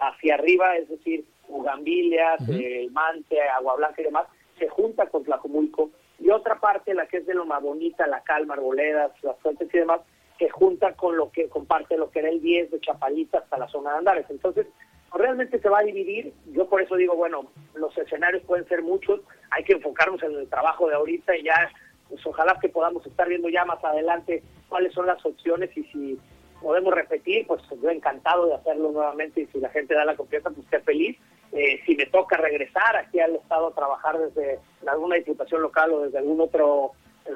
hacia 0.00 0.34
arriba, 0.34 0.76
es 0.76 0.88
decir, 0.88 1.24
Ugambilias, 1.48 2.40
uh 2.40 2.90
Mante, 2.90 3.40
Agua 3.42 3.76
Blanca 3.76 4.00
y 4.00 4.04
demás, 4.04 4.26
se 4.58 4.68
junta 4.68 5.06
con 5.06 5.24
Tlajomulco, 5.24 5.90
y 6.18 6.30
otra 6.30 6.58
parte, 6.58 6.94
la 6.94 7.06
que 7.06 7.18
es 7.18 7.26
de 7.26 7.34
lo 7.34 7.44
más 7.44 7.62
bonita, 7.62 8.06
la 8.06 8.22
Calma, 8.22 8.54
Arboledas, 8.54 9.12
las 9.22 9.38
fuentes 9.40 9.68
y 9.72 9.78
demás, 9.78 10.00
que 10.38 10.48
junta 10.48 10.94
con 10.94 11.16
lo 11.16 11.30
que 11.30 11.48
comparte 11.48 11.96
lo 11.96 12.10
que 12.10 12.20
era 12.20 12.28
el 12.28 12.40
10 12.40 12.70
de 12.70 12.80
Chapalita 12.80 13.38
hasta 13.38 13.58
la 13.58 13.68
zona 13.68 13.92
de 13.92 13.98
Andares. 13.98 14.26
Entonces, 14.28 14.66
realmente 15.14 15.58
se 15.58 15.68
va 15.68 15.80
a 15.80 15.84
dividir. 15.84 16.32
Yo 16.46 16.68
por 16.68 16.82
eso 16.82 16.96
digo, 16.96 17.16
bueno, 17.16 17.46
los 17.74 17.96
escenarios 17.98 18.42
pueden 18.44 18.66
ser 18.68 18.82
muchos, 18.82 19.20
hay 19.50 19.64
que 19.64 19.74
enfocarnos 19.74 20.22
en 20.22 20.34
el 20.34 20.48
trabajo 20.48 20.88
de 20.88 20.94
ahorita 20.94 21.36
y 21.36 21.44
ya, 21.44 21.70
pues 22.08 22.24
ojalá 22.26 22.58
que 22.60 22.68
podamos 22.68 23.06
estar 23.06 23.28
viendo 23.28 23.48
ya 23.48 23.64
más 23.64 23.82
adelante 23.84 24.42
cuáles 24.68 24.92
son 24.92 25.06
las 25.06 25.24
opciones 25.24 25.70
y 25.76 25.84
si 25.84 26.18
podemos 26.60 26.94
repetir, 26.94 27.46
pues 27.46 27.62
yo 27.82 27.90
encantado 27.90 28.46
de 28.46 28.54
hacerlo 28.54 28.90
nuevamente 28.92 29.42
y 29.42 29.46
si 29.46 29.60
la 29.60 29.68
gente 29.70 29.94
da 29.94 30.04
la 30.04 30.16
confianza, 30.16 30.50
pues 30.50 30.66
qué 30.70 30.80
feliz. 30.80 31.18
Eh, 31.52 31.80
si 31.86 31.94
me 31.94 32.06
toca 32.06 32.36
regresar 32.36 32.96
aquí 32.96 33.20
al 33.20 33.36
Estado 33.36 33.68
a 33.68 33.74
trabajar 33.74 34.18
desde 34.18 34.58
alguna 34.86 35.16
diputación 35.16 35.62
local 35.62 35.92
o 35.92 36.00
desde 36.02 36.18
algún 36.18 36.40
otro 36.40 36.92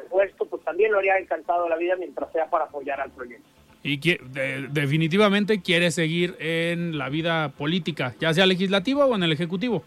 puesto, 0.09 0.47
pues 0.47 0.63
también 0.65 0.93
lo 0.93 0.99
haría 0.99 1.19
encantado 1.19 1.65
de 1.65 1.71
la 1.71 1.77
vida 1.77 1.97
mientras 1.97 2.31
sea 2.33 2.49
para 2.49 2.65
apoyar 2.65 3.01
al 3.01 3.11
proyecto 3.11 3.60
y 3.83 3.99
que, 3.99 4.21
definitivamente 4.71 5.63
quiere 5.63 5.91
seguir 5.91 6.37
en 6.39 6.99
la 6.99 7.09
vida 7.09 7.51
política, 7.51 8.15
ya 8.21 8.33
sea 8.35 8.47
legislativa 8.47 9.07
o 9.07 9.15
en 9.15 9.23
el 9.23 9.33
ejecutivo. 9.33 9.83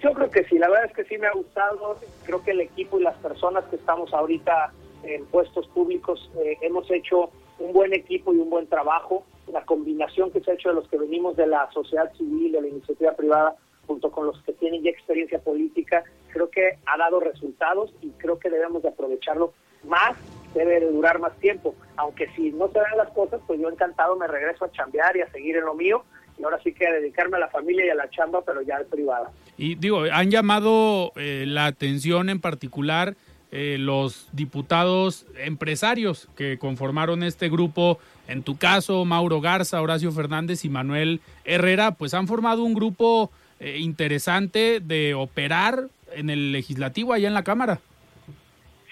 Yo 0.00 0.12
creo 0.12 0.30
que 0.30 0.44
sí, 0.44 0.58
la 0.58 0.68
verdad 0.68 0.86
es 0.86 0.92
que 0.92 1.04
sí 1.04 1.18
me 1.18 1.26
ha 1.26 1.32
gustado, 1.32 1.98
creo 2.24 2.42
que 2.44 2.50
el 2.50 2.60
equipo 2.60 3.00
y 3.00 3.02
las 3.02 3.16
personas 3.16 3.64
que 3.64 3.76
estamos 3.76 4.12
ahorita 4.12 4.72
en 5.02 5.24
puestos 5.26 5.66
públicos 5.68 6.30
eh, 6.44 6.58
hemos 6.60 6.90
hecho 6.90 7.30
un 7.58 7.72
buen 7.72 7.92
equipo 7.94 8.34
y 8.34 8.38
un 8.38 8.50
buen 8.50 8.66
trabajo, 8.66 9.24
la 9.52 9.64
combinación 9.64 10.30
que 10.30 10.40
se 10.40 10.50
ha 10.50 10.54
hecho 10.54 10.70
de 10.70 10.76
los 10.76 10.88
que 10.88 10.98
venimos 10.98 11.36
de 11.36 11.46
la 11.46 11.70
sociedad 11.72 12.12
civil, 12.14 12.52
de 12.52 12.60
la 12.60 12.68
iniciativa 12.68 13.12
privada, 13.12 13.56
junto 13.86 14.10
con 14.10 14.26
los 14.26 14.40
que 14.42 14.52
tienen 14.54 14.82
ya 14.82 14.90
experiencia 14.90 15.38
política, 15.38 16.04
creo 16.32 16.50
que 16.50 16.78
ha 16.86 16.96
dado 16.96 17.20
resultados 17.20 17.92
y 18.00 18.10
creo 18.12 18.38
que 18.38 18.50
debemos 18.50 18.82
de 18.82 18.88
aprovecharlo 18.88 19.52
más 19.84 20.16
debe 20.54 20.80
de 20.80 20.90
durar 20.90 21.18
más 21.18 21.36
tiempo. 21.38 21.74
Aunque 21.96 22.28
si 22.34 22.50
no 22.52 22.68
se 22.68 22.78
dan 22.78 22.96
las 22.96 23.10
cosas, 23.10 23.40
pues 23.46 23.60
yo 23.60 23.68
encantado 23.68 24.16
me 24.16 24.26
regreso 24.26 24.64
a 24.64 24.72
chambear 24.72 25.16
y 25.16 25.22
a 25.22 25.30
seguir 25.30 25.56
en 25.56 25.64
lo 25.64 25.74
mío. 25.74 26.04
Y 26.38 26.44
ahora 26.44 26.58
sí 26.64 26.72
que 26.72 26.86
a 26.86 26.92
dedicarme 26.92 27.36
a 27.36 27.40
la 27.40 27.48
familia 27.48 27.86
y 27.86 27.90
a 27.90 27.94
la 27.94 28.10
chamba, 28.10 28.42
pero 28.44 28.62
ya 28.62 28.76
es 28.76 28.86
privada. 28.86 29.30
Y 29.56 29.76
digo, 29.76 30.02
han 30.10 30.30
llamado 30.30 31.12
eh, 31.16 31.44
la 31.46 31.66
atención 31.66 32.28
en 32.28 32.40
particular 32.40 33.14
eh, 33.56 33.76
los 33.78 34.26
diputados 34.32 35.26
empresarios 35.38 36.28
que 36.36 36.58
conformaron 36.58 37.22
este 37.22 37.48
grupo. 37.48 38.00
En 38.26 38.42
tu 38.42 38.56
caso, 38.56 39.04
Mauro 39.04 39.40
Garza, 39.40 39.80
Horacio 39.80 40.10
Fernández 40.10 40.64
y 40.64 40.68
Manuel 40.68 41.20
Herrera, 41.44 41.92
pues 41.92 42.14
han 42.14 42.26
formado 42.26 42.64
un 42.64 42.74
grupo 42.74 43.30
eh, 43.60 43.78
interesante 43.78 44.80
de 44.80 45.14
operar 45.14 45.84
en 46.16 46.30
el 46.30 46.50
legislativo 46.50 47.12
allá 47.12 47.28
en 47.28 47.34
la 47.34 47.44
Cámara. 47.44 47.78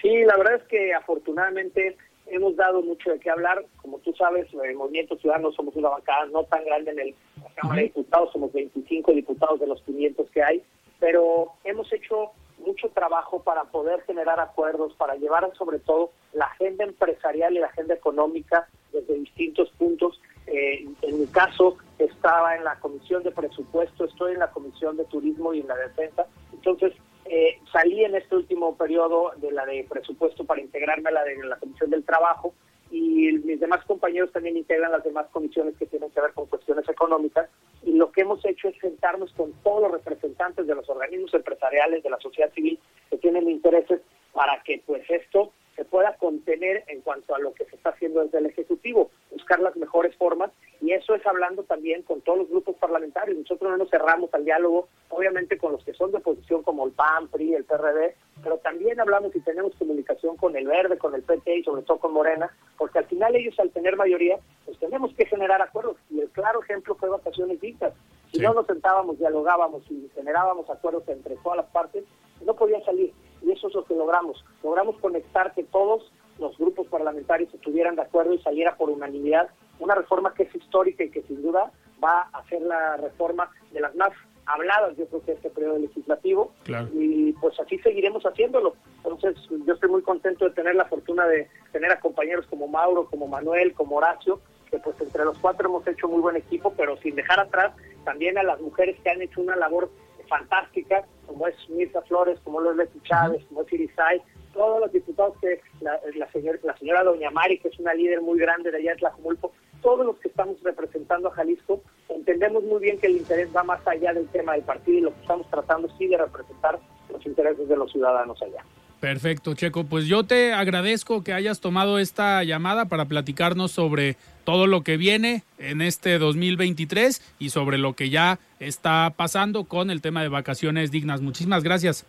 Sí, 0.03 0.23
la 0.25 0.35
verdad 0.35 0.55
es 0.55 0.63
que 0.63 0.93
afortunadamente 0.93 1.95
hemos 2.27 2.57
dado 2.57 2.81
mucho 2.81 3.09
de 3.09 3.19
qué 3.19 3.29
hablar. 3.29 3.65
Como 3.77 3.99
tú 3.99 4.13
sabes, 4.13 4.47
el 4.53 4.75
Movimiento 4.75 5.17
Ciudadano 5.17 5.53
somos 5.53 5.77
una 5.77 5.89
bancada 5.89 6.25
no 6.25 6.43
tan 6.43 6.65
grande 6.65 6.91
en 6.91 6.99
el, 6.99 7.15
la 7.41 7.49
Cámara 7.55 7.77
de 7.77 7.87
Diputados, 7.87 8.33
somos 8.33 8.51
25 8.51 9.13
diputados 9.13 9.61
de 9.61 9.67
los 9.67 9.81
500 9.83 10.29
que 10.29 10.43
hay, 10.43 10.61
pero 10.99 11.53
hemos 11.63 11.91
hecho 11.93 12.31
mucho 12.65 12.89
trabajo 12.89 13.41
para 13.43 13.63
poder 13.63 14.01
generar 14.01 14.41
acuerdos, 14.41 14.93
para 14.95 15.15
llevar 15.15 15.49
sobre 15.57 15.79
todo 15.79 16.11
la 16.33 16.47
agenda 16.47 16.83
empresarial 16.83 17.55
y 17.55 17.59
la 17.59 17.67
agenda 17.67 17.93
económica 17.93 18.67
desde 18.91 19.15
distintos 19.15 19.69
puntos. 19.77 20.21
Eh, 20.47 20.85
en 21.01 21.19
mi 21.19 21.27
caso, 21.27 21.77
estaba 21.97 22.57
en 22.57 22.65
la 22.65 22.77
Comisión 22.81 23.23
de 23.23 23.31
Presupuesto, 23.31 24.03
estoy 24.03 24.33
en 24.33 24.39
la 24.39 24.51
Comisión 24.51 24.97
de 24.97 25.05
Turismo 25.05 25.53
y 25.53 25.61
en 25.61 25.67
la 25.67 25.77
Defensa. 25.77 26.27
Entonces, 26.51 26.93
eh, 27.25 27.59
salí 27.71 28.03
en 28.03 28.15
este 28.15 28.35
último 28.35 28.75
periodo 28.75 29.31
de 29.37 29.51
la 29.51 29.65
de 29.65 29.85
presupuesto 29.89 30.45
para 30.45 30.61
integrarme 30.61 31.09
a 31.09 31.13
la 31.13 31.23
de 31.23 31.37
la 31.43 31.57
Comisión 31.57 31.89
del 31.89 32.03
Trabajo 32.03 32.53
y 32.91 33.31
mis 33.43 33.59
demás 33.59 33.83
compañeros 33.85 34.31
también 34.31 34.55
integran 34.55 34.91
las 34.91 35.03
demás 35.03 35.25
comisiones 35.31 35.75
que 35.77 35.87
tienen 35.87 36.11
que 36.11 36.21
ver 36.21 36.33
con 36.33 36.45
cuestiones 36.45 36.87
económicas. 36.87 37.49
Y 37.81 37.93
lo 37.93 38.11
que 38.11 38.21
hemos 38.21 38.45
hecho 38.45 38.67
es 38.67 38.77
sentarnos 38.79 39.33
con 39.33 39.51
todos 39.63 39.81
los 39.81 39.91
representantes 39.91 40.67
de 40.67 40.75
los 40.75 40.87
organismos 40.89 41.33
empresariales, 41.33 42.03
de 42.03 42.09
la 42.11 42.19
sociedad 42.19 42.53
civil 42.53 42.77
que 43.09 43.17
tienen 43.17 43.49
intereses 43.49 44.01
para 44.31 44.61
que 44.63 44.83
pues 44.85 45.09
esto 45.09 45.51
se 45.75 45.85
pueda 45.85 46.15
contener 46.17 46.83
en 46.87 47.01
cuanto 47.01 47.35
a 47.35 47.39
lo 47.39 47.53
que 47.53 47.65
se 47.65 47.75
está 47.75 47.89
haciendo 47.89 48.21
desde 48.21 48.37
el 48.37 48.45
Ejecutivo, 48.45 49.09
buscar 49.31 49.59
las 49.59 49.75
mejores 49.75 50.15
formas, 50.15 50.51
y 50.81 50.91
eso 50.91 51.15
es 51.15 51.25
hablando 51.25 51.63
también 51.63 52.03
con 52.03 52.21
todos 52.21 52.39
los 52.39 52.49
grupos 52.49 52.75
parlamentarios. 52.75 53.37
Nosotros 53.37 53.71
no 53.71 53.77
nos 53.77 53.89
cerramos 53.89 54.33
al 54.33 54.45
diálogo, 54.45 54.87
obviamente 55.09 55.57
con 55.57 55.71
los 55.71 55.83
que 55.83 55.93
son 55.93 56.11
de 56.11 56.17
oposición 56.17 56.63
como 56.63 56.85
el 56.85 56.91
PAN, 56.91 57.27
PRI, 57.29 57.55
el 57.55 57.65
PRD, 57.65 58.15
pero 58.43 58.57
también 58.57 58.99
hablamos 58.99 59.35
y 59.35 59.39
tenemos 59.39 59.73
comunicación 59.75 60.37
con 60.37 60.55
el 60.55 60.67
Verde, 60.67 60.97
con 60.97 61.15
el 61.15 61.23
PT 61.23 61.57
y 61.57 61.63
sobre 61.63 61.83
todo 61.83 61.99
con 61.99 62.13
Morena, 62.13 62.55
porque 62.77 62.99
al 62.99 63.05
final 63.05 63.35
ellos 63.35 63.59
al 63.59 63.71
tener 63.71 63.95
mayoría, 63.95 64.37
pues 64.65 64.77
tenemos 64.79 65.13
que 65.15 65.25
generar 65.25 65.61
acuerdos, 65.61 65.97
y 66.09 66.19
el 66.19 66.29
claro 66.29 66.61
ejemplo 66.61 66.95
fue 66.95 67.09
vacaciones 67.09 67.59
dictas. 67.61 67.93
Si 68.33 68.39
no 68.39 68.53
nos 68.53 68.65
sentábamos, 68.65 69.19
dialogábamos 69.19 69.83
y 69.91 70.09
generábamos 70.15 70.67
acuerdos 70.67 71.03
entre 71.07 71.35
todas 71.37 71.57
las 71.57 71.67
partes, 71.67 72.03
no 72.43 72.55
podía 72.55 72.83
salir 72.83 73.13
y 73.43 73.51
eso 73.51 73.67
es 73.67 73.75
lo 73.75 73.85
que 73.85 73.93
logramos. 73.93 74.43
Logramos 74.63 74.97
conectar 74.97 75.53
que 75.53 75.63
todos 75.63 76.11
los 76.39 76.57
grupos 76.57 76.87
parlamentarios 76.87 77.53
estuvieran 77.53 77.95
de 77.95 78.01
acuerdo 78.01 78.33
y 78.33 78.39
saliera 78.39 78.75
por 78.75 78.89
unanimidad 78.89 79.49
una 79.79 79.93
reforma 79.93 80.33
que 80.33 80.43
es 80.43 80.55
histórica 80.55 81.03
y 81.03 81.11
que 81.11 81.21
sin 81.23 81.43
duda 81.43 81.71
va 82.03 82.29
a 82.33 82.43
ser 82.49 82.61
la 82.63 82.97
reforma 82.97 83.51
de 83.71 83.81
las 83.81 83.95
más 83.95 84.09
habladas, 84.45 84.97
yo 84.97 85.05
creo 85.07 85.23
que 85.23 85.31
este 85.33 85.49
periodo 85.49 85.77
legislativo, 85.77 86.51
y 86.93 87.31
pues 87.33 87.57
así 87.59 87.77
seguiremos 87.79 88.23
haciéndolo. 88.23 88.75
Entonces, 88.97 89.35
yo 89.65 89.73
estoy 89.73 89.89
muy 89.89 90.01
contento 90.01 90.45
de 90.45 90.51
tener 90.51 90.75
la 90.75 90.85
fortuna 90.85 91.25
de 91.27 91.47
tener 91.71 91.91
a 91.91 91.99
compañeros 91.99 92.45
como 92.47 92.67
Mauro, 92.67 93.05
como 93.05 93.27
Manuel, 93.27 93.73
como 93.73 93.97
Horacio, 93.97 94.41
que 94.73 94.79
pues 94.79 94.99
entre 95.01 95.23
los 95.23 95.37
cuatro 95.37 95.69
hemos 95.69 95.85
hecho 95.85 96.07
muy 96.07 96.19
buen 96.19 96.35
equipo, 96.35 96.73
pero 96.75 96.97
sin 96.97 97.13
dejar 97.13 97.39
atrás 97.39 97.73
también 98.03 98.39
a 98.39 98.43
las 98.43 98.59
mujeres 98.59 98.97
que 99.03 99.09
han 99.11 99.21
hecho 99.21 99.39
una 99.39 99.55
labor 99.55 99.91
fantástica, 100.27 101.05
como 101.27 101.47
es 101.47 101.55
Mirza 101.69 102.01
Flores, 102.01 102.39
como 102.43 102.59
lo 102.59 102.71
es 102.71 102.77
Leti 102.77 102.99
Chávez, 103.01 103.45
como 103.45 103.61
es 103.61 103.71
Irizay, 103.71 104.19
todos 104.51 104.79
los 104.79 104.91
diputados 104.91 105.35
que 105.39 105.61
la, 105.81 105.99
la, 106.15 106.27
la 106.63 106.77
señora 106.77 107.03
Doña 107.03 107.29
Mari, 107.29 107.59
que 107.59 107.67
es 107.67 107.77
una 107.77 107.93
líder 107.93 108.21
muy 108.21 108.39
grande 108.39 108.71
de 108.71 108.77
allá 108.77 108.91
de 108.93 108.97
Tlajumulco, 108.97 109.51
todos 109.83 110.05
los 110.07 110.17
que 110.17 110.29
estamos 110.29 110.57
representando 110.63 111.27
a 111.27 111.33
Jalisco, 111.33 111.81
entendemos 112.09 112.63
muy 112.63 112.81
bien 112.81 112.97
que 112.97 113.07
el 113.07 113.17
interés 113.17 113.55
va 113.55 113.63
más 113.63 113.85
allá 113.87 114.11
del 114.11 114.27
tema 114.29 114.53
del 114.53 114.63
partido 114.63 114.97
y 114.97 115.01
lo 115.01 115.13
que 115.13 115.21
estamos 115.21 115.47
tratando 115.51 115.87
sí 115.99 116.07
de 116.07 116.17
representar 116.17 116.79
los 117.11 117.23
intereses 117.27 117.67
de 117.67 117.77
los 117.77 117.91
ciudadanos 117.91 118.41
allá. 118.41 118.65
Perfecto, 119.03 119.53
Checo. 119.53 119.83
Pues 119.83 120.05
yo 120.05 120.23
te 120.23 120.53
agradezco 120.53 121.25
que 121.25 121.33
hayas 121.33 121.59
tomado 121.59 121.99
esta 121.99 122.41
llamada 122.45 122.85
para 122.85 123.03
platicarnos 123.03 123.73
sobre 123.73 124.15
todo 124.45 124.65
lo 124.65 124.83
que 124.83 124.95
viene 124.95 125.43
en 125.57 125.81
este 125.81 126.17
2023 126.17 127.35
y 127.37 127.49
sobre 127.49 127.77
lo 127.77 127.95
que 127.95 128.09
ya 128.09 128.39
está 128.61 129.11
pasando 129.13 129.65
con 129.65 129.91
el 129.91 130.01
tema 130.01 130.21
de 130.21 130.29
vacaciones 130.29 130.89
dignas. 130.89 131.19
Muchísimas 131.19 131.65
gracias. 131.65 132.05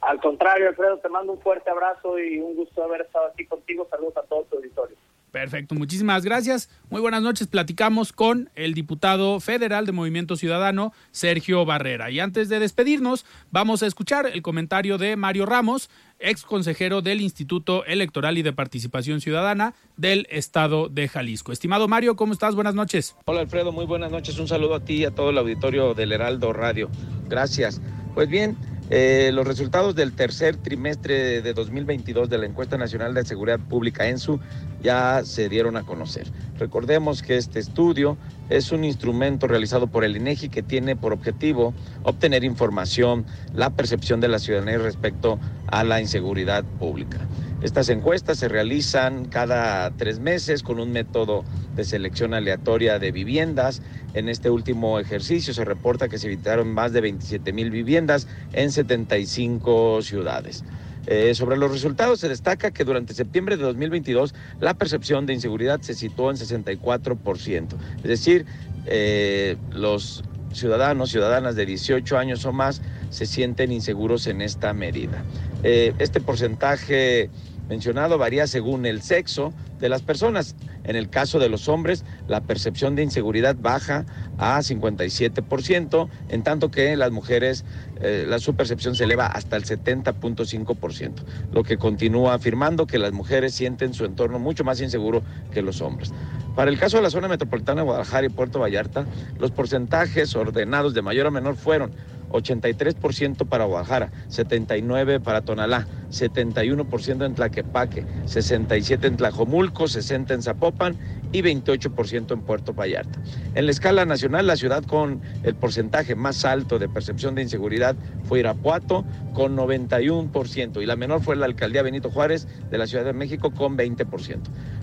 Al 0.00 0.20
contrario, 0.20 0.70
Alfredo, 0.70 0.98
te 0.98 1.08
mando 1.08 1.34
un 1.34 1.40
fuerte 1.40 1.70
abrazo 1.70 2.18
y 2.18 2.40
un 2.40 2.56
gusto 2.56 2.82
haber 2.82 3.02
estado 3.02 3.26
aquí 3.26 3.46
contigo. 3.46 3.86
Saludos 3.88 4.16
a 4.16 4.22
todo 4.22 4.42
tu 4.50 4.56
auditorio. 4.56 4.96
Perfecto, 5.30 5.76
muchísimas 5.76 6.24
gracias. 6.24 6.68
Muy 6.88 7.00
buenas 7.00 7.22
noches. 7.22 7.46
Platicamos 7.46 8.12
con 8.12 8.50
el 8.56 8.74
diputado 8.74 9.38
federal 9.38 9.86
de 9.86 9.92
Movimiento 9.92 10.34
Ciudadano, 10.34 10.92
Sergio 11.12 11.64
Barrera. 11.64 12.10
Y 12.10 12.18
antes 12.18 12.48
de 12.48 12.58
despedirnos, 12.58 13.24
vamos 13.52 13.82
a 13.82 13.86
escuchar 13.86 14.26
el 14.26 14.42
comentario 14.42 14.98
de 14.98 15.14
Mario 15.14 15.46
Ramos, 15.46 15.88
ex 16.18 16.42
consejero 16.42 17.00
del 17.00 17.20
Instituto 17.20 17.84
Electoral 17.84 18.38
y 18.38 18.42
de 18.42 18.52
Participación 18.52 19.20
Ciudadana 19.20 19.74
del 19.96 20.26
Estado 20.30 20.88
de 20.88 21.06
Jalisco. 21.06 21.52
Estimado 21.52 21.86
Mario, 21.86 22.16
¿cómo 22.16 22.32
estás? 22.32 22.56
Buenas 22.56 22.74
noches. 22.74 23.14
Hola 23.26 23.40
Alfredo, 23.40 23.70
muy 23.70 23.86
buenas 23.86 24.10
noches. 24.10 24.38
Un 24.38 24.48
saludo 24.48 24.74
a 24.74 24.84
ti 24.84 24.94
y 24.94 25.04
a 25.04 25.12
todo 25.12 25.30
el 25.30 25.38
auditorio 25.38 25.94
del 25.94 26.10
Heraldo 26.10 26.52
Radio. 26.52 26.90
Gracias. 27.28 27.80
Pues 28.14 28.28
bien, 28.28 28.56
eh, 28.92 29.30
los 29.32 29.46
resultados 29.46 29.94
del 29.94 30.12
tercer 30.12 30.56
trimestre 30.56 31.42
de 31.42 31.54
2022 31.54 32.28
de 32.28 32.38
la 32.38 32.46
encuesta 32.46 32.76
nacional 32.76 33.14
de 33.14 33.24
seguridad 33.24 33.60
pública 33.60 34.08
ENSU 34.08 34.40
ya 34.82 35.22
se 35.24 35.48
dieron 35.48 35.76
a 35.76 35.84
conocer. 35.84 36.26
Recordemos 36.58 37.22
que 37.22 37.36
este 37.36 37.60
estudio 37.60 38.18
es 38.48 38.72
un 38.72 38.82
instrumento 38.82 39.46
realizado 39.46 39.86
por 39.86 40.04
el 40.04 40.16
INEGI 40.16 40.48
que 40.48 40.64
tiene 40.64 40.96
por 40.96 41.12
objetivo 41.12 41.72
obtener 42.02 42.42
información, 42.42 43.26
la 43.54 43.70
percepción 43.70 44.20
de 44.20 44.28
la 44.28 44.40
ciudadanía 44.40 44.78
respecto 44.78 45.38
a 45.68 45.84
la 45.84 46.00
inseguridad 46.00 46.64
pública. 46.64 47.18
Estas 47.62 47.90
encuestas 47.90 48.38
se 48.38 48.48
realizan 48.48 49.26
cada 49.26 49.90
tres 49.90 50.18
meses 50.18 50.62
con 50.62 50.80
un 50.80 50.92
método 50.92 51.44
de 51.76 51.84
selección 51.84 52.32
aleatoria 52.32 52.98
de 52.98 53.12
viviendas. 53.12 53.82
En 54.14 54.30
este 54.30 54.48
último 54.48 54.98
ejercicio 54.98 55.52
se 55.52 55.66
reporta 55.66 56.08
que 56.08 56.16
se 56.16 56.28
evitaron 56.28 56.68
más 56.72 56.94
de 56.94 57.02
27 57.02 57.52
mil 57.52 57.70
viviendas 57.70 58.28
en 58.54 58.72
75 58.72 60.00
ciudades. 60.00 60.64
Eh, 61.06 61.34
sobre 61.34 61.58
los 61.58 61.70
resultados 61.70 62.20
se 62.20 62.30
destaca 62.30 62.70
que 62.70 62.84
durante 62.84 63.12
septiembre 63.12 63.58
de 63.58 63.64
2022 63.64 64.34
la 64.60 64.74
percepción 64.74 65.26
de 65.26 65.34
inseguridad 65.34 65.82
se 65.82 65.92
situó 65.92 66.30
en 66.30 66.38
64%. 66.38 67.66
Es 67.98 68.02
decir, 68.02 68.46
eh, 68.86 69.56
los 69.70 70.24
ciudadanos, 70.52 71.10
ciudadanas 71.10 71.56
de 71.56 71.66
18 71.66 72.18
años 72.18 72.44
o 72.44 72.52
más 72.52 72.80
se 73.10 73.26
sienten 73.26 73.72
inseguros 73.72 74.26
en 74.26 74.40
esta 74.40 74.72
medida. 74.72 75.24
Eh, 75.62 75.92
este 75.98 76.20
porcentaje 76.20 77.30
mencionado 77.70 78.18
varía 78.18 78.48
según 78.48 78.84
el 78.84 79.00
sexo 79.00 79.54
de 79.78 79.88
las 79.88 80.02
personas. 80.02 80.56
En 80.82 80.96
el 80.96 81.08
caso 81.08 81.38
de 81.38 81.48
los 81.48 81.68
hombres, 81.68 82.04
la 82.26 82.40
percepción 82.40 82.96
de 82.96 83.04
inseguridad 83.04 83.54
baja 83.56 84.04
a 84.38 84.58
57%, 84.58 86.08
en 86.30 86.42
tanto 86.42 86.72
que 86.72 86.96
las 86.96 87.12
mujeres, 87.12 87.64
eh, 88.00 88.26
la, 88.26 88.40
su 88.40 88.56
percepción 88.56 88.96
se 88.96 89.04
eleva 89.04 89.26
hasta 89.26 89.56
el 89.56 89.64
70.5%, 89.64 91.12
lo 91.52 91.62
que 91.62 91.78
continúa 91.78 92.34
afirmando 92.34 92.88
que 92.88 92.98
las 92.98 93.12
mujeres 93.12 93.54
sienten 93.54 93.94
su 93.94 94.04
entorno 94.04 94.40
mucho 94.40 94.64
más 94.64 94.80
inseguro 94.80 95.22
que 95.52 95.62
los 95.62 95.80
hombres. 95.80 96.12
Para 96.56 96.72
el 96.72 96.78
caso 96.78 96.96
de 96.96 97.04
la 97.04 97.10
zona 97.10 97.28
metropolitana 97.28 97.82
de 97.82 97.84
Guadalajara 97.84 98.26
y 98.26 98.30
Puerto 98.30 98.58
Vallarta, 98.58 99.06
los 99.38 99.52
porcentajes 99.52 100.34
ordenados 100.34 100.92
de 100.92 101.02
mayor 101.02 101.28
a 101.28 101.30
menor 101.30 101.54
fueron 101.54 101.92
83% 102.30 103.46
para 103.46 103.64
Guadalajara, 103.64 104.10
79% 104.28 105.20
para 105.22 105.42
Tonalá, 105.42 105.86
71% 106.10 107.24
en 107.24 107.34
Tlaquepaque, 107.34 108.04
67% 108.26 109.04
en 109.04 109.16
Tlajomulco, 109.16 109.84
60% 109.84 110.32
en 110.32 110.42
Zapopan 110.42 110.96
y 111.32 111.42
28% 111.42 112.32
en 112.32 112.40
Puerto 112.42 112.72
Vallarta. 112.74 113.18
En 113.54 113.66
la 113.66 113.70
escala 113.70 114.04
nacional, 114.04 114.46
la 114.46 114.56
ciudad 114.56 114.84
con 114.84 115.20
el 115.42 115.54
porcentaje 115.54 116.14
más 116.14 116.44
alto 116.44 116.78
de 116.78 116.88
percepción 116.88 117.34
de 117.34 117.42
inseguridad 117.42 117.96
fue 118.24 118.40
Irapuato 118.40 119.04
con 119.32 119.56
91% 119.56 120.82
y 120.82 120.86
la 120.86 120.96
menor 120.96 121.22
fue 121.22 121.36
la 121.36 121.46
alcaldía 121.46 121.82
Benito 121.82 122.10
Juárez 122.10 122.48
de 122.70 122.78
la 122.78 122.86
Ciudad 122.86 123.04
de 123.04 123.12
México 123.12 123.52
con 123.52 123.76
20%. 123.76 124.38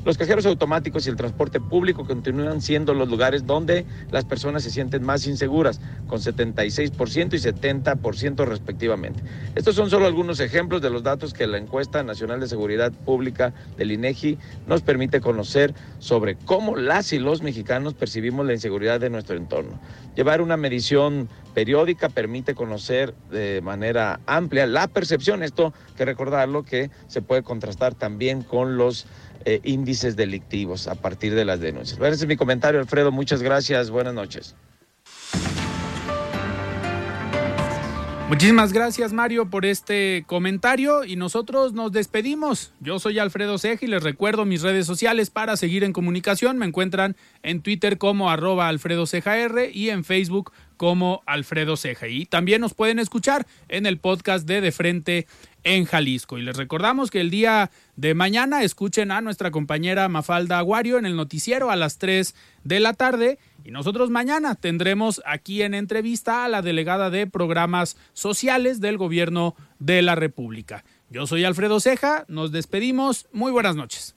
Los 0.05 0.17
cajeros 0.17 0.45
automáticos 0.45 1.05
y 1.05 1.09
el 1.09 1.15
transporte 1.15 1.59
público 1.59 2.05
continúan 2.05 2.61
siendo 2.61 2.93
los 2.93 3.09
lugares 3.09 3.45
donde 3.45 3.85
las 4.09 4.25
personas 4.25 4.63
se 4.63 4.71
sienten 4.71 5.03
más 5.03 5.27
inseguras, 5.27 5.81
con 6.07 6.19
76% 6.19 7.33
y 7.33 7.37
70% 7.37 8.45
respectivamente. 8.45 9.21
Estos 9.55 9.75
son 9.75 9.89
solo 9.89 10.05
algunos 10.05 10.39
ejemplos 10.39 10.81
de 10.81 10.89
los 10.89 11.03
datos 11.03 11.33
que 11.33 11.47
la 11.47 11.57
encuesta 11.57 12.03
nacional 12.03 12.39
de 12.39 12.47
seguridad 12.47 12.91
pública 12.91 13.53
del 13.77 13.91
INEGI 13.91 14.37
nos 14.65 14.81
permite 14.81 15.19
conocer 15.19 15.73
sobre 15.99 16.35
cómo 16.35 16.77
las 16.77 17.11
y 17.11 17.19
los 17.19 17.41
mexicanos 17.41 17.93
percibimos 17.93 18.45
la 18.45 18.53
inseguridad 18.53 18.99
de 18.99 19.09
nuestro 19.09 19.35
entorno. 19.35 19.79
Llevar 20.15 20.41
una 20.41 20.57
medición 20.57 21.27
periódica 21.53 22.09
permite 22.09 22.53
conocer 22.55 23.13
de 23.31 23.61
manera 23.61 24.19
amplia 24.25 24.67
la 24.67 24.87
percepción, 24.87 25.43
esto 25.43 25.73
que 25.95 26.05
recordarlo 26.05 26.63
que 26.63 26.91
se 27.07 27.21
puede 27.21 27.43
contrastar 27.43 27.95
también 27.95 28.43
con 28.43 28.77
los 28.77 29.07
eh, 29.49 29.61
índices 29.63 30.17
delictivos 30.17 30.89
a 30.89 30.95
partir 30.95 31.33
de 31.33 31.45
las 31.45 31.61
denuncias. 31.61 31.97
Ese 32.01 32.25
es 32.25 32.27
mi 32.27 32.35
comentario, 32.35 32.81
Alfredo. 32.81 33.13
Muchas 33.13 33.41
gracias. 33.41 33.89
Buenas 33.89 34.13
noches. 34.13 34.55
Muchísimas 38.27 38.73
gracias 38.73 39.13
Mario 39.13 39.49
por 39.49 39.65
este 39.65 40.25
comentario 40.27 41.05
y 41.05 41.15
nosotros 41.15 41.71
nos 41.71 41.93
despedimos. 41.93 42.73
Yo 42.81 42.99
soy 42.99 43.19
Alfredo 43.19 43.57
Ceja 43.57 43.85
y 43.85 43.87
les 43.87 44.03
recuerdo 44.03 44.43
mis 44.43 44.63
redes 44.63 44.85
sociales 44.85 45.29
para 45.29 45.55
seguir 45.55 45.85
en 45.85 45.93
comunicación. 45.93 46.57
Me 46.57 46.65
encuentran 46.65 47.15
en 47.41 47.61
Twitter 47.61 47.97
como 47.97 48.29
arroba 48.29 48.67
Alfredo 48.67 49.05
Ceja 49.05 49.37
y 49.71 49.91
en 49.91 50.03
Facebook 50.03 50.51
como 50.75 51.23
Alfredo 51.25 51.77
Ceja. 51.77 52.09
Y 52.09 52.25
también 52.25 52.59
nos 52.59 52.73
pueden 52.73 52.99
escuchar 52.99 53.47
en 53.69 53.85
el 53.85 53.97
podcast 53.97 54.45
de 54.45 54.59
De 54.59 54.73
Frente 54.73 55.25
en 55.67 55.83
Jalisco. 55.83 56.37
Y 56.37 56.43
les 56.43 56.55
recordamos 56.55 57.11
que 57.11 57.19
el 57.19 57.29
día 57.29 57.71
de 57.97 58.13
mañana 58.13 58.63
escuchen 58.63 59.11
a 59.11 59.19
nuestra 59.19 59.51
compañera 59.51 60.07
Mafalda 60.07 60.59
Aguario 60.59 60.97
en 60.97 61.05
el 61.05 61.17
noticiero 61.17 61.69
a 61.69 61.75
las 61.75 61.97
3 61.97 62.33
de 62.63 62.79
la 62.79 62.93
tarde. 62.93 63.37
Y 63.65 63.71
nosotros 63.71 64.09
mañana 64.09 64.55
tendremos 64.55 65.21
aquí 65.25 65.61
en 65.61 65.73
entrevista 65.73 66.45
a 66.45 66.47
la 66.47 66.61
delegada 66.61 67.09
de 67.09 67.27
programas 67.27 67.97
sociales 68.13 68.79
del 68.79 68.97
gobierno 68.97 69.55
de 69.79 70.01
la 70.01 70.15
República. 70.15 70.85
Yo 71.09 71.27
soy 71.27 71.43
Alfredo 71.43 71.81
Ceja, 71.81 72.23
nos 72.29 72.53
despedimos, 72.53 73.27
muy 73.33 73.51
buenas 73.51 73.75
noches. 73.75 74.16